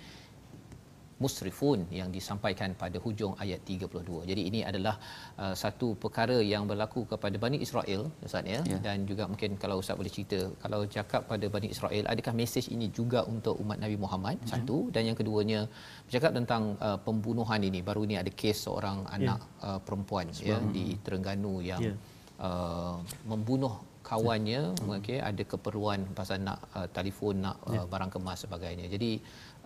musrifun 1.23 1.81
yang 1.99 2.09
disampaikan 2.17 2.77
pada 2.83 3.01
hujung 3.05 3.33
ayat 3.43 3.61
32. 3.65 4.29
Jadi 4.31 4.43
ini 4.51 4.61
adalah 4.71 4.95
uh, 5.41 5.55
satu 5.63 5.97
perkara 6.03 6.37
yang 6.53 6.69
berlaku 6.71 7.09
kepada 7.13 7.37
Bani 7.45 7.59
Israel 7.67 8.03
Ustaz 8.21 8.45
ya? 8.45 8.61
Ya. 8.73 8.79
dan 8.87 9.09
juga 9.11 9.25
mungkin 9.31 9.57
kalau 9.63 9.81
Ustaz 9.81 9.97
boleh 10.01 10.13
cerita 10.17 10.41
kalau 10.65 10.81
cakap 10.97 11.25
pada 11.31 11.47
Bani 11.49 11.73
Israel 11.75 12.05
adakah 12.13 12.35
mesej 12.37 12.69
ini 12.77 12.93
juga 12.93 13.25
untuk 13.25 13.57
umat 13.65 13.81
Nabi 13.81 13.97
Muhammad? 13.97 14.37
Mhm. 14.45 14.49
satu. 14.53 14.79
Dan 14.93 15.03
yang 15.09 15.17
keduanya 15.17 15.61
bercakap 16.05 16.33
tentang 16.37 16.63
uh, 16.85 16.99
pembunuhan 17.01 17.61
ini. 17.65 17.81
Baru 17.81 18.05
ini 18.05 18.21
ada 18.21 18.29
kes 18.29 18.69
seorang 18.69 19.09
anak 19.09 19.41
uh, 19.65 19.81
perempuan 19.81 20.29
ya 20.45 20.61
di 20.77 21.01
Terengganu 21.01 21.65
yang 21.65 21.81
Ya. 21.81 21.95
uh, 22.43 22.97
membunuh 23.25 23.75
kawannya. 24.07 24.61
Okey 24.99 25.19
ada 25.19 25.43
keperluan 25.53 26.07
pasal 26.15 26.39
nak 26.47 26.59
uh, 26.79 26.87
telefon 26.95 27.43
nak 27.43 27.57
uh, 27.67 27.87
barang 27.91 28.11
kemas 28.15 28.47
sebagainya. 28.47 28.87
Jadi 28.87 29.19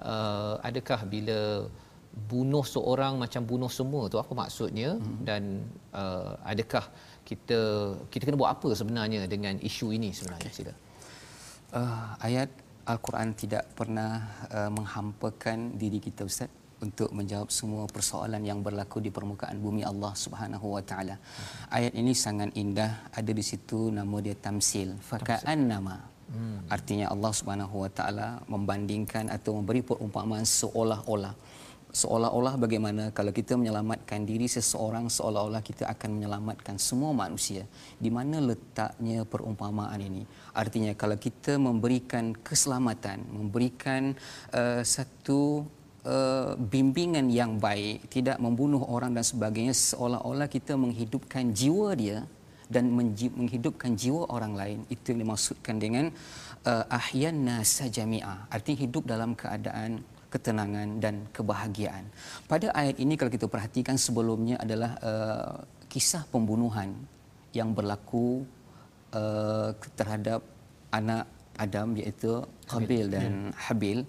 uh, 0.03 0.55
adakah 0.65 1.01
bila 1.07 1.41
bunuh 2.11 2.67
seorang 2.67 3.17
macam 3.23 3.43
bunuh 3.47 3.71
semua 3.71 4.11
tu? 4.11 4.19
Apa 4.19 4.33
maksudnya? 4.35 4.99
Dan 5.23 5.63
uh, 5.95 6.35
adakah 6.43 6.85
kita 7.23 7.61
kita 8.11 8.23
kena 8.27 8.37
buat 8.41 8.53
apa 8.59 8.69
sebenarnya 8.75 9.31
dengan 9.31 9.55
isu 9.63 9.95
ini 9.95 10.11
sebenarnya? 10.11 10.51
Sila. 10.51 10.75
Uh, 11.71 12.19
ayat 12.19 12.51
Al-Quran 12.91 13.31
tidak 13.39 13.71
pernah 13.79 14.27
uh, 14.51 14.71
menghampakan 14.75 15.79
diri 15.79 16.03
kita 16.03 16.27
Ustaz 16.27 16.51
untuk 16.81 17.13
menjawab 17.13 17.53
semua 17.53 17.85
persoalan 17.85 18.41
yang 18.41 18.65
berlaku 18.65 19.05
di 19.05 19.13
permukaan 19.13 19.61
bumi 19.61 19.85
Allah 19.85 20.13
Subhanahu 20.17 20.75
wa 20.75 20.83
taala. 20.83 21.21
Ayat 21.69 21.93
ini 21.93 22.17
sangat 22.17 22.57
indah, 22.57 23.13
ada 23.13 23.31
di 23.31 23.45
situ 23.45 23.93
nama 23.93 24.17
dia 24.25 24.35
tamsil. 24.35 24.97
Faka'an 24.99 25.61
nama. 25.69 25.97
Artinya 26.71 27.11
Allah 27.11 27.33
Subhanahu 27.35 27.83
wa 27.83 27.91
taala 27.91 28.29
membandingkan 28.47 29.27
atau 29.27 29.59
memberi 29.59 29.83
perumpamaan 29.83 30.47
seolah-olah. 30.47 31.35
Seolah-olah 31.91 32.55
bagaimana 32.55 33.11
kalau 33.11 33.35
kita 33.35 33.59
menyelamatkan 33.59 34.23
diri 34.23 34.47
seseorang 34.47 35.11
seolah-olah 35.11 35.59
kita 35.59 35.91
akan 35.91 36.23
menyelamatkan 36.23 36.79
semua 36.79 37.11
manusia. 37.11 37.67
Di 37.99 38.15
mana 38.15 38.39
letaknya 38.39 39.27
perumpamaan 39.27 39.99
ini? 39.99 40.23
Artinya 40.55 40.95
kalau 40.95 41.19
kita 41.19 41.59
memberikan 41.59 42.31
keselamatan 42.31 43.27
memberikan 43.35 44.15
uh, 44.55 44.87
satu 44.87 45.67
uh, 46.07 46.55
bimbingan 46.55 47.27
yang 47.27 47.59
baik 47.59 48.07
tidak 48.07 48.39
membunuh 48.39 48.87
orang 48.87 49.11
dan 49.11 49.27
sebagainya 49.27 49.75
seolah-olah 49.75 50.47
kita 50.47 50.79
menghidupkan 50.79 51.51
jiwa 51.51 51.91
dia 51.99 52.23
dan 52.71 52.95
menghidupkan 52.95 53.99
jiwa 53.99 54.31
orang 54.31 54.55
lain 54.55 54.79
itu 54.87 55.11
yang 55.13 55.27
dimaksudkan 55.27 55.77
dengan 55.83 56.15
uh, 56.65 56.85
ahyan 56.87 57.43
nasa 57.43 57.91
jami'ah 57.91 58.47
artinya 58.47 58.79
hidup 58.87 59.05
dalam 59.11 59.35
keadaan 59.35 60.07
ketenangan 60.31 61.03
dan 61.03 61.27
kebahagiaan. 61.35 62.07
Pada 62.47 62.71
ayat 62.71 63.03
ini 63.03 63.19
kalau 63.19 63.35
kita 63.35 63.51
perhatikan 63.51 63.99
sebelumnya 63.99 64.57
adalah 64.63 64.95
uh, 65.03 65.59
kisah 65.91 66.23
pembunuhan 66.31 66.95
yang 67.51 67.75
berlaku 67.75 68.47
uh, 69.11 69.75
terhadap 69.99 70.41
anak 70.95 71.27
Adam 71.59 71.99
iaitu 71.99 72.47
Qabil 72.71 73.11
dan 73.11 73.51
Habil. 73.53 74.01
uh, 74.01 74.07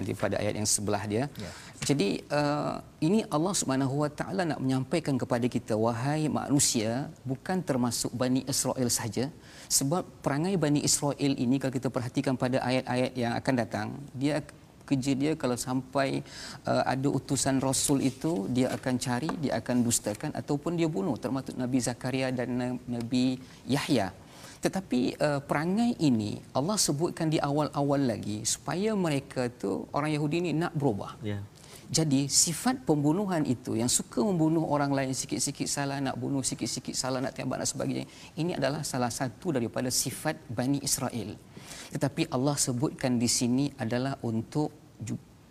di 0.00 0.12
pada 0.16 0.40
ayat 0.42 0.54
yang 0.60 0.68
sebelah 0.74 1.02
dia. 1.12 1.24
Ya. 1.44 1.50
Jadi 1.82 2.22
uh, 2.30 2.78
ini 3.02 3.26
Allah 3.26 3.54
Subhanahu 3.58 4.06
Wa 4.06 4.10
Taala 4.18 4.42
nak 4.46 4.60
menyampaikan 4.62 5.18
kepada 5.18 5.46
kita 5.50 5.74
wahai 5.74 6.30
manusia 6.30 7.10
bukan 7.26 7.58
termasuk 7.58 8.14
Bani 8.14 8.46
Israel 8.46 8.86
saja 8.86 9.26
sebab 9.66 10.06
perangai 10.22 10.54
Bani 10.64 10.80
Israel 10.86 11.34
ini 11.44 11.58
kalau 11.58 11.74
kita 11.74 11.90
perhatikan 11.90 12.38
pada 12.38 12.62
ayat-ayat 12.62 13.12
yang 13.18 13.32
akan 13.34 13.54
datang 13.58 13.88
dia 14.14 14.38
kerja 14.88 15.12
dia 15.16 15.32
kalau 15.42 15.56
sampai 15.56 16.20
uh, 16.70 16.84
ada 16.84 17.08
utusan 17.18 17.58
rasul 17.68 17.98
itu 18.10 18.46
dia 18.56 18.68
akan 18.76 18.94
cari 19.06 19.30
dia 19.42 19.52
akan 19.60 19.76
dustakan 19.86 20.30
ataupun 20.40 20.78
dia 20.78 20.86
bunuh 20.96 21.16
termasuk 21.24 21.54
Nabi 21.56 21.78
Zakaria 21.82 22.28
dan 22.30 22.48
Na- 22.60 22.82
Nabi 22.96 23.40
Yahya 23.74 24.14
tetapi 24.62 25.00
uh, 25.18 25.40
perangai 25.42 25.98
ini 25.98 26.38
Allah 26.54 26.78
sebutkan 26.78 27.26
di 27.26 27.42
awal-awal 27.42 28.00
lagi 28.12 28.46
supaya 28.46 28.94
mereka 28.94 29.50
tu 29.50 29.84
orang 29.90 30.14
Yahudi 30.14 30.38
ni 30.46 30.50
nak 30.54 30.72
berubah 30.78 31.18
Ya. 31.22 31.38
jadi 31.90 32.30
sifat 32.30 32.86
pembunuhan 32.88 33.42
itu 33.54 33.74
yang 33.74 33.90
suka 33.90 34.22
membunuh 34.22 34.64
orang 34.70 34.94
lain 34.94 35.10
sikit-sikit 35.10 35.66
salah 35.66 35.98
nak 35.98 36.14
bunuh 36.14 36.46
sikit-sikit 36.46 36.94
salah 36.94 37.18
nak 37.18 37.34
tembak 37.34 37.58
dan 37.60 37.68
sebagainya 37.68 38.06
ini 38.38 38.54
adalah 38.54 38.86
salah 38.86 39.10
satu 39.10 39.58
daripada 39.58 39.90
sifat 39.90 40.38
Bani 40.46 40.78
Israel. 40.88 41.34
Tetapi 41.92 42.32
Allah 42.32 42.56
sebutkan 42.56 43.20
di 43.22 43.28
sini 43.28 43.66
adalah 43.76 44.16
untuk 44.24 44.72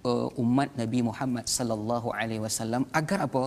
uh, 0.09 0.29
umat 0.43 0.69
Nabi 0.81 0.99
Muhammad 1.09 1.45
sallallahu 1.57 2.09
alaihi 2.15 2.41
wasallam 2.41 2.83
agar 2.99 3.27
apa? 3.27 3.43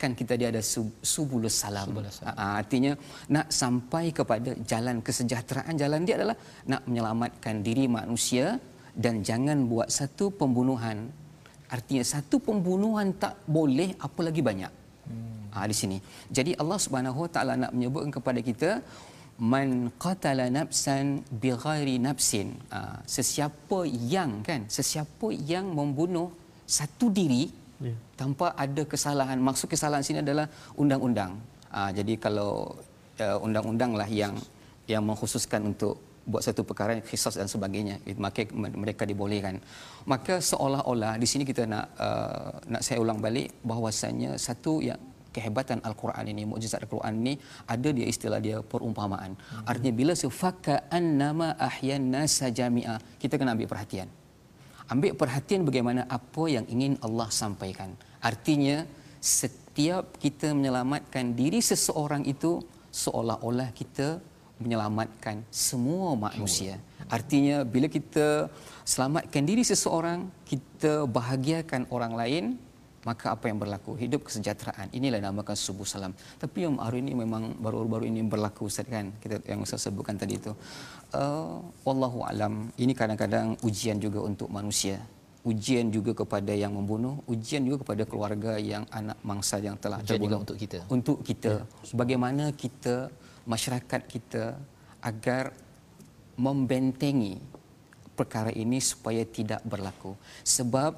Kan 0.00 0.12
kita 0.18 0.34
dia 0.40 0.48
ada 0.52 0.62
sub- 0.72 0.98
subulus 1.14 1.56
salam. 1.62 1.88
Subulus 1.90 2.14
salam. 2.20 2.36
Ha, 2.36 2.44
artinya 2.60 2.92
nak 3.34 3.46
sampai 3.48 4.04
kepada 4.10 4.50
jalan 4.72 4.98
kesejahteraan 5.06 5.74
jalan 5.82 6.02
dia 6.06 6.14
adalah 6.18 6.36
nak 6.70 6.82
menyelamatkan 6.88 7.62
diri 7.66 7.86
manusia 7.98 8.58
dan 8.94 9.22
jangan 9.28 9.66
buat 9.70 9.88
satu 9.90 10.34
pembunuhan 10.40 10.98
Artinya 11.74 12.04
satu 12.04 12.36
pembunuhan 12.38 13.10
tak 13.16 13.34
boleh 13.56 13.96
apa 14.06 14.20
lagi 14.26 14.42
banyak. 14.48 14.72
Hmm. 15.08 15.50
Ha, 15.54 15.66
di 15.70 15.76
sini. 15.80 15.98
Jadi 16.36 16.52
Allah 16.62 16.78
Subhanahu 16.84 17.24
Wa 17.24 17.30
Taala 17.34 17.54
nak 17.58 17.72
menyebutkan 17.74 18.12
kepada 18.14 18.40
kita 18.48 18.70
man 19.42 19.90
qatala 20.04 20.46
nafsan 20.58 21.26
bighairi 21.42 21.96
nafsin. 21.98 22.54
Ha, 22.74 23.02
sesiapa 23.16 23.80
yang 23.88 24.44
kan, 24.48 24.70
sesiapa 24.70 25.28
yang 25.52 25.72
membunuh 25.72 26.30
satu 26.62 27.10
diri 27.18 27.50
Ya. 27.84 27.94
tanpa 28.20 28.56
ada 28.64 28.82
kesalahan. 28.92 29.36
Maksud 29.48 29.68
kesalahan 29.68 30.04
sini 30.08 30.24
adalah 30.24 30.46
undang-undang. 30.80 31.36
Ha, 31.74 31.92
jadi 31.92 32.16
kalau 32.24 32.72
uh, 33.20 33.38
undang-undang 33.46 33.92
lah 34.00 34.08
yang 34.08 34.34
yang 34.88 35.02
mengkhususkan 35.08 35.60
untuk 35.70 36.00
buat 36.24 36.42
satu 36.46 36.64
perkara 36.68 36.92
kisah 37.04 37.36
dan 37.36 37.48
sebagainya 37.52 38.00
maka 38.16 38.48
mereka 38.56 39.04
dibolehkan 39.04 39.60
maka 40.08 40.40
seolah-olah 40.50 41.20
di 41.20 41.26
sini 41.28 41.44
kita 41.44 41.68
nak 41.68 41.86
uh, 42.00 42.52
nak 42.72 42.80
saya 42.80 42.98
ulang 43.04 43.20
balik 43.20 43.52
bahawasanya 43.60 44.40
satu 44.40 44.80
yang 44.80 44.96
kehebatan 45.36 45.84
al-Quran 45.88 46.24
ini 46.32 46.42
mukjizat 46.48 46.80
al-Quran 46.86 47.14
ini 47.20 47.34
ada 47.74 47.88
dia 47.92 48.06
istilah 48.08 48.40
dia 48.40 48.56
perumpamaan 48.72 49.36
artinya 49.68 49.92
bila 50.00 50.12
sufaka 50.16 50.88
annama 50.98 51.48
ahyan 51.68 52.08
nasa 52.08 52.48
jami'a 52.48 52.96
kita 53.20 53.36
kena 53.36 53.52
ambil 53.52 53.68
perhatian 53.68 54.08
ambil 54.92 55.12
perhatian 55.16 55.64
bagaimana 55.68 56.04
apa 56.08 56.44
yang 56.50 56.64
ingin 56.68 57.00
Allah 57.06 57.28
sampaikan 57.32 57.96
artinya 58.20 58.84
setiap 59.24 60.20
kita 60.20 60.52
menyelamatkan 60.52 61.32
diri 61.32 61.64
seseorang 61.64 62.28
itu 62.28 62.60
seolah-olah 62.92 63.72
kita 63.74 64.20
menyelamatkan 64.62 65.42
semua 65.50 66.14
manusia. 66.14 66.78
Artinya 67.10 67.66
bila 67.66 67.90
kita 67.90 68.48
selamatkan 68.86 69.42
diri 69.42 69.66
seseorang, 69.66 70.30
kita 70.46 71.04
bahagiakan 71.10 71.90
orang 71.90 72.12
lain, 72.14 72.44
maka 73.04 73.34
apa 73.34 73.50
yang 73.50 73.60
berlaku? 73.60 73.92
Hidup 73.98 74.24
kesejahteraan. 74.24 74.88
Inilah 74.96 75.20
yang 75.20 75.28
dinamakan 75.28 75.56
subuh 75.58 75.84
salam. 75.84 76.16
Tapi 76.40 76.64
yang 76.64 76.80
hari 76.80 77.04
ini 77.04 77.12
memang 77.12 77.58
baru-baru 77.60 78.08
ini 78.08 78.24
berlaku 78.24 78.70
Ustaz 78.70 78.88
kan? 78.88 79.12
Kita 79.20 79.44
yang 79.44 79.60
Ustaz 79.60 79.84
sebutkan 79.84 80.16
tadi 80.16 80.40
itu. 80.40 80.54
Uh, 81.14 81.62
wallahu 81.86 82.26
alam. 82.26 82.74
Ini 82.74 82.90
kadang-kadang 82.90 83.54
ujian 83.62 84.02
juga 84.02 84.18
untuk 84.26 84.50
manusia. 84.50 84.98
ujian 85.44 85.92
juga 85.92 86.16
kepada 86.16 86.56
yang 86.56 86.72
membunuh, 86.72 87.20
ujian 87.28 87.60
juga 87.68 87.84
kepada 87.84 88.02
keluarga 88.08 88.52
yang 88.56 88.88
anak 88.88 89.20
mangsa 89.20 89.60
yang 89.60 89.76
telah 89.76 90.00
Ujian 90.00 90.16
juga 90.16 90.40
terbunuh. 90.40 90.40
untuk 90.40 90.56
kita. 90.56 90.78
Untuk 90.88 91.18
kita. 91.20 91.52
Bagaimana 91.92 92.44
kita 92.56 93.12
masyarakat 93.44 94.00
kita 94.08 94.56
agar 95.04 95.52
membentengi 96.40 97.36
perkara 98.16 98.48
ini 98.56 98.80
supaya 98.80 99.20
tidak 99.28 99.60
berlaku. 99.68 100.16
Sebab 100.48 100.96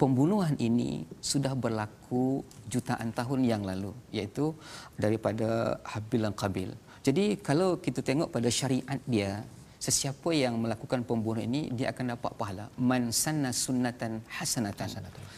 pembunuhan 0.00 0.56
ini 0.56 1.04
sudah 1.20 1.52
berlaku 1.52 2.40
jutaan 2.64 3.12
tahun 3.12 3.44
yang 3.44 3.62
lalu 3.68 3.92
iaitu 4.08 4.56
daripada 4.96 5.76
Habil 5.84 6.24
dan 6.24 6.32
Qabil. 6.32 6.72
Jadi 7.00 7.40
kalau 7.40 7.80
kita 7.80 8.04
tengok 8.04 8.28
pada 8.28 8.52
syariat 8.52 9.00
dia 9.08 9.40
sesiapa 9.80 10.36
yang 10.36 10.60
melakukan 10.60 11.00
pembunuhan 11.00 11.48
ini 11.48 11.72
dia 11.72 11.88
akan 11.96 12.12
dapat 12.12 12.32
pahala 12.36 12.68
man 12.76 13.08
sanna 13.08 13.48
sunnatan 13.56 14.20
hasanatan. 14.28 14.88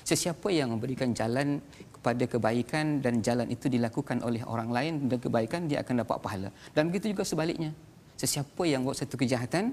Sesiapa 0.02 0.50
yang 0.50 0.74
memberikan 0.74 1.14
jalan 1.14 1.62
kepada 1.94 2.26
kebaikan 2.26 2.98
dan 2.98 3.22
jalan 3.22 3.46
itu 3.46 3.70
dilakukan 3.70 4.26
oleh 4.26 4.42
orang 4.42 4.74
lain 4.74 4.92
dan 5.06 5.22
kebaikan 5.22 5.70
dia 5.70 5.86
akan 5.86 6.02
dapat 6.02 6.18
pahala. 6.18 6.50
Dan 6.74 6.90
begitu 6.90 7.14
juga 7.14 7.22
sebaliknya. 7.22 7.70
Sesiapa 8.18 8.66
yang 8.66 8.82
buat 8.82 8.98
satu 8.98 9.14
kejahatan 9.14 9.70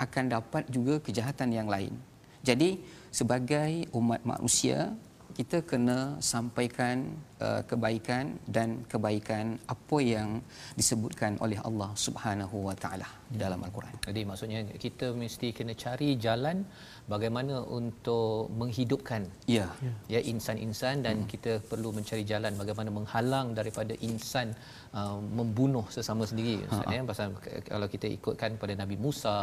akan 0.00 0.24
dapat 0.32 0.64
juga 0.72 0.96
kejahatan 1.04 1.52
yang 1.52 1.68
lain. 1.68 1.92
Jadi 2.40 2.80
sebagai 3.12 3.92
umat 3.92 4.24
manusia 4.24 4.96
kita 5.36 5.58
kena 5.70 6.16
sampaikan 6.32 6.96
uh, 7.44 7.60
kebaikan 7.70 8.24
dan 8.56 8.68
kebaikan 8.92 9.60
apa 9.74 9.98
yang 10.00 10.40
disebutkan 10.80 11.36
oleh 11.44 11.58
Allah 11.68 11.90
Subhanahu 12.04 12.56
wa 12.68 12.74
taala 12.82 13.08
dalam 13.42 13.60
al-Quran. 13.66 13.94
Jadi 14.08 14.20
maksudnya 14.28 14.60
kita 14.84 15.06
mesti 15.22 15.48
kena 15.58 15.74
cari 15.84 16.16
jalan 16.26 16.64
bagaimana 17.12 17.60
untuk 17.78 18.48
menghidupkan 18.60 19.28
Ya. 19.56 19.68
ya 20.14 20.20
insan-insan 20.32 21.04
dan 21.06 21.16
hmm. 21.22 21.28
kita 21.32 21.52
perlu 21.70 21.92
mencari 21.98 22.24
jalan 22.32 22.56
bagaimana 22.62 22.90
menghalang 22.98 23.52
daripada 23.58 23.92
insan 24.10 24.56
uh, 25.00 25.18
membunuh 25.38 25.84
sesama 25.96 26.24
sendiri 26.30 26.54
Ustaz 26.68 26.94
ya 26.96 27.02
pasal 27.10 27.36
kalau 27.70 27.86
kita 27.94 28.06
ikutkan 28.16 28.56
pada 28.62 28.74
Nabi 28.82 28.96
Musa 29.04 29.36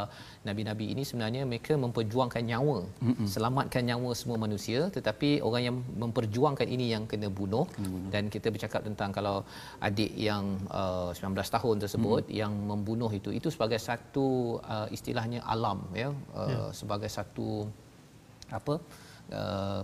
nabi-nabi 0.48 0.86
ini 0.94 1.04
sebenarnya 1.10 1.42
mereka 1.52 1.74
memperjuangkan 1.86 2.44
nyawa 2.52 2.78
hmm. 3.06 3.28
selamatkan 3.34 3.84
nyawa 3.90 4.12
semua 4.22 4.38
manusia 4.46 4.90
tetapi 4.98 5.30
orang 5.48 5.64
yang 5.68 5.78
memperjuangkan 6.04 6.68
ini 6.76 6.86
yang 6.94 7.06
kena 7.12 7.30
bunuh, 7.40 7.66
bunuh. 7.78 8.10
dan 8.14 8.34
kita 8.34 8.50
bercakap 8.56 8.82
tentang 8.90 9.12
kalau 9.18 9.38
adik 9.88 10.12
yang 10.30 10.58
uh, 10.82 11.10
19 11.14 11.56
tahun 11.56 11.76
tersebut 11.86 12.24
hmm. 12.28 12.36
yang 12.42 12.54
membunuh 12.72 13.12
itu 13.20 13.30
itu 13.40 13.48
sebagai 13.56 13.80
satu 13.90 14.60
uh, 14.76 14.88
istilahnya 14.98 15.40
alam 15.56 15.80
ya 16.02 16.10
uh, 16.10 16.50
ya. 16.50 16.60
sebagai 16.80 17.10
satu 17.18 17.50
apa 18.58 18.76
uh, 18.78 19.03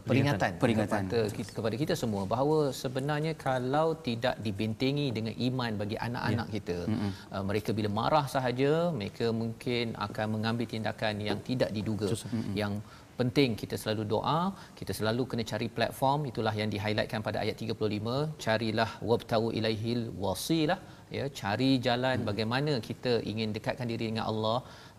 peringatan, 0.08 0.52
Peringatan. 0.62 1.04
kepada 1.08 1.20
kita, 1.38 1.50
kepada 1.58 1.76
kita 1.82 1.94
semua 2.02 2.24
bahawa 2.34 2.58
sebenarnya 2.82 3.34
kalau 3.48 3.88
tidak 4.08 4.36
dibentengi 4.46 5.08
dengan 5.18 5.34
iman 5.48 5.72
bagi 5.82 5.98
anak-anak 6.08 6.48
ya. 6.50 6.54
kita 6.56 6.78
mm-hmm. 6.86 7.12
uh, 7.34 7.44
mereka 7.50 7.70
bila 7.78 7.90
marah 8.00 8.26
sahaja 8.36 8.72
mereka 9.00 9.28
mungkin 9.42 9.96
akan 10.08 10.28
mengambil 10.36 10.68
tindakan 10.74 11.24
yang 11.30 11.40
tidak 11.50 11.72
diduga 11.78 12.10
mm-hmm. 12.14 12.54
yang 12.62 12.76
penting 13.20 13.52
kita 13.62 13.76
selalu 13.82 14.04
doa 14.14 14.42
kita 14.80 14.92
selalu 15.00 15.24
kena 15.32 15.44
cari 15.52 15.68
platform 15.78 16.30
itulah 16.32 16.54
yang 16.60 16.70
di-highlightkan 16.74 17.22
pada 17.28 17.38
ayat 17.44 17.56
35 17.64 18.40
carilah 18.46 18.92
wabtahu 19.10 19.48
ilaihil 19.60 20.04
wasilah 20.24 20.80
ya 21.18 21.26
cari 21.39 21.70
jalan 21.88 22.18
hmm. 22.22 22.28
bagaimana 22.30 22.72
kita 22.89 23.12
ingin 23.32 23.49
dekatkan 23.55 23.88
diri 23.91 24.05
dengan 24.12 24.26
Allah 24.32 24.57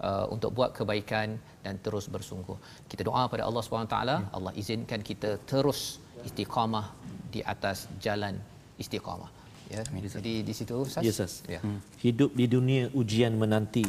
uh, 0.09 0.27
untuk 0.35 0.51
buat 0.59 0.71
kebaikan 0.79 1.39
dan 1.65 1.75
terus 1.85 2.07
bersungguh. 2.15 2.57
Kita 2.91 3.03
doa 3.09 3.23
pada 3.33 3.47
Allah 3.49 3.63
Subhanahu 3.67 3.93
taala, 3.95 4.17
ya. 4.23 4.29
Allah 4.37 4.53
izinkan 4.63 5.01
kita 5.11 5.31
terus 5.51 5.81
istiqamah 6.27 6.87
di 7.35 7.41
atas 7.55 7.87
jalan 8.05 8.37
istiqamah. 8.83 9.31
Ya. 9.71 9.83
Jadi 9.87 10.43
di 10.43 10.53
situ 10.59 10.75
Ustaz. 10.83 11.03
Ya, 11.07 11.13
Ustaz. 11.15 11.35
Ya. 11.47 11.61
Hmm. 11.63 11.79
Hidup 12.03 12.35
di 12.35 12.47
dunia 12.51 12.91
ujian 13.01 13.39
menanti 13.39 13.87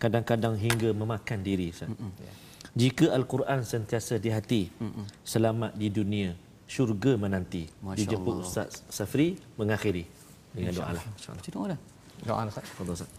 kadang-kadang 0.00 0.56
hingga 0.56 0.90
memakan 0.96 1.40
diri 1.44 1.68
Ustaz. 1.74 1.92
Hmm. 1.92 2.12
Ya. 2.16 2.32
Jika 2.78 3.06
al-Quran 3.18 3.60
sentiasa 3.66 4.16
di 4.24 4.30
hati, 4.32 4.62
hmm. 4.80 5.04
selamat 5.26 5.72
di 5.76 5.88
dunia, 5.92 6.30
syurga 6.64 7.12
menanti. 7.20 7.68
Dijemput 8.00 8.46
Ustaz 8.46 8.80
Safri 8.88 9.36
mengakhiri 9.60 10.17
dengan 10.54 10.72
doa 10.74 10.90
lah. 10.96 11.04
Baca 11.04 11.50
doa 11.54 11.66
dah. 11.72 11.78
Doa 12.26 12.42
Ustaz. 12.48 12.64
Fadhil 12.76 12.94
Ustaz. 12.94 13.10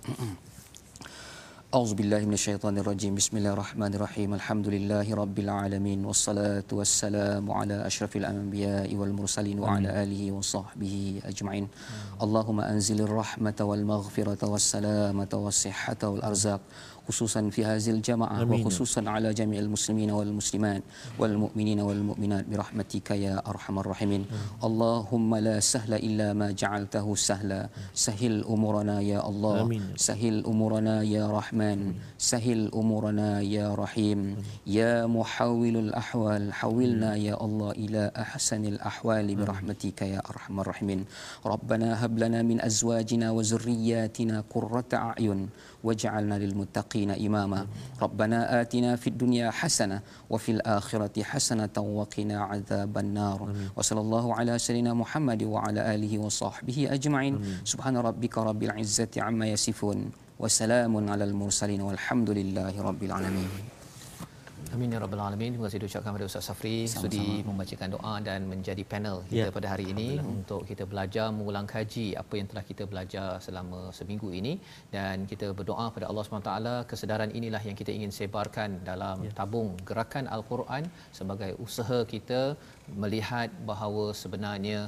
أعوذ 1.69 1.93
بالله 1.93 2.25
من 2.25 2.33
الشيطان 2.33 2.81
الرجيم 2.81 3.13
بسم 3.13 3.37
الله 3.37 3.53
الرحمن 3.53 3.93
الرحيم 3.93 4.33
الحمد 4.33 4.67
لله 4.73 5.05
رب 5.05 5.37
العالمين 5.39 6.01
والصلاة 6.01 6.65
والسلام 6.65 7.45
على 7.45 7.85
أشرف 7.85 8.17
الأنبياء 8.17 8.89
والمرسلين 8.89 9.59
وعلى 9.61 10.03
آله 10.03 10.31
وصحبه 10.33 11.21
أجمعين 11.29 11.65
اللهم 12.25 12.59
أنزل 12.73 13.01
الرحمة 13.05 13.59
والمغفرة 13.61 14.41
والسلامة 14.49 15.29
والصحة 15.33 16.01
والأرزاق 16.03 16.61
خصوصا 17.09 17.49
في 17.49 17.65
هذه 17.65 17.89
الجماعة 17.89 18.45
أمين. 18.45 18.61
وخصوصا 18.61 19.01
على 19.09 19.33
جميع 19.33 19.59
المسلمين 19.59 20.11
والمسلمات 20.11 20.83
والمؤمنين 21.19 21.79
والمؤمنات 21.81 22.45
برحمتك 22.45 23.11
يا 23.11 23.41
أرحم 23.41 23.79
الراحمين. 23.79 24.25
اللهم 24.63 25.31
لا 25.35 25.57
سهل 25.59 25.93
إلا 25.97 26.37
ما 26.37 26.53
جعلته 26.53 27.07
سهلا. 27.15 27.69
سهل 27.97 28.45
أمورنا 28.45 29.01
يا 29.01 29.25
الله. 29.25 29.61
أمين. 29.61 29.83
سهل 29.97 30.45
أمورنا 30.45 31.01
يا 31.01 31.25
رحمن. 31.25 31.97
سهل 32.21 32.69
أمورنا 32.77 33.41
يا 33.41 33.73
رحيم. 33.73 34.37
يا 34.69 35.09
محول 35.09 35.75
الأحوال. 35.89 36.53
حولنا 36.53 37.15
يا 37.15 37.35
الله 37.41 37.71
إلى 37.71 38.03
أحسن 38.13 38.65
الأحوال 38.65 39.27
برحمتك 39.35 40.01
يا 40.13 40.21
أرحم 40.29 40.55
الراحمين. 40.61 41.09
ربنا 41.41 42.05
هب 42.05 42.13
لنا 42.19 42.45
من 42.45 42.61
أزواجنا 42.61 43.31
وذرياتنا 43.31 44.43
قرة 44.53 44.91
أعين. 44.93 45.49
واجعلنا 45.83 46.39
للمتقين 46.39 47.11
إماما. 47.11 47.67
ربنا 48.01 48.61
آتنا 48.61 48.95
في 48.95 49.07
الدنيا 49.07 49.51
حسنة 49.51 50.01
وفي 50.29 50.51
الآخرة 50.51 51.23
حسنة 51.23 51.75
وقنا 51.77 52.37
عذاب 52.43 52.97
النار. 52.97 53.53
وصلى 53.75 54.01
الله 54.01 54.35
على 54.35 54.59
سيدنا 54.59 54.93
محمد 54.93 55.43
وعلى 55.43 55.95
آله 55.95 56.19
وصحبه 56.19 56.87
أجمعين. 56.91 57.63
سبحان 57.63 57.97
ربك 57.97 58.37
رب 58.37 58.63
العزة 58.63 59.13
عما 59.17 59.47
يصفون. 59.47 60.11
وسلام 60.39 61.09
على 61.09 61.23
المرسلين 61.23 61.81
والحمد 61.81 62.29
لله 62.29 62.81
رب 62.81 63.03
العالمين. 63.03 63.78
Amin 64.75 64.93
ya 64.93 64.99
rabbal 65.01 65.21
alamin. 65.25 65.49
Terima 65.53 65.65
kasih 65.67 65.79
diucapkan 65.81 66.11
kepada 66.13 66.27
Ustaz 66.29 66.43
Safri 66.47 66.75
Sama-sama. 66.85 67.01
sudi 67.09 67.27
membacakan 67.47 67.89
doa 67.95 68.13
dan 68.27 68.39
menjadi 68.51 68.83
panel 68.91 69.17
kita 69.29 69.49
ya. 69.49 69.53
pada 69.55 69.67
hari 69.73 69.85
ini 69.93 70.07
untuk 70.33 70.61
kita 70.69 70.83
belajar 70.91 71.25
mengulang 71.37 71.65
kaji 71.73 72.05
apa 72.21 72.33
yang 72.39 72.47
telah 72.51 72.63
kita 72.69 72.83
belajar 72.91 73.27
selama 73.45 73.79
seminggu 73.99 74.29
ini 74.39 74.53
dan 74.95 75.25
kita 75.31 75.47
berdoa 75.57 75.85
pada 75.95 76.05
Allah 76.11 76.23
SWT 76.25 76.53
kesedaran 76.91 77.33
inilah 77.39 77.61
yang 77.69 77.77
kita 77.81 77.91
ingin 77.97 78.13
sebarkan 78.19 78.85
dalam 78.89 79.25
ya. 79.25 79.33
tabung 79.39 79.73
gerakan 79.89 80.29
al-Quran 80.37 80.85
sebagai 81.19 81.51
usaha 81.65 81.99
kita 82.13 82.41
melihat 83.03 83.49
bahawa 83.69 84.05
sebenarnya 84.21 84.79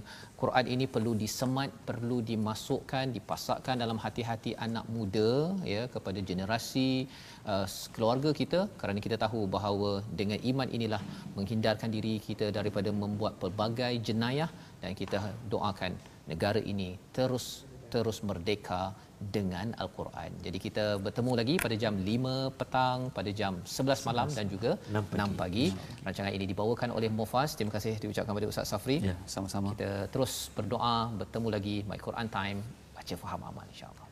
Quran 0.42 0.66
ini 0.74 0.86
perlu 0.96 1.14
disemat, 1.24 1.70
perlu 1.90 2.18
dimasukkan, 2.32 3.14
dipasakkan 3.18 3.76
dalam 3.84 3.98
hati-hati 4.04 4.54
anak 4.68 4.86
muda 4.96 5.32
ya 5.74 5.86
kepada 5.96 6.20
generasi 6.30 7.06
uh, 7.46 7.68
keluarga 7.96 8.32
kita. 8.42 8.62
Kerana 8.82 9.00
kita 9.06 9.18
tahu 9.26 9.46
bahawa 9.46 9.92
dengan 10.22 10.40
iman 10.52 10.70
inilah 10.78 11.02
menghindarkan 11.38 11.92
diri 11.94 12.16
kita 12.18 12.50
daripada 12.50 12.90
membuat 12.90 13.38
pelbagai 13.42 13.94
jenayah 14.02 14.50
dan 14.82 14.98
kita 14.98 15.20
doakan 15.54 15.94
negara 16.32 16.62
ini 16.74 16.90
terus 17.16 17.46
terus 17.94 18.18
merdeka 18.28 18.96
dengan 19.36 19.74
al-Quran. 19.78 20.30
Jadi 20.46 20.58
kita 20.58 20.86
bertemu 21.06 21.32
lagi 21.40 21.56
pada 21.62 21.76
jam 21.78 21.94
5 21.94 22.58
petang, 22.60 23.00
pada 23.18 23.30
jam 23.30 23.62
11 23.62 24.08
malam 24.10 24.28
dan 24.38 24.46
juga 24.50 24.72
6 24.90 25.06
pagi. 25.12 25.22
6 25.22 25.42
pagi. 25.42 25.66
Rancangan 26.06 26.32
ini 26.34 26.46
dibawakan 26.52 26.90
oleh 26.98 27.10
Mufas. 27.14 27.54
Terima 27.54 27.74
kasih 27.78 28.02
diucapkan 28.02 28.34
kepada 28.34 28.50
Ustaz 28.50 28.74
Safri. 28.74 28.98
Ya, 29.10 29.16
sama-sama. 29.30 29.78
Kita 29.78 30.10
terus 30.14 30.50
berdoa, 30.58 31.14
bertemu 31.22 31.48
lagi 31.54 31.76
My 31.90 32.00
Quran 32.02 32.28
Time, 32.38 32.60
baca 32.98 33.16
faham 33.24 33.42
amal 33.50 33.66
insya-Allah. 33.70 34.11